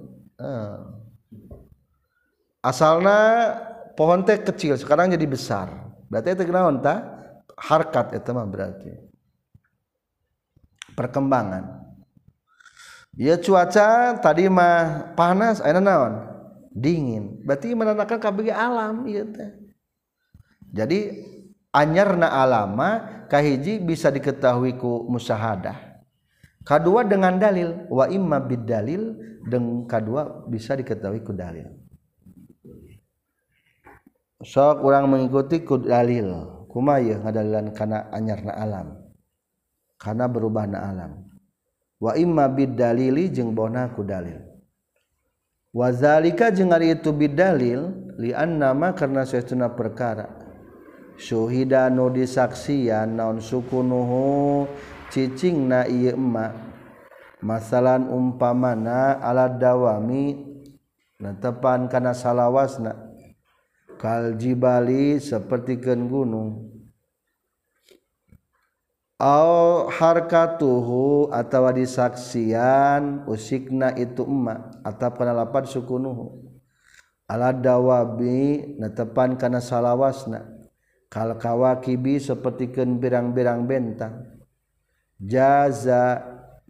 Asalna 2.64 3.19
pohon 3.95 4.27
teh 4.27 4.41
kecil 4.41 4.75
sekarang 4.81 5.14
jadi 5.14 5.27
besar. 5.29 5.71
Berarti 6.11 6.35
itu 6.35 6.51
naon 6.51 6.83
ta 6.83 7.07
harkat 7.55 8.19
itu 8.19 8.31
mah 8.35 8.49
berarti. 8.51 8.91
Perkembangan 10.97 11.86
ya 13.17 13.41
cuaca 13.41 14.21
tadi 14.21 14.47
mah 14.47 15.12
panas 15.17 15.64
ayeuna 15.64 15.83
naon? 15.83 16.14
Dingin. 16.77 17.41
Berarti 17.41 17.73
menandakan 17.73 18.21
kabeh 18.21 18.53
alam 18.53 19.09
ieu 19.09 19.25
teh. 19.33 19.49
Jadi 20.77 21.25
anyarna 21.73 22.29
alama 22.29 23.25
kahiji 23.33 23.81
bisa 23.81 24.12
diketahui 24.12 24.77
ku 24.77 25.09
musyahadah. 25.09 26.05
Kedua 26.61 27.07
dengan 27.09 27.41
dalil 27.41 27.89
wa 27.89 28.05
imma 28.12 28.45
bid 28.45 28.69
dalil 28.69 29.17
dan 29.49 29.89
kedua 29.89 30.45
bisa 30.45 30.77
diketahui 30.77 31.25
ku 31.25 31.33
dalil. 31.33 31.73
Sok 34.45 34.85
orang 34.85 35.09
mengikuti 35.09 35.64
ku 35.64 35.81
dalil. 35.81 36.53
Kumaha 36.69 37.01
ya 37.01 37.17
ngadalilan 37.25 37.73
kana 37.73 38.12
anyarna 38.12 38.53
alam? 38.53 39.01
Karena 39.97 40.29
berubah 40.29 40.69
na 40.69 40.93
alam 40.93 41.36
wa 41.97 42.13
imma 42.17 42.49
bidalili 42.49 43.33
jeung 43.33 43.57
bona 43.57 43.89
ku 43.93 44.05
dalil. 44.05 44.41
Wazalika 45.77 46.49
jeung 46.49 46.73
ari 46.73 46.97
itu 46.97 47.13
bidalil 47.13 48.13
li 48.17 48.33
annama 48.33 48.97
karena 48.97 49.29
saestuna 49.29 49.73
perkara. 49.77 50.29
Syuhida 51.17 51.89
nu 51.89 52.13
disaksian 52.13 53.17
naon 53.17 53.41
sukunuhu 53.41 54.65
cicingna 55.13 55.89
ieu 55.89 56.17
emma. 56.17 56.53
Masalan 57.45 58.09
umpamana 58.09 59.21
ala 59.21 59.49
dawami 59.53 60.41
netepan 61.21 61.89
kana 61.93 62.17
salawasna. 62.17 62.97
Kal 63.97 64.37
jibali 64.37 65.21
sapertikeun 65.21 66.09
gunung. 66.09 66.76
Al 69.17 69.89
harkatuhu 69.89 71.33
atawa 71.33 71.73
disaksian 71.73 73.25
usikna 73.25 73.97
itu 73.97 74.21
emma 74.29 74.69
atau 74.85 75.09
penalapan 75.09 75.64
lapan 75.64 75.73
sukunuhu 75.73 76.45
ala 77.25 77.49
dawabi 77.49 78.77
netepan 78.77 79.41
kana 79.41 79.64
salawasna 79.64 80.45
kal 81.09 81.33
kawakibi 81.41 82.21
sapertikeun 82.21 83.01
birang-birang 83.01 83.64
bentang. 83.64 84.37
Jaza 85.17 86.21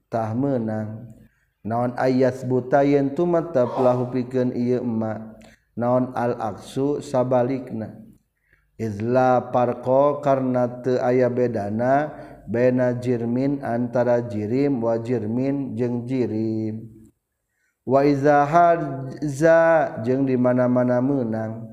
tah 0.07 0.31
meunang 0.31 1.19
naon 1.67 1.99
ayat 1.99 2.47
buta 2.47 2.87
yen 2.87 3.11
tumatap 3.11 3.75
lahu 3.75 4.07
pikeun 4.15 4.55
ieu 4.55 4.87
emma 4.87 5.35
naon 5.75 6.15
al 6.15 6.39
aksu 6.39 7.03
sabalikna. 7.03 8.07
Izla 8.79 9.51
parko 9.51 10.23
karena 10.23 10.69
te 10.85 11.01
aya 11.01 11.27
bedana 11.33 12.13
bena 12.47 12.95
jirmin 12.97 13.61
antara 13.61 14.23
jirim 14.23 14.79
wa 14.81 14.97
jirmin 15.03 15.75
jeung 15.75 16.07
jirim. 16.07 16.87
Wa 17.87 18.03
iza 18.03 18.43
hadza 18.43 19.63
jeung 20.03 20.27
di 20.27 20.35
mana-mana 20.35 20.99
menang. 20.99 21.71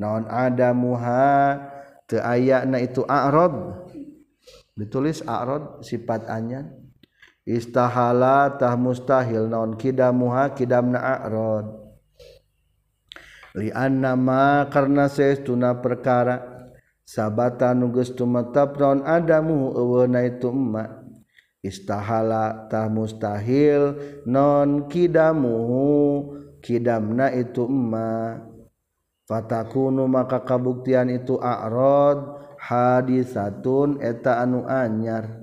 Naon 0.00 0.24
ada 0.32 0.72
muha 0.72 1.60
teu 2.08 2.24
na 2.64 2.80
itu 2.80 3.04
a'rad. 3.04 3.84
Ditulis 4.72 5.20
a'rad 5.28 5.84
sifat 5.84 6.24
anya 6.32 6.64
istahala 7.44 8.56
tah 8.56 8.80
mustahil 8.80 9.52
naon 9.52 9.76
kidamuha? 9.76 10.56
Kidamna 10.56 11.20
a'rad. 11.20 11.68
Li 13.60 13.68
anna 13.74 14.16
ma 14.16 14.64
karna 14.72 15.10
saestuna 15.10 15.76
perkara 15.82 16.49
sabata 17.10 17.74
nuges 17.74 18.14
tumetapron 18.14 19.02
adamu 19.02 19.74
euna 19.74 20.22
itu 20.22 20.54
emak 20.54 21.02
istahala 21.66 22.70
tah 22.70 22.86
mustahil 22.86 23.98
non 24.22 24.86
kidamu 24.86 25.58
kidamna 26.60 27.32
itu 27.32 27.64
emma. 27.64 28.44
Fatakunu 29.24 30.10
maka 30.10 30.42
kabuktian 30.42 31.06
itu 31.08 31.38
a'rad 31.38 32.18
hadisatun 32.60 34.02
eta 34.02 34.42
anu 34.42 34.66
anyar. 34.66 35.38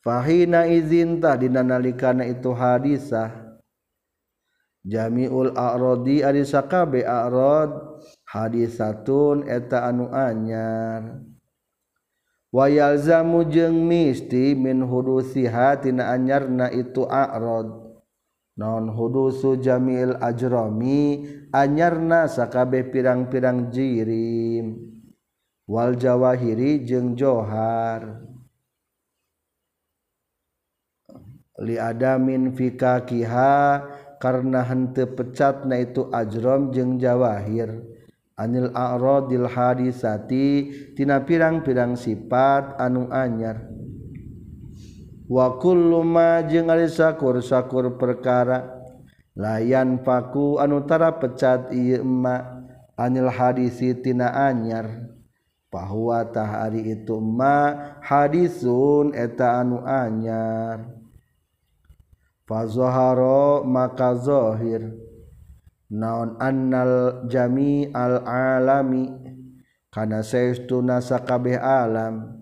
Fahina 0.00 0.68
izin 0.68 1.20
tah 1.20 1.36
dina 1.36 1.60
nalikana 1.60 2.24
itu 2.24 2.52
hadisah. 2.56 3.56
Jamiul 4.84 5.56
a'radi 5.56 6.24
ari 6.24 6.44
sakabe 6.44 7.04
a'rad 7.04 8.00
hadisatun 8.34 9.46
eta 9.46 9.86
anu 9.86 10.10
anyar. 10.10 11.22
Wayalzamu 12.50 13.46
jeung 13.46 13.86
misti 13.86 14.58
min 14.58 14.82
hudusiha 14.82 15.78
tina 15.78 16.10
anyarna 16.10 16.70
itu 16.74 17.06
a'rad. 17.06 17.70
Non 18.54 18.86
hudusu 18.86 19.58
jamil 19.58 20.14
ajrami 20.22 21.26
anyarna 21.50 22.30
sakabe 22.30 22.86
pirang-pirang 22.86 23.74
jirim. 23.74 24.78
Wal 25.66 25.98
jawahiri 25.98 26.86
jeung 26.86 27.18
johar. 27.18 28.22
Li 31.58 31.74
adamin 31.78 32.54
fikakiha 32.54 33.82
karena 34.22 34.62
hente 34.62 35.06
pecat 35.10 35.66
na 35.66 35.82
itu 35.82 36.06
ajrom 36.14 36.70
jeung 36.70 37.02
jawahir. 37.02 37.93
anil 38.34 38.70
a'radil 38.74 39.46
hadisati 39.46 40.70
tina 40.98 41.22
pirang-pirang 41.22 41.94
sifat 41.94 42.78
anu 42.78 43.06
anyar. 43.10 43.62
Wa 45.24 45.56
kullu 45.56 46.04
ma 46.04 46.44
jeung 46.44 46.68
ari 46.68 46.90
sakur-sakur 46.90 47.96
perkara 47.96 48.84
layan 49.32 50.04
paku 50.04 50.60
anu 50.60 50.84
tara 50.84 51.16
pecat 51.16 51.72
ieu 51.72 52.04
ma 52.04 52.62
anil 52.98 53.30
hadisi 53.30 53.94
tina 53.98 54.30
anyar. 54.34 55.10
Bahwa 55.74 56.22
tahari 56.30 56.86
itu 56.94 57.18
ma 57.18 57.98
hadisun 57.98 59.10
eta 59.10 59.58
anu 59.58 59.82
anyar. 59.82 60.86
Fazahara 62.44 63.64
maka 63.64 64.14
zahir 64.20 64.92
naon 65.92 66.40
annal 66.40 67.28
jami 67.28 67.92
al 67.92 68.24
alami 68.24 69.12
kana 69.92 70.24
saestuna 70.24 71.04
sakabeh 71.04 71.60
alam 71.60 72.40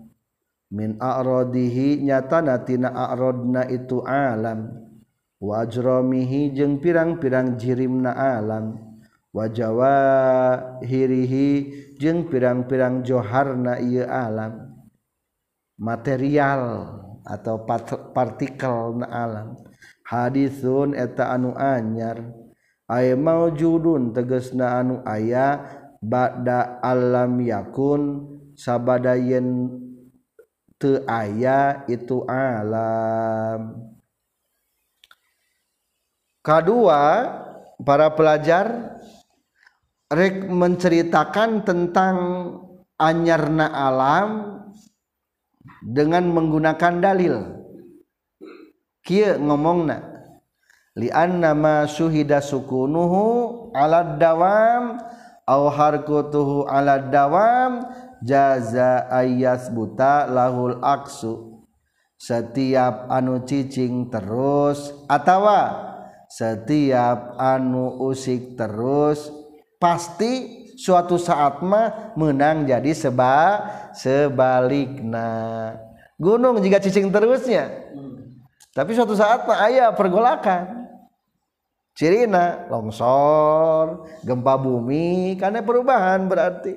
min 0.73 0.97
a'radihi 1.01 2.01
nyatana 2.05 2.63
tina 2.63 2.89
a'radna 2.93 3.67
itu 3.67 4.01
alam 4.05 4.69
wa 5.43 5.67
ajramihi 5.67 6.55
jeung 6.55 6.79
pirang-pirang 6.79 7.59
jirimna 7.59 8.15
alam 8.15 8.79
wa 9.35 9.49
jawahirihi 9.49 11.47
jeung 11.99 12.31
pirang-pirang 12.31 13.03
joharna 13.03 13.75
ieu 13.83 14.07
alam 14.07 14.71
material 15.77 17.03
atau 17.23 17.63
partikel 18.11 18.99
na 18.99 19.07
alam. 19.07 19.47
Hadisun 20.03 20.93
eta 20.93 21.31
anu 21.31 21.55
anyar. 21.55 22.19
Mau 23.15 23.47
judun 23.53 24.11
teges 24.11 24.51
na 24.51 24.83
anu 24.83 24.99
aya 25.07 25.63
bakda 26.03 26.83
alam 26.83 27.39
yakun 27.39 28.27
sabada 28.59 29.15
yen 29.15 29.71
te 30.75 30.99
aya 31.07 31.87
itu 31.87 32.27
alam. 32.27 33.79
Kedua 36.43 37.01
para 37.79 38.11
pelajar 38.11 38.99
rek 40.11 40.51
menceritakan 40.51 41.63
tentang 41.63 42.17
anyarna 42.99 43.71
alam 43.71 44.29
dengan 45.79 46.27
menggunakan 46.27 46.99
dalil. 46.99 47.35
Kia 49.03 49.39
ngomongna 49.39 50.12
lian 50.93 51.41
nama 51.41 51.89
syuhida 51.89 52.37
sukunuhu 52.41 53.69
ala 53.73 54.17
dawam 54.17 55.01
au 55.49 55.63
harkutuhu 55.69 56.69
ala 56.69 57.01
dawam 57.01 57.81
jaza 58.21 59.09
ayas 59.09 59.73
buta 59.73 60.29
lahul 60.29 60.77
aksu. 60.81 61.65
Setiap 62.23 63.11
anu 63.11 63.43
cicing 63.43 64.07
terus 64.07 64.95
atawa 65.11 65.91
setiap 66.31 67.35
anu 67.35 67.99
usik 67.99 68.55
terus 68.55 69.27
pasti 69.75 70.63
suatu 70.79 71.19
saat 71.19 71.59
mah 71.59 72.15
menang 72.15 72.63
jadi 72.63 72.95
seba 72.95 73.59
sebalikna. 73.91 75.75
Gunung 76.15 76.63
jika 76.63 76.79
cicing 76.79 77.11
terusnya. 77.11 77.91
Hmm. 77.91 78.39
Tapi 78.71 78.95
suatu 78.95 79.13
saat 79.19 79.43
mah 79.43 79.59
ayah 79.67 79.91
pergolakan. 79.91 80.82
cirina 81.93 82.65
longsor 82.69 84.09
gempa 84.25 84.57
bumi 84.57 85.37
karena 85.37 85.61
perubahan 85.61 86.25
berarti. 86.25 86.75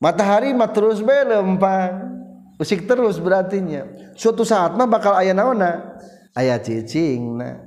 Matahari 0.00 0.56
mah 0.56 0.72
terus 0.72 1.04
belempang 1.04 2.08
usik 2.56 2.88
terus 2.88 3.20
berartinya. 3.20 3.84
Suatu 4.16 4.48
saat 4.48 4.72
mah 4.72 4.88
bakal 4.88 5.12
ayah 5.20 5.36
naona 5.36 6.00
ayah 6.36 6.56
cicing 6.56 7.36
na. 7.36 7.60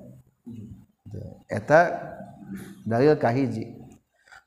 Eta 1.46 1.94
dalil 2.82 3.14
kahiji 3.22 3.70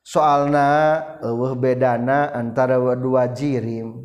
soalna 0.03 1.03
eueuh 1.23 1.55
bedana 1.55 2.35
antara 2.35 2.79
dua 2.99 3.31
jirim. 3.31 4.03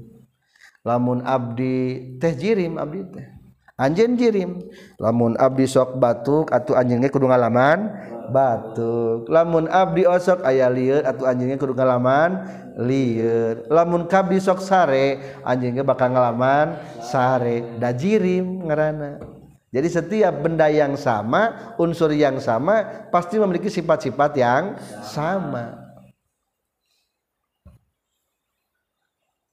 Lamun 0.81 1.21
abdi 1.21 2.17
teh 2.17 2.33
jirim 2.33 2.77
abdi 2.81 3.01
teh. 3.09 3.40
anjen 3.81 4.13
jirim 4.13 4.61
lamun 5.01 5.33
abdi 5.41 5.65
sok 5.65 5.97
batuk 5.97 6.53
atau 6.53 6.77
anjingnya 6.77 7.09
kudu 7.09 7.25
ngalaman 7.25 7.89
batuk. 8.29 9.25
Lamun 9.27 9.65
abdi 9.67 10.05
osok 10.05 10.45
ayah 10.45 10.69
liur 10.69 11.01
atau 11.01 11.25
anjingnya 11.25 11.57
kudu 11.57 11.73
ngalaman 11.73 12.45
liur 12.77 13.65
lamun 13.73 14.05
kabdi 14.05 14.37
sok 14.37 14.61
sare 14.61 15.41
anjingnya 15.41 15.81
bakal 15.81 16.13
ngalaman 16.13 16.77
sare. 17.01 17.65
Da 17.81 17.89
jirim 17.89 18.69
ngerana 18.69 19.41
jadi 19.71 19.87
setiap 19.87 20.43
benda 20.43 20.67
yang 20.67 20.99
sama 20.99 21.73
unsur 21.79 22.11
yang 22.11 22.43
sama 22.43 23.07
pasti 23.07 23.39
memiliki 23.39 23.71
sifat-sifat 23.71 24.31
yang 24.35 24.75
sama. 24.99 25.80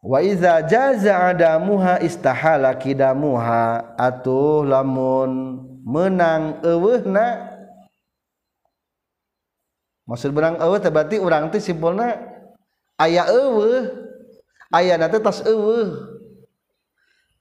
Wa 0.08 0.24
iza 0.24 0.64
jaza 0.64 1.36
adamuha 1.36 2.00
istahala 2.00 2.72
kidamuha. 2.80 3.92
Atuh 4.00 4.64
lamun 4.64 5.60
menang 5.84 6.64
eueuhna 6.64 7.52
maksud 10.08 10.32
berang 10.32 10.56
eueuh 10.56 10.80
teh 10.80 10.88
berarti 10.88 11.20
urang 11.20 11.52
teh 11.52 11.60
simpulna 11.60 12.16
aya 12.96 13.28
eueuh 13.28 13.92
aya 14.72 14.96
teh 14.96 15.20
tas 15.20 15.44
eueuh. 15.44 16.16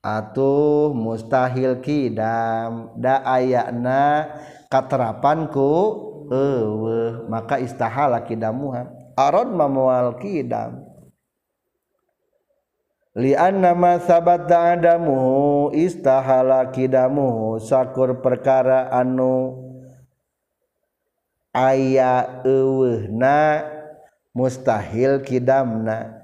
Atuh 0.04 0.92
mustahil 0.92 1.80
kidam 1.80 2.96
da 3.00 3.24
ayana 3.24 4.28
katerapan 4.68 5.48
ku 5.48 5.72
eueuh 6.28 7.32
maka 7.32 7.64
istahala 7.64 8.28
kidamuha. 8.28 8.92
Arad 9.16 9.50
mamual 9.56 10.20
kidam 10.20 10.87
lian 13.18 13.66
nama 13.66 13.98
sabat 13.98 14.46
adamu 14.46 15.74
istahala 15.74 16.70
kidamu 16.70 17.58
sakur 17.58 18.22
perkara 18.22 18.94
anu 18.94 19.58
aya 21.50 22.46
eueuhna 22.46 23.66
mustahil 24.38 25.26
kidamna. 25.26 26.22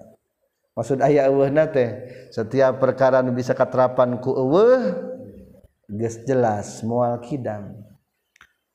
Maksud 0.78 1.02
aya 1.02 1.26
eueuhna 1.26 1.66
teh 1.74 1.90
setiap 2.30 2.78
perkara 2.78 3.26
nu 3.26 3.34
bisa 3.34 3.58
katerapan 3.58 4.22
ku 4.22 4.38
eueuh 4.38 4.94
geus 5.90 6.22
jelas 6.30 6.86
moal 6.86 7.18
kidam. 7.26 7.74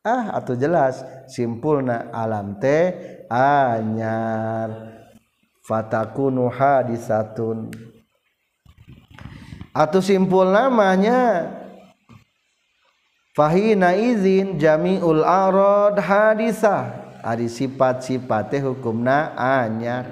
Ah 0.02 0.34
atau 0.34 0.58
jelas 0.58 1.06
simpulna 1.30 2.10
alam 2.10 2.58
teh 2.58 2.98
anyar. 3.30 4.98
Fatakunu 5.62 6.50
hadisatun. 6.50 7.87
atau 9.78 10.02
simpul 10.02 10.50
namanya. 10.50 11.54
Fahina 13.38 13.94
izin 13.94 14.58
jamiul 14.58 15.22
arad 15.22 15.94
hadisah. 16.02 17.06
Ari 17.22 17.46
sifat-sifat 17.46 18.50
teh 18.50 18.62
hukumna 18.62 19.34
anyar. 19.38 20.06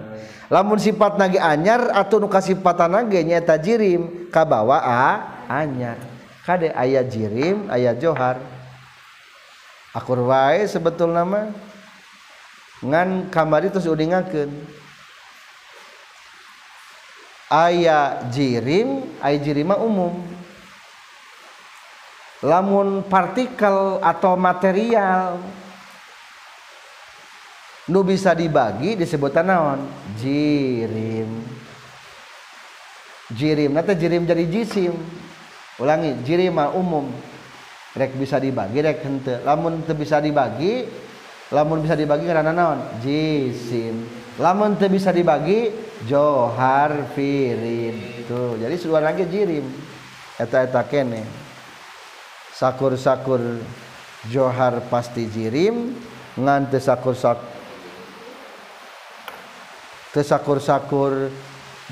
Lamun 0.46 0.78
sifat 0.78 1.18
nage 1.18 1.42
anyar 1.42 1.90
atau 1.90 2.22
nuka 2.22 2.38
sifatan 2.38 2.94
nage 2.94 3.18
nyata 3.26 3.58
jirim 3.58 4.30
kabawa 4.30 4.78
a 4.78 5.06
anyar. 5.50 5.98
Kade 6.46 6.70
aya 6.70 7.02
jirim 7.02 7.66
aya 7.66 7.98
johar. 7.98 8.38
Akur 9.90 10.22
wae 10.22 10.62
sebetul 10.70 11.10
nama 11.10 11.50
ngan 12.78 13.26
kamari 13.34 13.74
terus 13.74 13.90
udingakeun. 13.90 14.50
Aya 17.50 18.26
jirim 18.30 19.06
aya 19.22 19.38
jirima 19.38 19.78
umum. 19.78 20.22
Lamun 22.44 23.00
partikel 23.08 23.98
atau 24.04 24.36
material 24.36 25.40
nu 27.86 28.02
bisa 28.04 28.36
dibagi 28.36 28.98
disebut 28.98 29.32
naon? 29.40 29.88
Jirim. 30.20 31.30
Jirim 33.32 33.72
nanti 33.74 33.96
jirim 33.98 34.28
jadi 34.28 34.44
jisim. 34.46 34.94
Ulangi 35.80 36.12
jirima 36.22 36.70
umum. 36.76 37.08
Rek 37.96 38.12
bisa 38.20 38.36
dibagi 38.36 38.84
rek 38.84 39.00
hente 39.00 39.40
lamun 39.40 39.80
bisa 39.96 40.20
dibagi 40.20 40.84
lamun 41.48 41.80
bisa 41.80 41.96
dibagi 41.96 42.28
karena 42.28 42.52
naon? 42.52 43.00
Jisim 43.00 44.25
lamun 44.36 44.76
teu 44.76 44.92
bisa 44.92 45.12
dibagi 45.12 45.72
Johar 46.04 47.08
Firin 47.16 48.28
tuh 48.28 48.60
jadi 48.60 48.76
sudah 48.76 49.00
lagi 49.00 49.24
jirim. 49.24 49.64
Eta 50.36 50.68
eta 50.68 50.84
kene. 50.84 51.24
Sakur-sakur 52.52 53.64
Johar 54.28 54.84
pasti 54.92 55.28
jirim 55.28 55.96
ngan 56.36 56.68
sakur 56.76 57.16
sak 57.16 57.40
sakur 60.16 60.60
sakur 60.60 61.12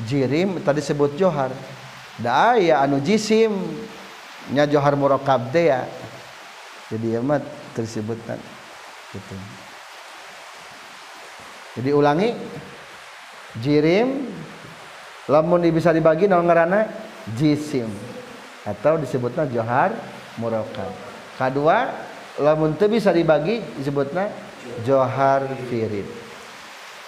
jirim 0.05 0.61
tadi 0.61 0.85
sebut 0.85 1.17
Johar. 1.17 1.53
Da 2.21 2.57
aya 2.57 2.85
anu 2.85 3.01
jisim 3.01 3.53
nya 4.53 4.69
Johar 4.69 4.93
murakab 4.97 5.49
teh 5.49 5.73
ya. 5.73 5.89
Jadi 6.93 7.17
amat 7.17 7.41
tersebutkan 7.73 8.37
gitu 9.17 9.64
jadi 11.79 11.91
ulangi. 11.95 12.31
Jirim. 13.63 14.31
Lamun 15.25 15.65
bisa 15.73 15.89
dibagi 15.95 16.29
nol 16.29 16.45
ngerana 16.45 16.85
jisim. 17.39 17.89
Atau 18.65 19.01
disebutnya 19.01 19.49
johar 19.49 19.93
murakab 20.37 20.91
kedua 21.39 21.91
lamun 22.39 22.75
itu 22.75 22.87
bisa 22.91 23.11
dibagi 23.15 23.63
disebutnya 23.79 24.31
johar 24.83 25.47
firid. 25.71 26.07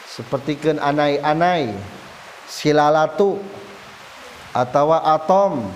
Seperti 0.07 0.57
kan 0.57 0.79
anai-anai. 0.81 1.75
Silalatu. 2.49 3.43
Atau 4.57 4.89
atom. 4.95 5.69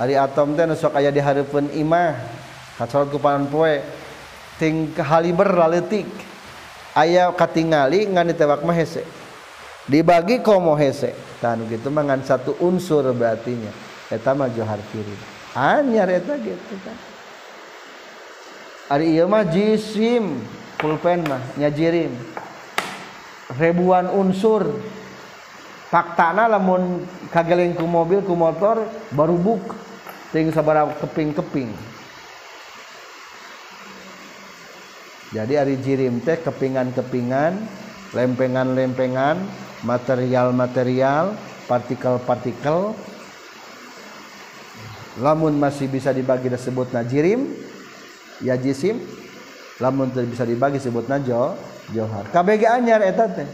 Hari 0.00 0.16
atom 0.16 0.56
teh 0.56 0.64
nusok 0.64 0.96
aya 0.96 1.12
di 1.12 1.20
harapan 1.20 1.68
imah 1.76 2.16
kacorot 2.80 3.12
kupanan 3.12 3.44
poe. 3.52 3.84
Ting 4.56 4.96
haliber 4.96 5.52
laletik 5.52 6.08
ayaah 6.94 7.34
katingali 7.34 8.06
ngan 8.08 8.30
ditewak 8.34 8.62
mah 8.62 8.74
hese. 8.74 9.06
Dibagi 9.90 10.42
komo 10.42 10.78
hese. 10.78 11.14
Tanu 11.42 11.66
gitu 11.66 11.88
mangan 11.90 12.22
satu 12.22 12.54
unsur 12.62 13.06
berartinya. 13.16 13.72
Eta 14.10 14.34
mah 14.36 14.50
johar 14.52 14.78
kiri. 14.90 15.14
Anyar 15.56 16.10
eta 16.10 16.38
gitu 16.38 16.74
kan. 16.86 16.98
Ari 18.90 19.14
ieu 19.14 19.26
mah 19.30 19.46
jisim 19.46 20.42
pulpen 20.78 21.26
mah 21.26 21.42
nyajirim. 21.58 22.14
Ribuan 23.58 24.10
unsur. 24.10 24.78
Faktana 25.90 26.46
lamun 26.46 27.02
kageleng 27.34 27.74
ku 27.74 27.82
mobil 27.82 28.22
ku 28.22 28.38
motor 28.38 28.86
baru 29.10 29.34
buk. 29.34 29.74
Ting 30.30 30.54
sabaraha 30.54 30.94
keping-keping. 31.02 31.89
Jadi 35.30 35.62
ari 35.62 35.78
jirim 35.78 36.18
teh 36.18 36.42
kepingan-kepingan 36.42 37.54
lempengan-lempengan 38.10 39.38
material-material 39.86 41.38
partikel-partikel. 41.70 42.98
Lamun 45.22 45.54
masih 45.54 45.86
bisa 45.86 46.10
dibagi 46.10 46.50
disebut 46.50 46.90
najirim 46.90 47.46
ya 48.42 48.58
jisim. 48.58 48.98
Lamun 49.78 50.10
bisa 50.10 50.42
dibagi 50.42 50.82
sebut 50.82 51.06
najo 51.06 51.54
johar. 51.94 52.26
KBG 52.34 52.62
anyar 52.66 53.00
eta 53.00 53.30
teh. 53.30 53.48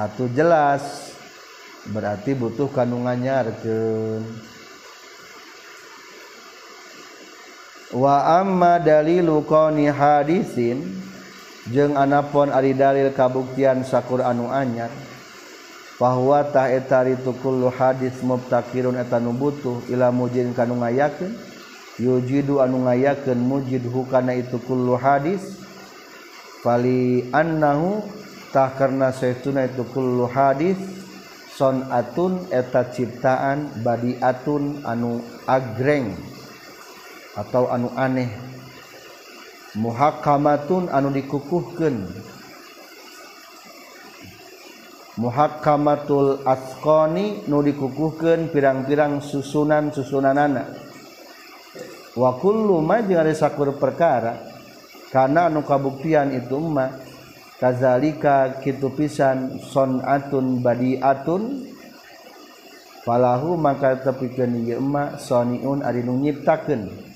Atuh 0.00 0.32
jelas 0.32 1.12
berarti 1.92 2.32
butuh 2.32 2.72
kandungannya 2.72 3.36
nyarkeun 3.36 4.49
wa 7.90 8.38
amma 8.38 8.78
dalilu 8.78 9.42
qani 9.42 9.90
hadisin 9.90 11.02
jeung 11.74 11.98
anapun 11.98 12.50
ari 12.54 12.70
dalil 12.70 13.10
kabuktian 13.10 13.82
sakur 13.82 14.22
anu 14.22 14.46
anyar 14.46 14.90
bahwa 15.98 16.40
ta 16.48 16.70
eta 16.70 17.04
ritu 17.04 17.34
kullu 17.42 17.68
hadis 17.68 18.14
mubtakirun 18.24 18.96
eta 18.96 19.18
nu 19.20 19.34
butuh 19.34 19.84
ila 19.90 20.08
mujid 20.14 20.54
kanu 20.54 20.80
ngayakeun 20.80 21.34
yujidu 22.00 22.62
anu 22.64 22.88
ngayakeun 22.88 23.36
mujid 23.36 23.84
hukana 23.84 24.38
itu 24.38 24.56
kullu 24.64 24.96
hadis 24.96 25.60
fali 26.64 27.28
annahu 27.34 28.00
tah 28.54 28.72
karna 28.78 29.12
saytuna 29.12 29.68
itu 29.68 29.84
kullu 29.92 30.24
hadis 30.24 30.78
sonatun 31.58 32.48
eta 32.48 32.88
ciptaan 32.88 33.84
badiatun 33.84 34.80
anu 34.88 35.20
agreng. 35.44 36.16
atau 37.38 37.70
anu 37.70 37.92
aneh. 37.98 38.30
Muhakamatun 39.70 40.90
anu 40.90 41.14
dikukuhkan 41.14 42.02
muhakamatul 45.14 46.42
asqani 46.42 47.46
nu 47.46 47.62
dikukuhkan 47.62 48.50
pirang-pirang 48.50 49.22
susunan 49.22 49.94
susunan 49.94 50.34
anak 50.34 50.74
wa 52.18 52.34
kullu 52.42 52.82
ma 52.82 52.98
jeung 52.98 53.22
ari 53.22 53.30
sakur 53.30 53.78
perkara 53.78 54.42
kana 55.14 55.46
anu 55.46 55.62
kabuktian 55.62 56.34
itu 56.34 56.58
ma 56.58 56.90
kazalika 57.62 58.58
kitu 58.58 58.90
pisan 58.90 59.62
sonatun 59.70 60.66
badiatun 60.66 61.62
falahu 63.06 63.54
maka 63.54 64.02
tepikeun 64.02 64.66
ieu 64.66 64.82
ma 64.82 65.14
soniun 65.14 65.86
ari 65.86 66.02
nu 66.02 66.18
nyiptakeun. 66.18 67.09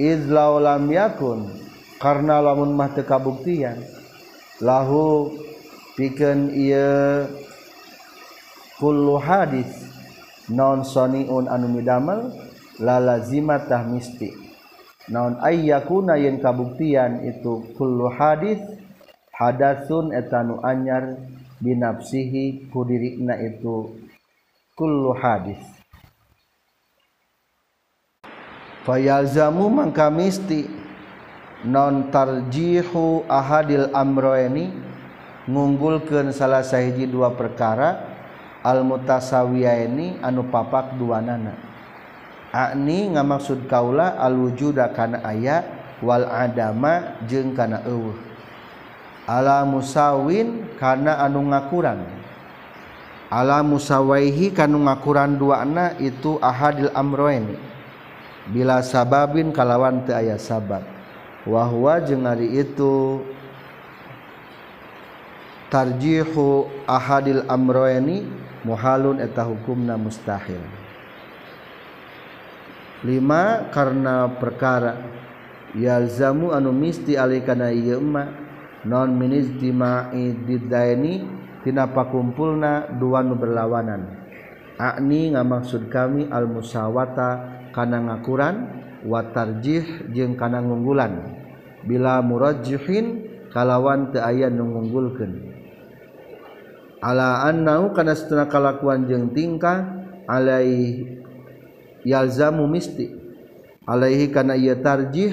izlau 0.00 0.56
lam 0.56 0.88
yakun 0.88 1.52
karena 2.00 2.40
lamun 2.40 2.72
mah 2.72 2.88
teu 2.96 3.04
kabuktian. 3.04 3.76
Lahu 4.64 5.36
pikeun 5.96 6.52
ieu 6.56 7.28
kullu 8.80 9.20
hadis 9.20 9.68
non 10.48 10.80
soniun 10.84 11.48
anu 11.48 11.68
midamel 11.68 12.32
la 12.80 12.96
lazimatah 12.96 13.84
misti. 13.84 14.32
Naon 15.12 15.36
ayyakuna 15.40 16.16
yen 16.16 16.40
kabuktian 16.40 17.24
itu 17.24 17.72
kullu 17.76 18.08
hadis 18.08 18.60
hadatsun 19.36 20.12
etanu 20.12 20.60
anyar 20.60 21.16
binafsihi 21.60 22.68
kudirikna 22.72 23.36
itu 23.40 23.96
kullu 24.76 25.12
hadis. 25.16 25.79
fayalzamu 28.90 29.70
mangkamisti 29.70 30.66
non 31.62 32.10
tarjihu 32.10 33.22
ahadil 33.30 33.86
amroeni 33.94 34.74
ngunggulkeun 35.46 36.34
salah 36.34 36.66
sahiji 36.66 37.06
dua 37.06 37.30
perkara 37.30 38.02
al 38.66 38.82
mutasawiyaini 38.82 40.18
anu 40.18 40.50
papak 40.50 40.98
dua 40.98 41.22
duanana. 41.22 41.54
Akni 42.50 43.14
ngamaksud 43.14 43.70
kaula 43.70 44.18
al 44.18 44.34
wujuda 44.34 44.90
kana 44.90 45.22
aya 45.22 45.62
wal 46.02 46.26
adama 46.26 47.22
jeung 47.30 47.54
kana 47.54 47.86
eueuh. 47.86 48.18
Ala 49.30 49.62
musawin 49.62 50.66
kana 50.74 51.22
anu 51.22 51.46
ngakuran. 51.46 52.02
Ala 53.30 53.62
musawaihi 53.62 54.50
kanu 54.50 54.82
ngakuran 54.82 55.38
duana 55.38 55.94
itu 56.02 56.42
ahadil 56.42 56.90
amroeni 56.90 57.69
bila 58.50 58.82
sababin 58.82 59.54
kalawan 59.54 60.02
teu 60.02 60.18
aya 60.18 60.36
sabab. 60.36 60.82
Wahwa 61.48 62.04
jeung 62.04 62.28
ari 62.28 62.60
itu 62.60 63.24
tarjihu 65.72 66.68
ahadil 66.84 67.46
amroeni 67.48 68.28
muhalun 68.66 69.22
eta 69.24 69.46
hukumna 69.46 69.96
mustahil. 69.96 70.60
Lima 73.00 73.72
karena 73.72 74.28
perkara 74.28 75.00
yalzamu 75.72 76.52
anu 76.52 76.68
misti 76.74 77.16
alikana 77.16 77.72
ieu 77.72 78.04
ma 78.04 78.28
non 78.84 79.16
min 79.16 79.32
ijtima'i 79.32 80.36
didaini 80.44 81.24
tina 81.64 81.88
pakumpulna 81.88 82.92
dua 83.00 83.24
nu 83.24 83.32
berlawanan. 83.40 84.20
Akni 84.76 85.32
ngamaksud 85.32 85.88
kami 85.88 86.28
al 86.28 86.44
musawata 86.44 87.59
kana 87.70 88.02
ngakuran 88.02 88.84
watarjih 89.06 90.10
jeung 90.12 90.36
kana 90.36 90.60
ngunggulan. 90.60 91.40
Bila 91.80 92.20
murajjihin 92.20 93.24
kalawan 93.48 94.12
teu 94.12 94.20
aya 94.20 94.52
nu 94.52 94.68
ngunggulkeun. 94.68 95.32
Ala 97.00 97.48
annau 97.48 97.96
kana 97.96 98.12
satuna 98.12 98.44
kalakuan 98.44 99.08
jeung 99.08 99.32
tingkah 99.32 100.04
alai 100.28 101.08
yalzamu 102.04 102.68
misti. 102.68 103.16
Alaihi 103.88 104.28
kana 104.28 104.54
ieu 104.60 104.76
tarjih 104.76 105.32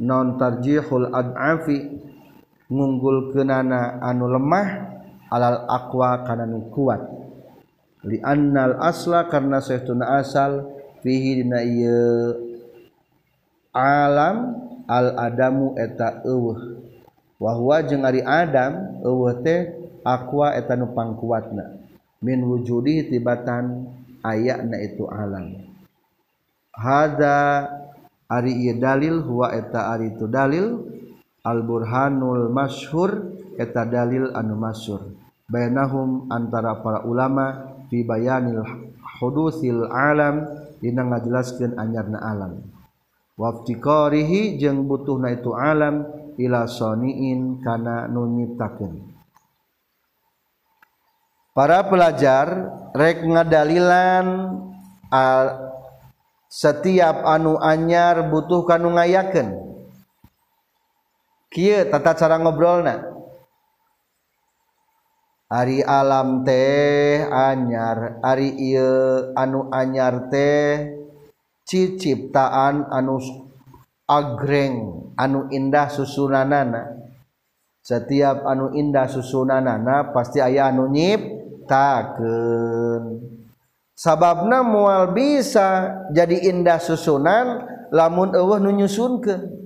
non 0.00 0.40
tarjihul 0.40 1.12
ad'afi 1.12 2.00
ngunggulkeunana 2.72 4.00
anu 4.00 4.32
lemah 4.32 4.68
alal 5.28 5.68
aqwa 5.68 6.24
kana 6.24 6.48
nu 6.48 6.72
kuat. 6.72 7.04
Li 8.08 8.16
annal 8.24 8.80
asla 8.80 9.28
karna 9.28 9.60
saytuna 9.60 10.16
asal 10.24 10.79
fihi 11.00 11.44
dina 11.44 11.60
ieu. 11.64 12.36
Alam 13.74 14.56
al 14.88 15.14
adamu 15.16 15.78
eta 15.78 16.22
eueuh. 16.26 16.80
Wa 17.40 17.56
huwa 17.56 17.80
jeung 17.86 18.04
ari 18.04 18.20
adam 18.20 19.00
eueuh 19.04 19.40
teh 19.40 19.72
aqwa 20.04 20.56
eta 20.56 20.76
nu 20.76 20.92
pangkuatna. 20.92 21.80
Min 22.20 22.44
wujudi 22.44 23.08
tibatan 23.08 23.88
ayana 24.20 24.76
itu 24.80 25.08
alam. 25.08 25.56
Hada 26.76 27.68
ari 28.28 28.52
ieu 28.68 28.76
dalil 28.76 29.24
huwa 29.24 29.56
eta 29.56 29.92
ari 29.96 30.12
itu 30.12 30.28
dalil 30.28 30.84
al 31.40 31.64
burhanul 31.64 32.52
masyhur 32.52 33.32
eta 33.56 33.88
dalil 33.88 34.32
anu 34.36 34.58
masyhur. 34.58 35.16
Bainahum 35.50 36.30
antara 36.30 36.78
para 36.78 37.02
ulama 37.02 37.74
fi 37.90 38.06
bayanil 38.06 38.62
hudusil 39.18 39.90
alam 39.90 40.46
dina 40.80 41.04
ngajelaskeun 41.06 41.76
anyarna 41.76 42.18
alam. 42.18 42.64
Waftiqarihi 43.36 44.60
jeung 44.60 44.84
butuhna 44.84 45.32
itu 45.32 45.56
alam 45.56 46.04
ila 46.36 46.68
soniin 46.68 47.60
kana 47.64 48.08
nu 48.08 48.26
nyiptakeun. 48.28 49.08
Para 51.56 51.84
pelajar 51.88 52.46
rek 52.96 53.24
ngadalilan 53.24 54.56
al, 55.12 55.46
setiap 56.48 57.24
anu 57.28 57.60
anyar 57.60 58.28
butuh 58.32 58.64
kanu 58.64 58.96
ngayaken. 58.96 59.70
kieu 61.50 61.82
tata 61.90 62.14
cara 62.14 62.38
ngobrolna. 62.38 63.09
Ari 65.50 65.82
alam 65.82 66.46
teh 66.46 67.26
anyar 67.26 68.22
Ari 68.22 68.54
ieu 68.54 69.34
anu 69.34 69.66
anyar 69.74 70.30
teh 70.30 70.94
ciciptaan 71.66 72.86
anu 72.86 73.18
agreng 74.06 75.10
anu 75.18 75.50
indah 75.50 75.90
susunanana. 75.90 76.94
Setiap 77.82 78.46
anu 78.46 78.70
indah 78.78 79.10
susunanana 79.10 80.14
pasti 80.14 80.38
ayah 80.38 80.70
anu 80.70 80.86
nyip 80.86 81.18
taken 81.66 83.18
sababna 83.98 84.62
mual 84.62 85.10
bisa 85.10 85.98
jadi 86.14 86.50
indah 86.50 86.78
susunan 86.78 87.66
lamun 87.90 88.38
eueuh 88.38 88.62
nu 88.62 88.70
nyusunkeun. 88.70 89.58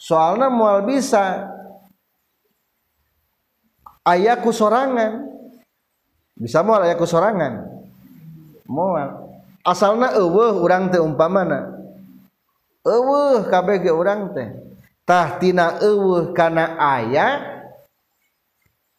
Soalna 0.00 0.52
mual 0.52 0.84
bisa 0.84 1.48
ayaku 4.04 4.52
sorangan. 4.52 5.28
Bisa 6.40 6.64
mual 6.64 6.88
ayaku 6.88 7.04
sorangan? 7.04 7.68
Mual. 8.64 9.28
Asalna 9.60 10.16
eueuh 10.16 10.56
urang 10.64 10.88
teh 10.88 11.00
umpamana. 11.02 11.76
Eueuh 12.80 13.44
kabeh 13.44 13.76
ge 13.84 13.92
urang 13.92 14.32
teh. 14.32 14.48
Tah 15.04 15.36
tina 15.36 15.76
eueuh 15.84 16.32
kana 16.32 16.80
aya 16.80 17.44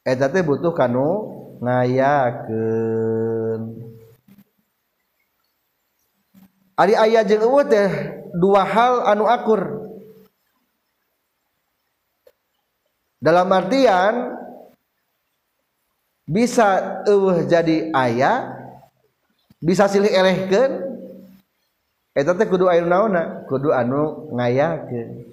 eta 0.06 0.30
teh 0.30 0.46
butuh 0.46 0.74
kanu 0.76 1.34
ngayakeun. 1.66 3.62
Ari 6.78 6.94
aya 6.94 7.26
jeung 7.26 7.42
eueuh 7.42 7.66
teh 7.66 7.90
dua 8.38 8.62
hal 8.62 9.02
anu 9.10 9.26
akur. 9.26 9.82
Dalam 13.22 13.50
artian 13.54 14.41
bisa 16.26 17.02
uh, 17.10 17.44
jadi 17.46 17.90
ayah 17.92 18.58
bisa 19.62 19.86
silih 19.86 20.10
elehkan 20.10 20.82
eta 22.18 22.34
teh 22.34 22.50
kudu 22.50 22.68
aya 22.68 22.82
naona 22.84 23.46
kudu 23.46 23.70
anu 23.72 24.34
ngayakeun. 24.34 25.32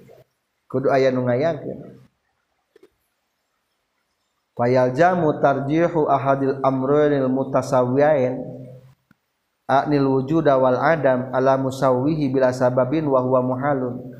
Kudu 0.69 0.87
aya 0.93 1.09
nu 1.09 1.25
ngayakeun. 1.25 1.97
Fayaljamu 4.53 5.39
tarjihu 5.39 6.05
ahadil 6.11 6.61
amraynil 6.61 7.31
mutasawiyain 7.31 8.43
anil 9.65 10.07
wujuda 10.19 10.59
wal 10.59 10.77
adam 10.77 11.31
ala 11.31 11.55
musawwihi 11.57 12.27
bila 12.29 12.53
sababin 12.53 13.07
wa 13.07 13.23
huwa 13.23 13.39
muhalun. 13.41 14.13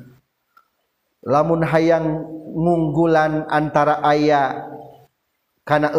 Lamun 1.22 1.60
hayang 1.62 2.24
ngunggulan 2.50 3.46
antara 3.52 4.00
aya 4.00 4.69
karena 5.64 5.92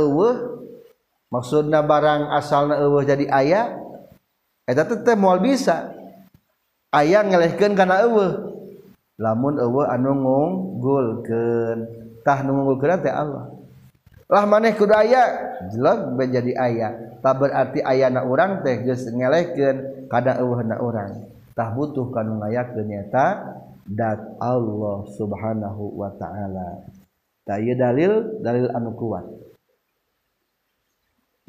maksudnya 1.32 1.80
barang 1.86 2.32
asal 2.36 2.72
jadi 3.06 3.26
ayah 3.32 3.82
moal 5.18 5.42
bisa. 5.44 5.92
Ayaah 6.92 7.24
ngelehkan 7.24 7.72
karena 7.72 8.04
lamun 9.16 9.56
eueuh 9.60 9.88
anu 9.88 10.12
ngunggulkeun. 10.12 11.80
Tah 12.24 12.44
nu 12.44 12.52
ngunggulkeun 12.58 13.00
teh 13.00 13.14
Allah. 13.14 13.48
Lah 14.32 14.44
maneh 14.48 14.76
kudu 14.76 14.96
aya 14.96 15.56
jelek 15.72 16.16
menjadi 16.16 16.52
ayah 16.56 16.92
tak 17.20 17.40
berarti 17.40 17.80
ayana 17.84 18.24
orang 18.24 18.64
teh 18.64 18.84
geus 18.84 19.08
ngelehkeun 19.08 20.08
kada 20.12 20.40
eueuhna 20.40 20.76
karena 20.76 20.84
orangtah 20.84 21.70
butuh 21.76 22.12
kan 22.12 22.28
ngayakeun 22.28 22.88
nyata 22.88 23.28
dat 23.88 24.20
Allah 24.40 25.08
subhanahu 25.16 25.96
Wa 25.96 26.12
Ta'ala. 26.16 26.88
Tay 27.48 27.72
dalil 27.76 28.44
dalil 28.44 28.68
anu 28.72 28.96
kuat. 28.96 29.26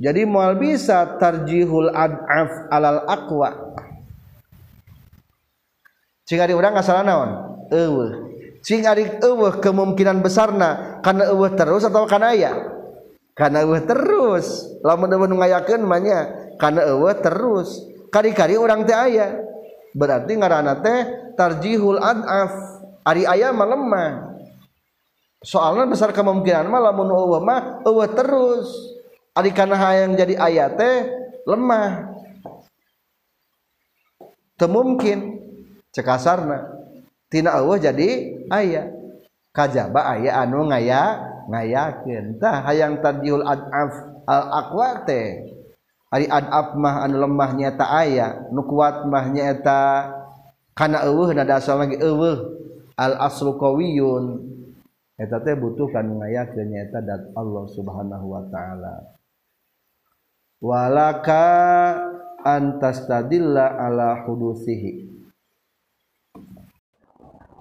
jadi 0.00 0.24
mual 0.24 0.56
bisa 0.56 1.20
tarjihul 1.20 1.92
ad'af 1.92 2.72
alal 2.72 3.04
aqwa. 3.04 3.50
Cing 6.24 6.40
ari 6.40 6.56
urang 6.56 6.72
asal 6.78 7.04
naon 7.04 7.30
eueuh. 7.68 8.32
Cing 8.64 8.86
ari 8.88 9.04
eueuh 9.20 9.60
kemungkinan 9.60 10.24
besarna 10.24 11.02
kana 11.04 11.28
eueuh 11.28 11.52
terus 11.52 11.84
atau 11.84 12.08
kana 12.08 12.32
aya? 12.32 12.72
Kana 13.36 13.66
eueuh 13.68 13.84
terus. 13.84 14.70
Lamun 14.80 15.12
eueuh 15.12 15.28
nu 15.28 15.36
ngayakeun 15.36 15.82
mah 15.84 16.00
nya 16.00 16.20
kana 16.56 16.88
eueuh 16.88 17.12
terus. 17.20 17.84
Kari-kari 18.08 18.56
urang 18.56 18.88
teh 18.88 18.96
aya. 18.96 19.44
Berarti 19.92 20.32
ngaranna 20.40 20.80
teh 20.80 20.98
tarjihul 21.36 22.00
ad'af. 22.00 22.52
Ari 23.04 23.28
aya 23.28 23.52
mah 23.52 23.68
lemah. 23.68 24.10
Soalnya 25.42 25.90
besar 25.90 26.14
kemungkinan 26.16 26.64
mah 26.70 26.80
lamun 26.80 27.12
eueuh 27.12 27.42
mah 27.44 27.84
eueuh 27.84 28.08
terus. 28.14 28.70
Ari 29.32 29.50
kana 29.56 29.80
hayang 29.80 30.12
jadi 30.12 30.36
ayat 30.36 30.76
teh 30.76 30.96
lemah. 31.48 32.12
mungkin 34.62 35.42
cekasarna 35.90 36.68
tina 37.32 37.56
Allah 37.56 37.80
jadi 37.80 38.08
ayat. 38.52 38.92
Kajaba 39.52 40.16
aya 40.16 40.40
anu 40.44 40.68
ngaya 40.68 41.28
ngayakeun 41.48 42.40
tah 42.40 42.64
hayang 42.64 43.00
tadiul 43.00 43.44
adaf 43.44 43.92
al 44.28 44.44
aqwa 44.52 45.04
teh. 45.08 45.48
Ari 46.12 46.28
adaf 46.28 46.76
mah 46.76 47.04
anu 47.08 47.24
lemah 47.24 47.50
nyata 47.56 47.88
aya, 47.88 48.48
nu 48.52 48.64
kuat 48.68 49.08
mah 49.08 49.32
nyata 49.32 50.12
kana 50.76 51.08
eueuh 51.08 51.32
dasar 51.44 51.80
lagi 51.80 51.96
eueuh 51.96 52.52
al 53.00 53.16
aslu 53.16 53.56
qawiyun 53.56 54.40
eta 55.16 55.40
teh 55.40 55.56
butuh 55.56 55.88
kan 55.88 56.04
ngayakeun 56.04 56.68
nyaeta 56.68 57.00
dat 57.04 57.22
Allah 57.36 57.64
Subhanahu 57.72 58.26
wa 58.32 58.42
taala 58.48 59.21
walaka 60.62 61.42
antas 62.46 63.10
tadilla 63.10 63.74
ala 63.74 64.22
hudusihi. 64.22 65.10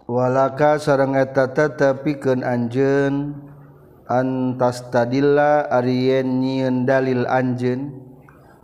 Walaka 0.06 0.78
sareng 0.78 1.18
eta 1.18 1.50
tetepikeun 1.50 2.46
anjeun 2.46 3.42
antas 4.06 4.86
tadilla 4.94 5.66
arien 5.66 6.46
nyieun 6.46 6.86
dalil 6.86 7.26
anjeun 7.26 7.90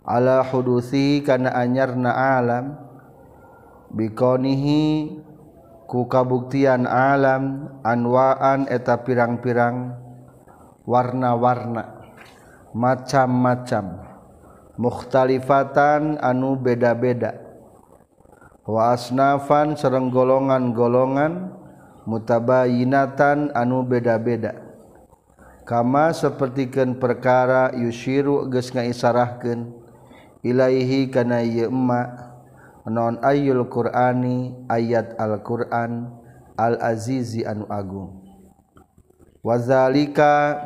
ala 0.06 0.46
hudusi 0.46 1.26
kana 1.26 1.50
anyarna 1.58 2.38
alam. 2.38 2.78
Bikonihi 3.88 5.18
ku 5.88 6.06
kabuktian 6.06 6.84
alam 6.84 7.72
anwaan 7.80 8.68
eta 8.68 9.00
pirang-pirang 9.00 9.96
warna-warna 10.84 11.96
macam-macam 12.76 14.07
mukhtalifatan 14.78 16.22
anu 16.22 16.54
beda-beda. 16.54 17.34
Wasnafan 18.64 19.74
serreng 19.74 20.08
golongan-golongan 20.14 21.52
mutabayinatan 22.06 23.50
anu 23.52 23.82
beda-beda. 23.84 24.54
Kama 25.68 26.16
sepertikan 26.16 26.96
perkara 26.96 27.76
yushiru 27.76 28.48
geus 28.48 28.72
ngaisarahkeun 28.72 29.76
Ilaihi 30.40 31.10
kana 31.12 31.44
ieu 31.44 31.68
emma 31.68 32.30
non 32.88 33.20
ayul 33.20 33.68
Qurani 33.68 34.54
ayat 34.70 35.18
al-qur'an 35.20 36.08
al-azizi 36.56 37.44
anu 37.44 37.68
Agung. 37.68 38.22
Wazalika 39.44 40.56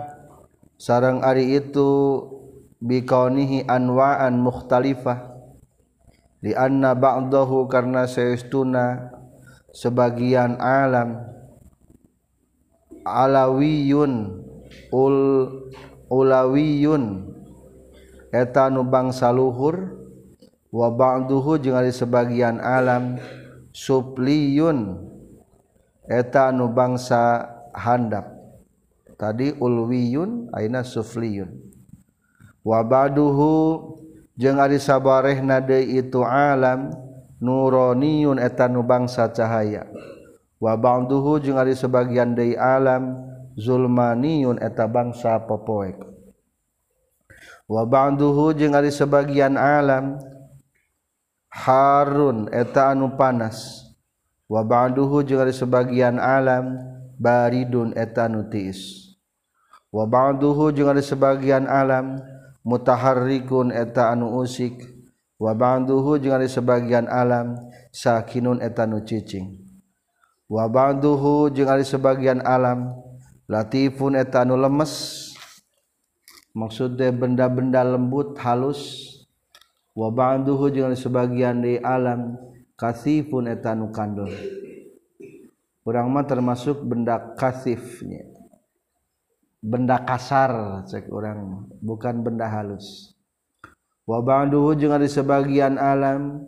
sareng 0.79 1.25
Ari 1.25 1.57
itu 1.59 1.91
bikaunihi 2.83 3.65
anwaan 3.71 4.43
mukhtalifah. 4.43 5.31
Lianna 6.43 6.99
ba'dahu 6.99 7.71
karena 7.71 8.11
seistuna 8.11 9.15
sebagian 9.71 10.59
alam. 10.59 11.23
Alawiyun 13.07 14.43
ul 14.91 15.19
ulawiyun. 16.11 17.31
Eta 18.35 18.67
nu 18.75 18.83
bangsa 18.83 19.31
luhur. 19.31 20.03
Wa 20.75 20.91
ba'duhu 20.91 21.63
jeung 21.63 21.79
ari 21.79 21.95
sebagian 21.95 22.59
alam. 22.59 23.23
Supliyun. 23.71 24.99
Eta 26.11 26.51
nu 26.51 26.67
bangsa 26.75 27.47
handap. 27.71 28.35
Tadi 29.15 29.55
ulwiyun 29.55 30.51
aina 30.51 30.83
sufliyun. 30.83 31.72
wabaduhu 32.63 33.99
jeung 34.39 34.59
ari 34.59 34.81
sabareh 34.81 35.39
nade 35.45 35.83
itu 35.85 36.25
alam 36.25 36.91
nuroniyun 37.43 38.39
eta 38.39 38.71
nu 38.71 38.87
bangsa 38.87 39.27
cahaya. 39.29 39.91
Wa 40.63 40.79
ba'duhu 40.79 41.43
jeung 41.43 41.59
ari 41.59 41.75
sebagian 41.75 42.39
deui 42.39 42.55
alam 42.55 43.19
zulmaniyun 43.59 44.63
eta 44.63 44.87
bangsa 44.87 45.43
popoek. 45.43 45.99
Wa 47.67 47.83
ba'duhu 47.83 48.55
jeung 48.55 48.79
ari 48.79 48.95
sebagian 48.95 49.59
alam 49.59 50.23
harun 51.51 52.47
eta 52.55 52.95
anu 52.95 53.11
panas. 53.19 53.91
Wa 54.47 54.63
ba'duhu 54.63 55.27
jeung 55.27 55.43
ari 55.43 55.51
sebagian 55.51 56.23
alam 56.23 56.79
baridun 57.19 57.91
eta 57.99 58.31
nu 58.31 58.47
tiis. 58.47 59.11
Wa 59.91 60.07
ba'duhu 60.07 60.71
jeung 60.71 60.95
ari 60.95 61.03
sebagian 61.03 61.67
alam 61.67 62.23
mutaharrikun 62.67 63.71
eta 63.71 64.11
anu 64.15 64.41
usik. 64.43 64.83
Wa 65.43 65.59
ba'duhu 65.59 66.23
jeung 66.23 66.39
ari 66.39 66.47
sebagian 66.47 67.11
alam 67.11 67.59
sakinun 67.91 68.63
eta 68.63 68.87
nu 68.87 69.03
cicing. 69.03 69.59
Wa 70.47 70.71
ba'duhu 70.71 71.51
jeung 71.51 71.67
ari 71.67 71.83
sebagian 71.83 72.41
alam 72.47 72.95
latifun 73.51 74.15
eta 74.15 74.47
anu 74.47 74.55
lemes. 74.55 75.29
Maksudnya 76.55 77.11
benda-benda 77.11 77.83
lembut 77.83 78.39
halus. 78.39 79.11
Wa 79.93 80.15
ba'duhu 80.15 80.71
jeung 80.71 80.89
ari 80.89 80.99
sebagian 80.99 81.61
di 81.61 81.77
alam 81.83 82.39
kasifun 82.83 83.47
eta 83.47 83.79
anu 83.79 83.95
kandel 83.95 84.33
urang 85.83 86.11
mah 86.11 86.27
termasuk 86.27 86.83
benda 86.83 87.35
kasifnya 87.39 88.27
benda 89.63 90.03
kasar 90.03 90.83
cek 90.91 91.07
orang. 91.15 91.71
Bukan 91.79 92.27
benda 92.27 92.51
halus. 92.51 93.15
Wa 94.03 94.19
ba'duhu 94.19 94.75
jeung 94.75 94.99
di 94.99 95.07
sebagian 95.07 95.79
alam 95.79 96.43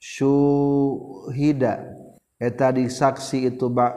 syuhida. 0.00 1.92
Eta 2.40 2.72
disaksi 2.72 3.52
itu 3.52 3.68
ba 3.68 3.92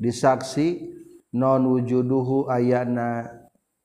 disaksi 0.00 0.88
non 1.36 1.68
wujuduhu 1.68 2.48
ayana. 2.48 3.28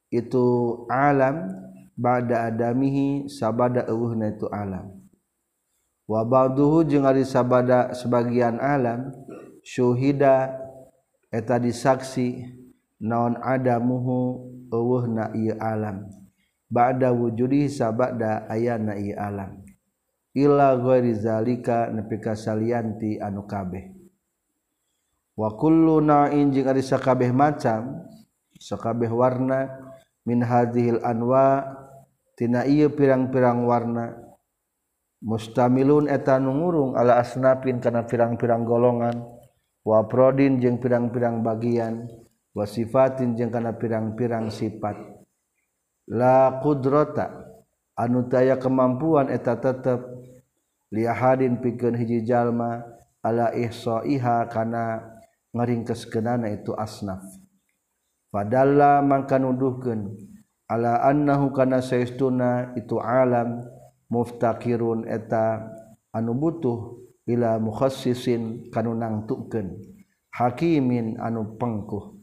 Itu 0.08 0.88
alam 0.88 1.52
ba'da 2.00 2.48
adamihi 2.48 3.28
sabada 3.28 3.84
eueuhna 3.88 4.32
itu 4.32 4.48
alam. 4.48 4.96
Wa 6.08 6.24
ba'duhu 6.24 6.88
jeung 6.88 7.04
ari 7.08 7.28
sabada 7.28 7.92
sebagian 7.92 8.60
alam 8.60 9.12
syuhida. 9.64 10.56
Eta 11.32 11.56
disaksi 11.56 12.44
naon 13.02 13.42
ada 13.42 13.82
muhu 13.82 14.46
eueuh 14.70 15.10
na 15.10 15.34
ieu 15.34 15.58
alam. 15.58 16.06
Ba'da 16.72 17.12
wujudi 17.12 17.68
sabada 17.68 18.48
ayana 18.48 18.96
ieu 18.96 19.18
alam. 19.18 19.60
Illa 20.32 20.80
ghairi 20.80 21.12
zalika 21.12 21.92
nepi 21.92 22.24
ka 22.24 22.38
salianti 22.38 23.20
anu 23.20 23.44
kabeh. 23.44 23.92
Wa 25.36 25.52
kullu 25.60 26.00
na'in 26.00 26.56
jeung 26.56 26.72
ari 26.72 26.80
sakabeh 26.80 27.36
macam 27.36 28.08
sakabeh 28.56 29.12
warna 29.12 29.68
min 30.24 30.40
hadhil 30.40 31.04
anwa 31.04 31.66
tina 32.40 32.64
ieu 32.64 32.88
pirang-pirang 32.88 33.68
warna. 33.68 34.16
Mustamilun 35.22 36.08
eta 36.08 36.40
nungurung 36.40 36.96
ala 36.96 37.20
asnapin 37.20 37.84
kana 37.84 38.08
pirang-pirang 38.08 38.64
golongan. 38.64 39.20
Wa 39.84 40.08
prodin 40.08 40.64
jeung 40.64 40.80
pirang-pirang 40.80 41.44
bagian. 41.44 42.08
wasifatin 42.52 43.36
jeung 43.40 43.52
kana 43.52 43.76
pirang-pirang 43.76 44.52
sifat. 44.52 44.98
La 46.12 46.60
qudrata 46.60 47.48
anu 47.96 48.28
taya 48.28 48.60
kemampuan 48.60 49.32
eta 49.32 49.56
tetep. 49.60 50.00
Liahadin 50.92 51.64
pikeun 51.64 51.96
hiji 51.96 52.28
jalma 52.28 52.84
ala 53.24 53.56
ihsaiha 53.56 54.52
kana 54.52 55.00
ngaringkeskeunana 55.56 56.52
itu 56.52 56.76
asnaf. 56.76 57.24
Padalla 58.28 59.00
mangka 59.00 59.40
nuduhkeun 59.40 60.12
ala 60.68 61.00
annahu 61.08 61.56
kana 61.56 61.80
saestuna 61.80 62.76
itu 62.76 63.00
alam 63.00 63.64
muftakirun 64.12 65.08
eta 65.08 65.64
anu 66.12 66.36
butuh 66.36 67.00
ila 67.24 67.56
mukhassisin 67.60 68.68
kanu 68.68 68.92
nangtukeun 68.92 69.80
hakimin 70.36 71.16
anu 71.24 71.56
pengkuh. 71.56 72.21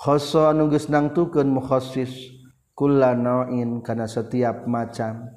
khoso 0.00 0.56
nuges 0.56 0.88
nangtukeun 0.88 1.52
mukhassis 1.52 2.32
kulla 2.72 3.12
nau'in 3.12 3.84
kana 3.84 4.08
setiap 4.08 4.64
macam. 4.64 5.28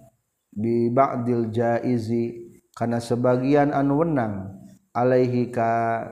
Bi 0.56 0.88
ba'dil 0.88 1.52
jaizi 1.52 2.56
kana 2.72 3.04
sebagian 3.04 3.76
anu 3.76 4.00
wenang 4.06 4.56
alaihi 4.96 5.52
ka 5.52 6.08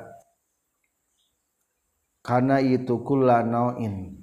kana 2.20 2.60
itu 2.60 3.00
kulla 3.08 3.40
nau'in. 3.48 4.20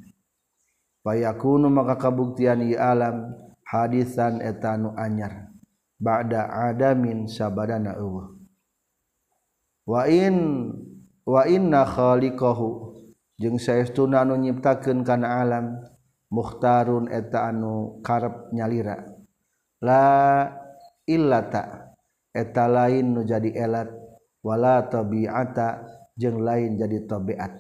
Payakunu 1.01 1.73
maka 1.73 1.97
kabuktian 1.97 2.61
i 2.69 2.77
alam 2.77 3.33
hadisan 3.65 4.45
etanu 4.45 4.93
anyar. 5.01 5.49
Ba'da 5.97 6.69
adamin 6.69 7.25
sabadana 7.25 7.97
eueuh. 7.97 8.37
Wa 9.89 10.05
in 10.05 10.69
wa 11.25 11.49
inna 11.49 11.89
khaliqahu 11.89 12.88
jeung 13.39 13.57
saestuna 13.57 14.27
anu 14.27 14.35
nyiptakeun 14.35 15.07
kana 15.07 15.41
alam 15.47 15.79
mukhtarun 16.29 17.07
eta 17.09 17.49
anu 17.49 18.03
karep 18.03 18.51
nyalira. 18.51 18.99
La 19.79 20.45
illata 21.07 21.95
eta 22.35 22.67
lain 22.67 23.15
nu 23.15 23.23
jadi 23.23 23.55
elat 23.55 23.89
wala 24.43 24.83
tabiata 24.91 25.87
jeung 26.19 26.43
lain 26.43 26.75
jadi 26.75 27.07
tabiat. 27.07 27.55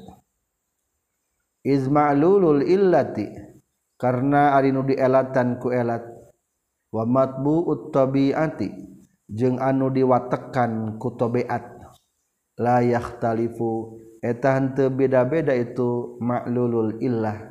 Izma'lulul 1.62 2.66
illati 2.66 3.30
karena 3.94 4.59
ari 4.59 4.74
nu 4.74 4.82
dielatan 4.82 5.62
ku 5.62 5.70
elat 5.70 6.02
wa 6.90 7.06
matbu'ut 7.06 7.94
tabiati 7.94 8.66
jeung 9.30 9.62
anu 9.62 9.94
diwatekan 9.94 10.98
ku 10.98 11.14
tabiat. 11.14 11.78
La 12.59 12.82
yakhtalifu 12.82 13.94
eta 14.28 14.60
henteu 14.60 14.92
beda-beda 14.92 15.56
itu 15.56 16.20
ma'lulul 16.20 17.00
illah. 17.00 17.48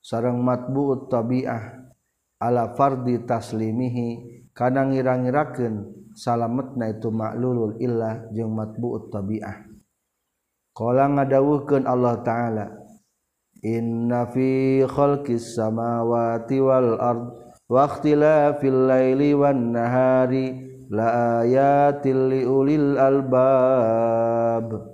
Sarang 0.00 0.40
matbu'ut 0.40 1.12
tabi'ah 1.12 1.92
ala 2.40 2.72
fardi 2.72 3.20
taslimihi. 3.22 4.40
Kana 4.52 4.84
ngira-ngirakeun 4.84 6.08
salametna 6.12 6.92
itu 6.92 7.08
maklulul 7.08 7.80
illah 7.80 8.28
jeung 8.36 8.52
matbu'ut 8.52 9.08
tabi'ah. 9.08 9.64
Qala 10.72 11.08
ngadawuhkeun 11.08 11.84
Allah 11.88 12.20
taala 12.20 12.66
inna 13.64 14.28
fi 14.28 14.80
khalqis 14.84 15.56
samawati 15.56 16.56
wal 16.60 16.96
ard 17.00 17.24
wa 17.68 17.88
ikhtilafil 17.88 18.92
laili 18.92 19.32
wan 19.36 19.72
nahari 19.72 20.71
la 20.92 21.40
ayatil 21.40 22.28
liulil 22.28 23.00
albab. 23.00 24.92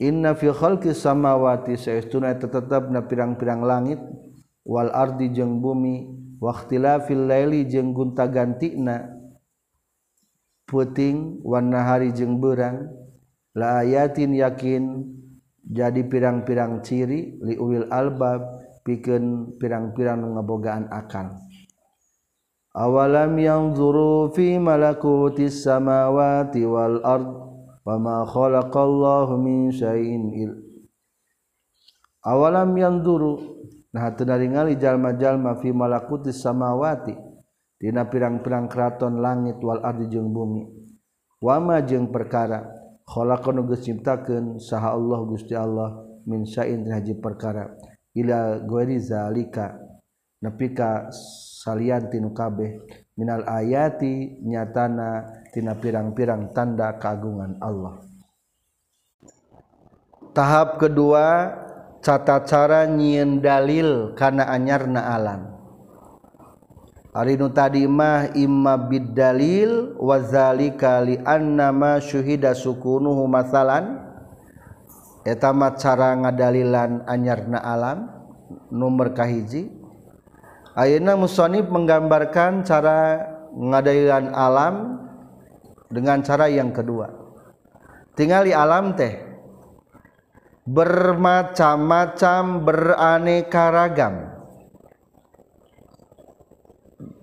Inna 0.00 0.32
fi 0.32 0.48
khalqis 0.48 1.04
samawati 1.04 1.76
saestuna 1.76 2.32
tetep 2.32 2.88
na 2.88 3.04
pirang-pirang 3.04 3.60
langit 3.60 4.00
wal 4.64 4.88
ardi 4.88 5.28
jeung 5.34 5.60
bumi 5.60 6.08
waqtilafil 6.40 7.28
laili 7.28 7.68
jeung 7.68 7.92
gonta-gantina 7.92 9.10
puting 10.64 11.44
wan 11.44 11.68
nahari 11.68 12.14
jeung 12.16 12.40
beurang. 12.40 12.88
La 13.58 13.82
ayatin 13.82 14.38
yakin 14.38 15.02
jadi 15.66 16.06
pirang-pirang 16.06 16.80
ciri 16.86 17.42
liulil 17.42 17.90
albab 17.90 18.40
pikeun 18.86 19.58
pirang-pirang 19.58 20.22
ngabogaan 20.38 20.86
akal. 20.94 21.34
awalam 22.74 23.36
yang 23.38 23.72
zuru 23.72 24.32
fi 24.32 24.58
malakutis 24.58 25.64
samawati 25.64 26.66
wal 26.66 27.00
ard 27.04 27.28
wa 27.86 27.96
ma 27.96 28.16
khalaqallahu 28.28 29.38
min 29.40 29.72
syai'in 29.72 30.24
il 30.34 30.52
awalam 32.26 32.74
yang 32.76 33.00
zuru 33.00 33.64
nah 33.94 34.12
teu 34.12 34.28
ningali 34.28 34.76
jalma-jalma 34.76 35.56
fi 35.60 35.72
malakutis 35.72 36.44
samawati 36.44 37.28
dina 37.78 38.10
pirang-pirang 38.10 38.66
keraton 38.66 39.22
langit 39.22 39.62
wal 39.62 39.78
ardi 39.80 40.10
jeung 40.10 40.34
bumi. 40.34 40.66
Wama 41.38 41.78
jeung 41.86 42.10
perkara. 42.10 42.66
Khalaqan 43.08 43.64
geus 43.64 43.86
ciptakeun 43.86 44.60
saha 44.60 44.92
Allah 44.92 45.20
Gusti 45.24 45.54
Allah 45.56 46.02
min 46.26 46.44
syai'in 46.44 46.84
haji 46.90 47.16
perkara. 47.22 47.70
Ila 48.12 48.60
ghairi 48.66 48.98
zalika. 48.98 49.87
Nepi 50.38 50.74
ka 50.74 51.10
salian 51.62 52.06
tinu 52.10 52.30
kabeh. 52.30 52.78
Minal 53.18 53.42
ayati 53.50 54.38
nyatana 54.46 55.42
tina 55.50 55.74
pirang-pirang 55.74 56.54
tanda 56.54 56.94
keagungan 57.02 57.58
Allah. 57.58 57.98
Tahap 60.30 60.78
kedua 60.78 61.50
cata 61.98 62.46
cara 62.46 62.86
nyieun 62.86 63.42
dalil 63.42 64.14
kana 64.14 64.46
anyarna 64.46 65.02
alam. 65.10 65.42
Arinu 67.10 67.50
tadi 67.50 67.82
mah 67.90 68.30
imma 68.38 68.78
bidalil 68.78 69.98
wa 69.98 70.22
zalika 70.22 71.02
li 71.02 71.18
anna 71.26 71.74
ma 71.74 71.98
syuhida 71.98 72.54
sukunuhu 72.54 73.26
masalan. 73.26 73.98
Eta 75.26 75.50
mah 75.50 75.74
cara 75.74 76.14
ngadalilan 76.14 77.02
anyarna 77.02 77.58
alam 77.58 78.06
nomor 78.70 79.10
kahiji 79.10 79.77
ayeuna 80.78 81.18
musannif 81.18 81.66
menggambarkan 81.66 82.62
cara 82.62 83.26
ngadalilan 83.50 84.30
alam 84.30 85.02
dengan 85.90 86.22
cara 86.22 86.46
yang 86.46 86.70
kedua. 86.70 87.10
Tinggali 88.14 88.54
alam 88.54 88.94
teh 88.94 89.18
bermacam-macam 90.62 92.62
beraneka 92.62 93.74
ragam. 93.74 94.14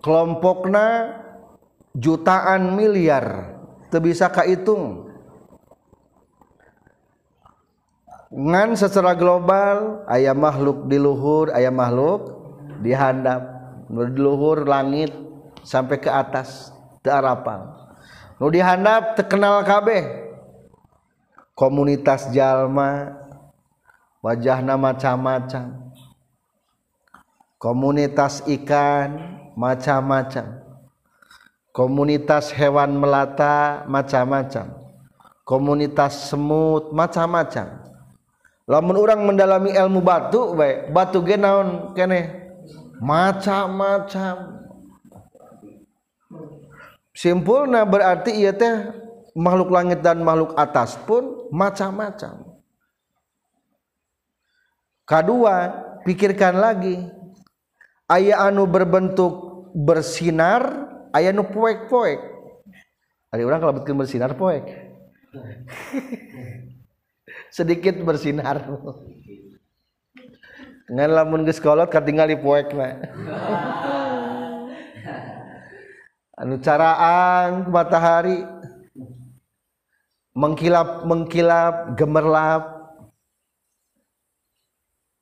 Kelompokna 0.03 1.15
jutaan 1.95 2.75
miliar 2.77 3.55
bisa 3.99 4.27
kahitung. 4.27 5.07
Ngan 8.35 8.75
secara 8.75 9.15
global 9.15 10.03
ayah 10.11 10.35
makhluk 10.35 10.91
di 10.91 10.99
luhur 10.99 11.55
ayah 11.55 11.71
makhluk 11.71 12.44
di 12.81 12.91
handap 12.91 13.41
di 13.85 14.19
luhur 14.19 14.65
langit 14.65 15.13
sampai 15.61 15.97
ke 16.01 16.09
atas 16.09 16.73
teu 17.05 17.13
arapal. 17.13 17.85
Nu 18.41 18.51
dihandap 18.51 19.15
terkenal 19.15 19.63
kabeh. 19.63 20.25
Komunitas 21.55 22.27
jalma 22.35 23.15
wajahna 24.19 24.75
macam-macam. 24.75 25.95
Komunitas 27.55 28.43
ikan 28.43 29.39
macam-macam. 29.55 30.59
Komunitas 31.71 32.51
hewan 32.51 32.99
melata 32.99 33.87
macam-macam. 33.87 34.67
Komunitas 35.47 36.27
semut 36.27 36.91
macam-macam. 36.91 37.87
Lamun 38.65 38.97
orang 38.97 39.21
mendalami 39.23 39.71
ilmu 39.77 40.01
batu 40.01 40.57
baik 40.57 40.89
batu 40.89 41.21
ge 41.21 41.37
naon 41.37 41.93
kene 41.93 42.44
macam-macam. 42.99 44.35
Simpulna 47.15 47.87
berarti 47.87 48.35
ia 48.35 48.51
teh 48.51 48.91
makhluk 49.35 49.71
langit 49.71 50.03
dan 50.03 50.19
makhluk 50.19 50.51
atas 50.59 50.99
pun 51.07 51.47
macam-macam. 51.51 52.59
Kedua 55.05 55.55
pikirkan 56.03 56.59
lagi. 56.59 56.97
Ayah 58.05 58.51
anu 58.51 58.69
berbentuk 58.69 59.65
bersinar 59.73 60.61
ayah 61.15 61.33
anu 61.33 61.47
poek-poek. 61.47 62.19
Ada 63.31 63.41
orang 63.41 63.59
kalau 63.63 63.75
betul 63.79 63.95
bersinar 63.95 64.35
poek. 64.35 64.63
Sedikit 67.55 67.95
bersinar 68.03 68.67
dengan 70.85 71.21
lamun 71.21 71.45
geus 71.45 71.61
kolot 71.61 71.89
katingali 71.89 72.37
poek 72.37 72.73
na 72.77 72.89
anu 76.41 76.59
caraan 76.61 77.67
matahari. 77.71 78.43
Mengkilap 80.35 81.07
mengkilap 81.07 81.95
gemerlap. 81.95 82.75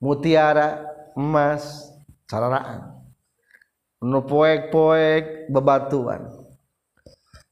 Mutiara 0.01 0.83
emas 1.15 1.93
caraan 2.27 2.93
nu 4.03 4.19
poek-poek 4.19 5.47
bebatuan. 5.47 6.27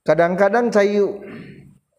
Kadang-kadang 0.03 0.67
cayu 0.67 1.23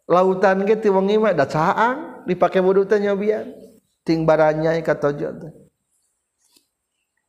lautan 0.04 0.68
ge 0.68 0.76
ti 0.76 0.92
wengi 0.92 1.16
mah 1.16 1.32
da 1.32 1.48
caang 1.48 2.26
dipakai 2.28 2.60
wudhu 2.60 2.84
tanya 2.84 3.16
biar 3.16 3.48
ting 4.04 4.28
baranya 4.28 4.76
kata 4.84 5.16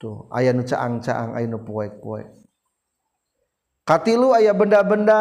tuh 0.03 0.27
aya 0.35 0.51
nu 0.51 0.67
caang-caang 0.67 1.39
aya 1.39 1.47
nu 1.47 1.63
poek-poek 1.63 2.43
katilu 3.88 4.35
aya 4.35 4.51
benda-benda 4.51 5.19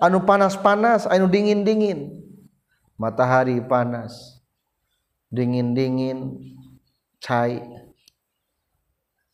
anu 0.00 0.24
panas-panas 0.26 1.08
anu 1.08 1.28
dingin-dingin. 1.28 2.18
Matahari 2.98 3.58
panas 3.58 4.42
dingin-dingin 5.32 6.38
cai. 7.18 7.58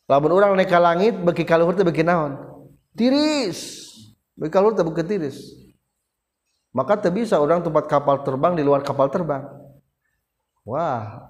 Lamun 0.08 0.32
orang 0.32 0.56
naik 0.56 0.72
ke 0.72 0.78
langit 0.80 1.14
beki 1.20 1.44
kaluhur 1.44 1.76
teh 1.76 1.84
beki 1.84 2.00
naon? 2.00 2.40
Tiris. 2.96 3.92
Beki 4.40 4.48
kaluhur 4.48 4.72
teh 4.72 4.86
beki 4.86 5.04
tiris. 5.04 5.36
Maka 6.72 6.96
teu 6.96 7.12
bisa 7.12 7.36
orang 7.36 7.60
tempat 7.60 7.84
kapal 7.90 8.24
terbang 8.24 8.56
di 8.56 8.64
luar 8.64 8.80
kapal 8.80 9.12
terbang. 9.12 9.44
Wah 10.64 11.28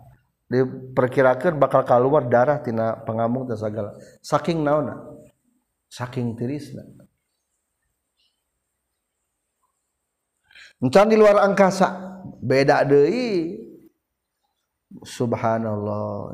diperkirakan 0.49 1.61
bakal 1.61 1.85
keluar 1.85 2.25
darah 2.25 2.59
tina 2.65 2.97
pengambung 3.05 3.45
dan 3.45 3.61
segala 3.61 3.93
saking 4.25 4.65
naona 4.65 4.97
saking 5.89 6.37
tirisna. 6.37 6.85
Encan 10.79 11.11
di 11.11 11.16
luar 11.19 11.43
angkasa 11.43 11.89
beda 12.41 12.87
deui. 12.87 13.61
Subhanallah 15.05 16.33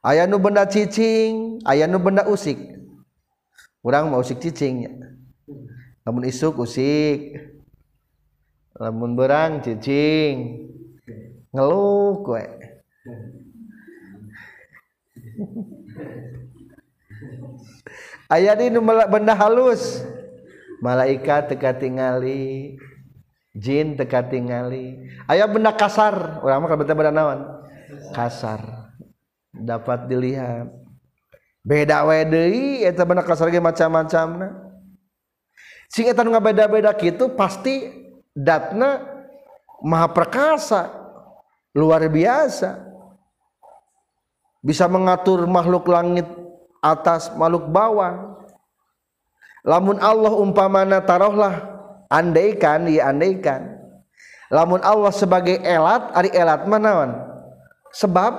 aya 0.00 0.24
nu 0.24 0.40
benda 0.40 0.64
cicing 0.64 1.60
aya 1.68 1.84
nu 1.84 2.00
benda 2.00 2.24
usik. 2.24 2.56
Urang 3.84 4.08
mau 4.08 4.24
usik 4.24 4.40
cicing 4.40 4.88
lamun 6.00 6.24
isuk 6.24 6.64
usik. 6.64 7.36
Lamun 8.80 9.12
berang 9.20 9.60
cicing 9.60 10.71
ngeluh 11.52 12.24
kue 12.24 12.44
ayat 18.32 18.58
ini 18.64 18.78
benda 19.08 19.34
halus. 19.36 20.02
Malaikat 20.82 21.54
teka 21.54 21.78
tingali 21.78 22.74
jin 23.54 23.94
teka 23.94 24.26
tingali. 24.26 24.98
Ayat 25.30 25.48
benda 25.52 25.70
kasar. 25.70 26.42
Orang 26.42 26.66
mah 26.66 26.74
benda 26.74 26.94
benda 26.96 27.12
naon? 27.14 27.40
Kasar. 28.10 28.90
Dapat 29.54 30.10
dilihat. 30.10 30.72
Beda 31.62 32.02
wedi 32.02 32.82
eta 32.82 33.06
benda 33.06 33.22
kasar 33.22 33.46
ge 33.52 33.62
macam-macamna. 33.62 34.74
Sing 35.86 36.08
eta 36.08 36.24
nu 36.26 36.34
beda-beda 36.34 36.90
kitu 36.96 37.36
pasti 37.36 37.92
datna 38.32 39.06
maha 39.84 40.08
perkasa 40.10 41.01
luar 41.76 42.04
biasa. 42.08 42.80
Bisa 44.62 44.86
mengatur 44.86 45.42
makhluk 45.50 45.90
langit 45.90 46.28
atas 46.78 47.34
makhluk 47.34 47.66
bawah. 47.68 48.38
Lamun 49.66 49.98
Allah 49.98 50.32
umpamana 50.38 51.02
tarohlah 51.02 51.66
andaikan 52.06 52.86
ya 52.86 53.10
andaikan. 53.10 53.78
Lamun 54.52 54.78
Allah 54.84 55.10
sebagai 55.10 55.58
elat 55.64 56.12
ari 56.12 56.30
elat 56.30 56.68
manawan 56.68 57.16
sebab 57.92 58.32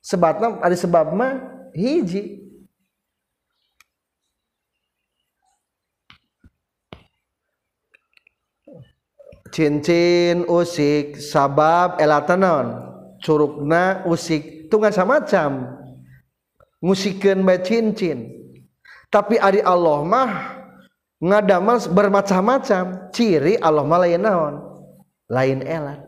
sebabna 0.00 0.60
ari 0.64 0.76
sebab 0.76 1.12
mah 1.12 1.40
hiji 1.76 2.43
cincin 9.54 10.42
usik 10.50 11.22
sabab 11.22 12.02
elatanon. 12.02 12.90
Curugna 13.22 14.04
usik 14.04 14.68
tungan 14.68 14.90
samacam 14.90 15.70
musikeun 16.82 17.46
bae 17.46 17.62
cincin. 17.62 18.34
Tapi 19.08 19.38
ari 19.38 19.62
Allah 19.62 20.02
mah 20.02 20.30
ngadamel 21.22 21.78
bermacam-macam. 21.88 23.14
Ciri 23.14 23.54
Allah 23.62 23.86
mah 23.86 23.98
lain 24.02 24.20
naon? 24.20 24.54
Lain 25.30 25.62
elat. 25.62 26.02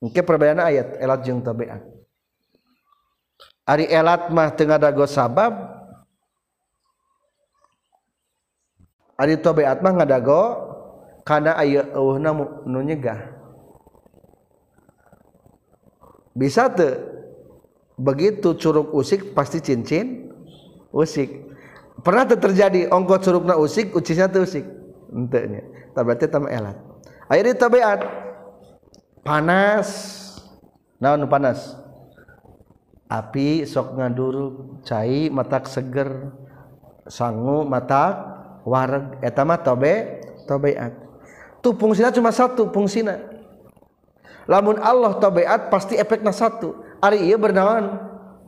Oke 0.00 0.24
perbedaan 0.24 0.64
ayat 0.64 0.96
elat 0.96 1.20
jeung 1.28 1.44
tabiat 1.44 2.00
ari 3.70 3.86
elat 3.86 4.34
mah 4.34 4.50
tengah 4.50 4.78
dago 4.82 5.06
sabab. 5.06 5.54
Ari 9.20 9.36
tabiat 9.36 9.84
mah 9.84 10.00
ngadago 10.00 10.42
karena 11.24 11.56
aya 11.56 11.86
nu 12.66 12.80
nyegah. 12.80 13.40
Bisa 16.30 16.70
te 16.70 16.96
begitu 18.00 18.56
curug 18.56 18.94
usik 18.96 19.36
pasti 19.36 19.60
cincin 19.60 20.32
usik. 20.94 21.50
Pernah 22.00 22.24
te 22.24 22.36
terjadi 22.40 22.88
ongkot 22.88 23.20
curugna 23.20 23.58
usik 23.60 23.92
ucisnya 23.92 24.30
te 24.30 24.40
usik. 24.40 24.64
Entenya 25.10 25.66
tak 25.92 26.06
berarti 26.06 26.26
tam 26.30 26.46
elat. 26.46 26.78
Akhirnya 27.26 27.54
tabiat 27.58 28.00
panas. 29.26 29.88
Naon 31.00 31.24
panas? 31.28 31.76
Api 33.10 33.66
sok 33.66 33.98
ngaduru 33.98 34.78
cai 34.86 35.32
matak 35.32 35.66
seger 35.66 36.30
sangu 37.10 37.66
matak 37.66 38.16
wareg. 38.62 39.18
Etama 39.20 39.58
tobe 39.58 40.22
tobeat. 40.46 41.09
tuh 41.60 41.76
fungsinya 41.76 42.12
cuma 42.12 42.32
satu 42.32 42.72
fungsina 42.72 43.20
lamun 44.50 44.82
Allah 44.82 45.14
tabiat 45.22 45.70
pasti 45.70 45.94
efeknya 45.94 46.34
satu. 46.34 46.74
Ari 47.00 47.30
iya 47.30 47.38
bernawan 47.38 47.96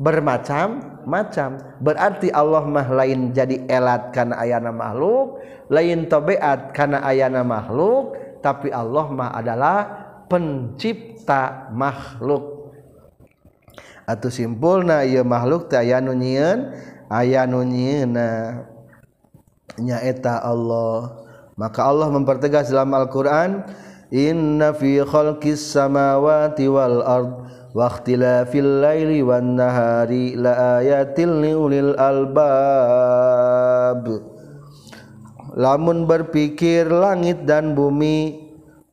bermacam-macam 0.03 1.79
berarti 1.79 2.29
Allah 2.35 2.67
mah 2.67 2.91
lain 2.91 3.31
jadi 3.31 3.65
elat 3.71 4.11
karena 4.11 4.35
ayana 4.43 4.75
makhluk 4.75 5.39
lain 5.71 6.11
tabiat 6.11 6.75
karena 6.75 7.01
ayana 7.07 7.47
makhluk 7.47 8.19
tapi 8.43 8.75
Allah 8.75 9.07
mah 9.09 9.31
adalah 9.31 9.79
pencipta 10.27 11.71
makhluk. 11.71 12.75
Atau 14.03 14.29
simpulna 14.29 15.07
ieu 15.07 15.23
makhluk 15.23 15.71
teh 15.71 15.79
aya 15.79 16.03
nu 16.03 16.13
nyieun 16.13 16.75
aya 17.07 17.47
nu 17.47 17.63
nyaeta 19.79 20.43
Allah. 20.43 21.22
Maka 21.63 21.87
Allah 21.87 22.11
mempertegas 22.11 22.75
dalam 22.75 22.91
Al-Qur'an 22.91 23.63
inna 24.11 24.75
fi 24.75 24.99
khalqis 24.99 25.63
samawati 25.71 26.67
wal 26.67 27.07
ard 27.07 27.31
wa 27.71 27.87
ikhtilafil 27.87 28.83
laili 28.83 29.23
wan 29.23 29.55
nahari 29.55 30.35
la 30.35 30.83
ayatil 30.83 31.39
liulil 31.39 31.95
albab. 31.95 33.07
Lamun 35.55 36.11
berpikir 36.11 36.91
langit 36.91 37.47
dan 37.47 37.79
bumi 37.79 38.43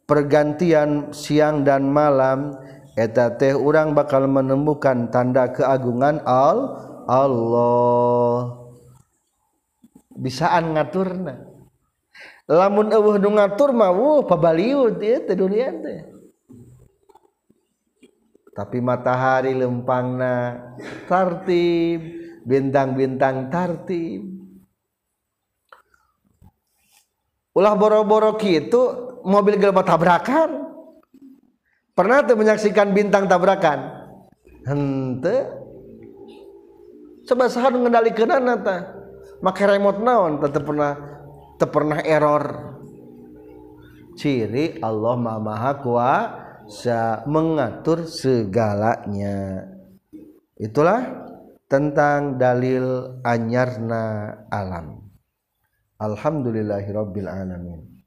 pergantian 0.06 1.10
siang 1.10 1.66
dan 1.66 1.90
malam 1.90 2.54
eta 2.94 3.34
teh 3.34 3.58
urang 3.58 3.98
bakal 3.98 4.30
menemukan 4.30 5.10
tanda 5.10 5.50
keagungan 5.50 6.22
al 6.22 6.78
Allah 7.10 8.70
bisaan 10.20 10.76
ngaturna 10.76 11.49
lamun 12.50 12.90
eueuh 12.90 13.22
nu 13.22 13.30
ngatur 13.38 13.70
mah 13.70 13.94
wuh 13.94 14.26
pabaliut 14.26 14.98
ieu 14.98 15.22
teh 15.22 15.38
dunia 15.38 15.70
teh. 15.70 16.02
Tapi 18.58 18.82
matahari 18.82 19.54
lempangna 19.54 20.58
tartib 21.06 22.02
bintang-bintang 22.44 23.54
tartib. 23.54 24.26
Ulah 27.54 27.78
boro-boro 27.78 28.34
kitu 28.36 28.82
mobil 29.22 29.62
gelap 29.62 29.86
tabrakan. 29.86 30.74
Pernah 31.94 32.24
tuh 32.24 32.40
menyaksikan 32.40 32.96
bintang 32.96 33.30
tabrakan? 33.30 34.10
Hente 34.66 35.38
coba 37.30 37.46
sahan 37.46 37.78
mengendalikan 37.78 38.42
nata 38.42 38.98
make 39.40 39.64
remote 39.64 40.02
naon? 40.02 40.42
Tetep 40.42 40.64
pernah 40.66 41.19
pernah 41.68 42.00
error. 42.00 42.78
Ciri 44.16 44.80
Allah 44.80 45.16
maha 45.20 45.80
kuasa 45.80 47.24
mengatur 47.28 48.08
segalanya. 48.08 49.68
Itulah 50.60 51.28
tentang 51.68 52.36
dalil 52.40 53.20
anyarna 53.24 54.36
alam. 54.52 55.08
Alhamdulillahirabbil 56.00 57.28
alamin. 57.28 57.99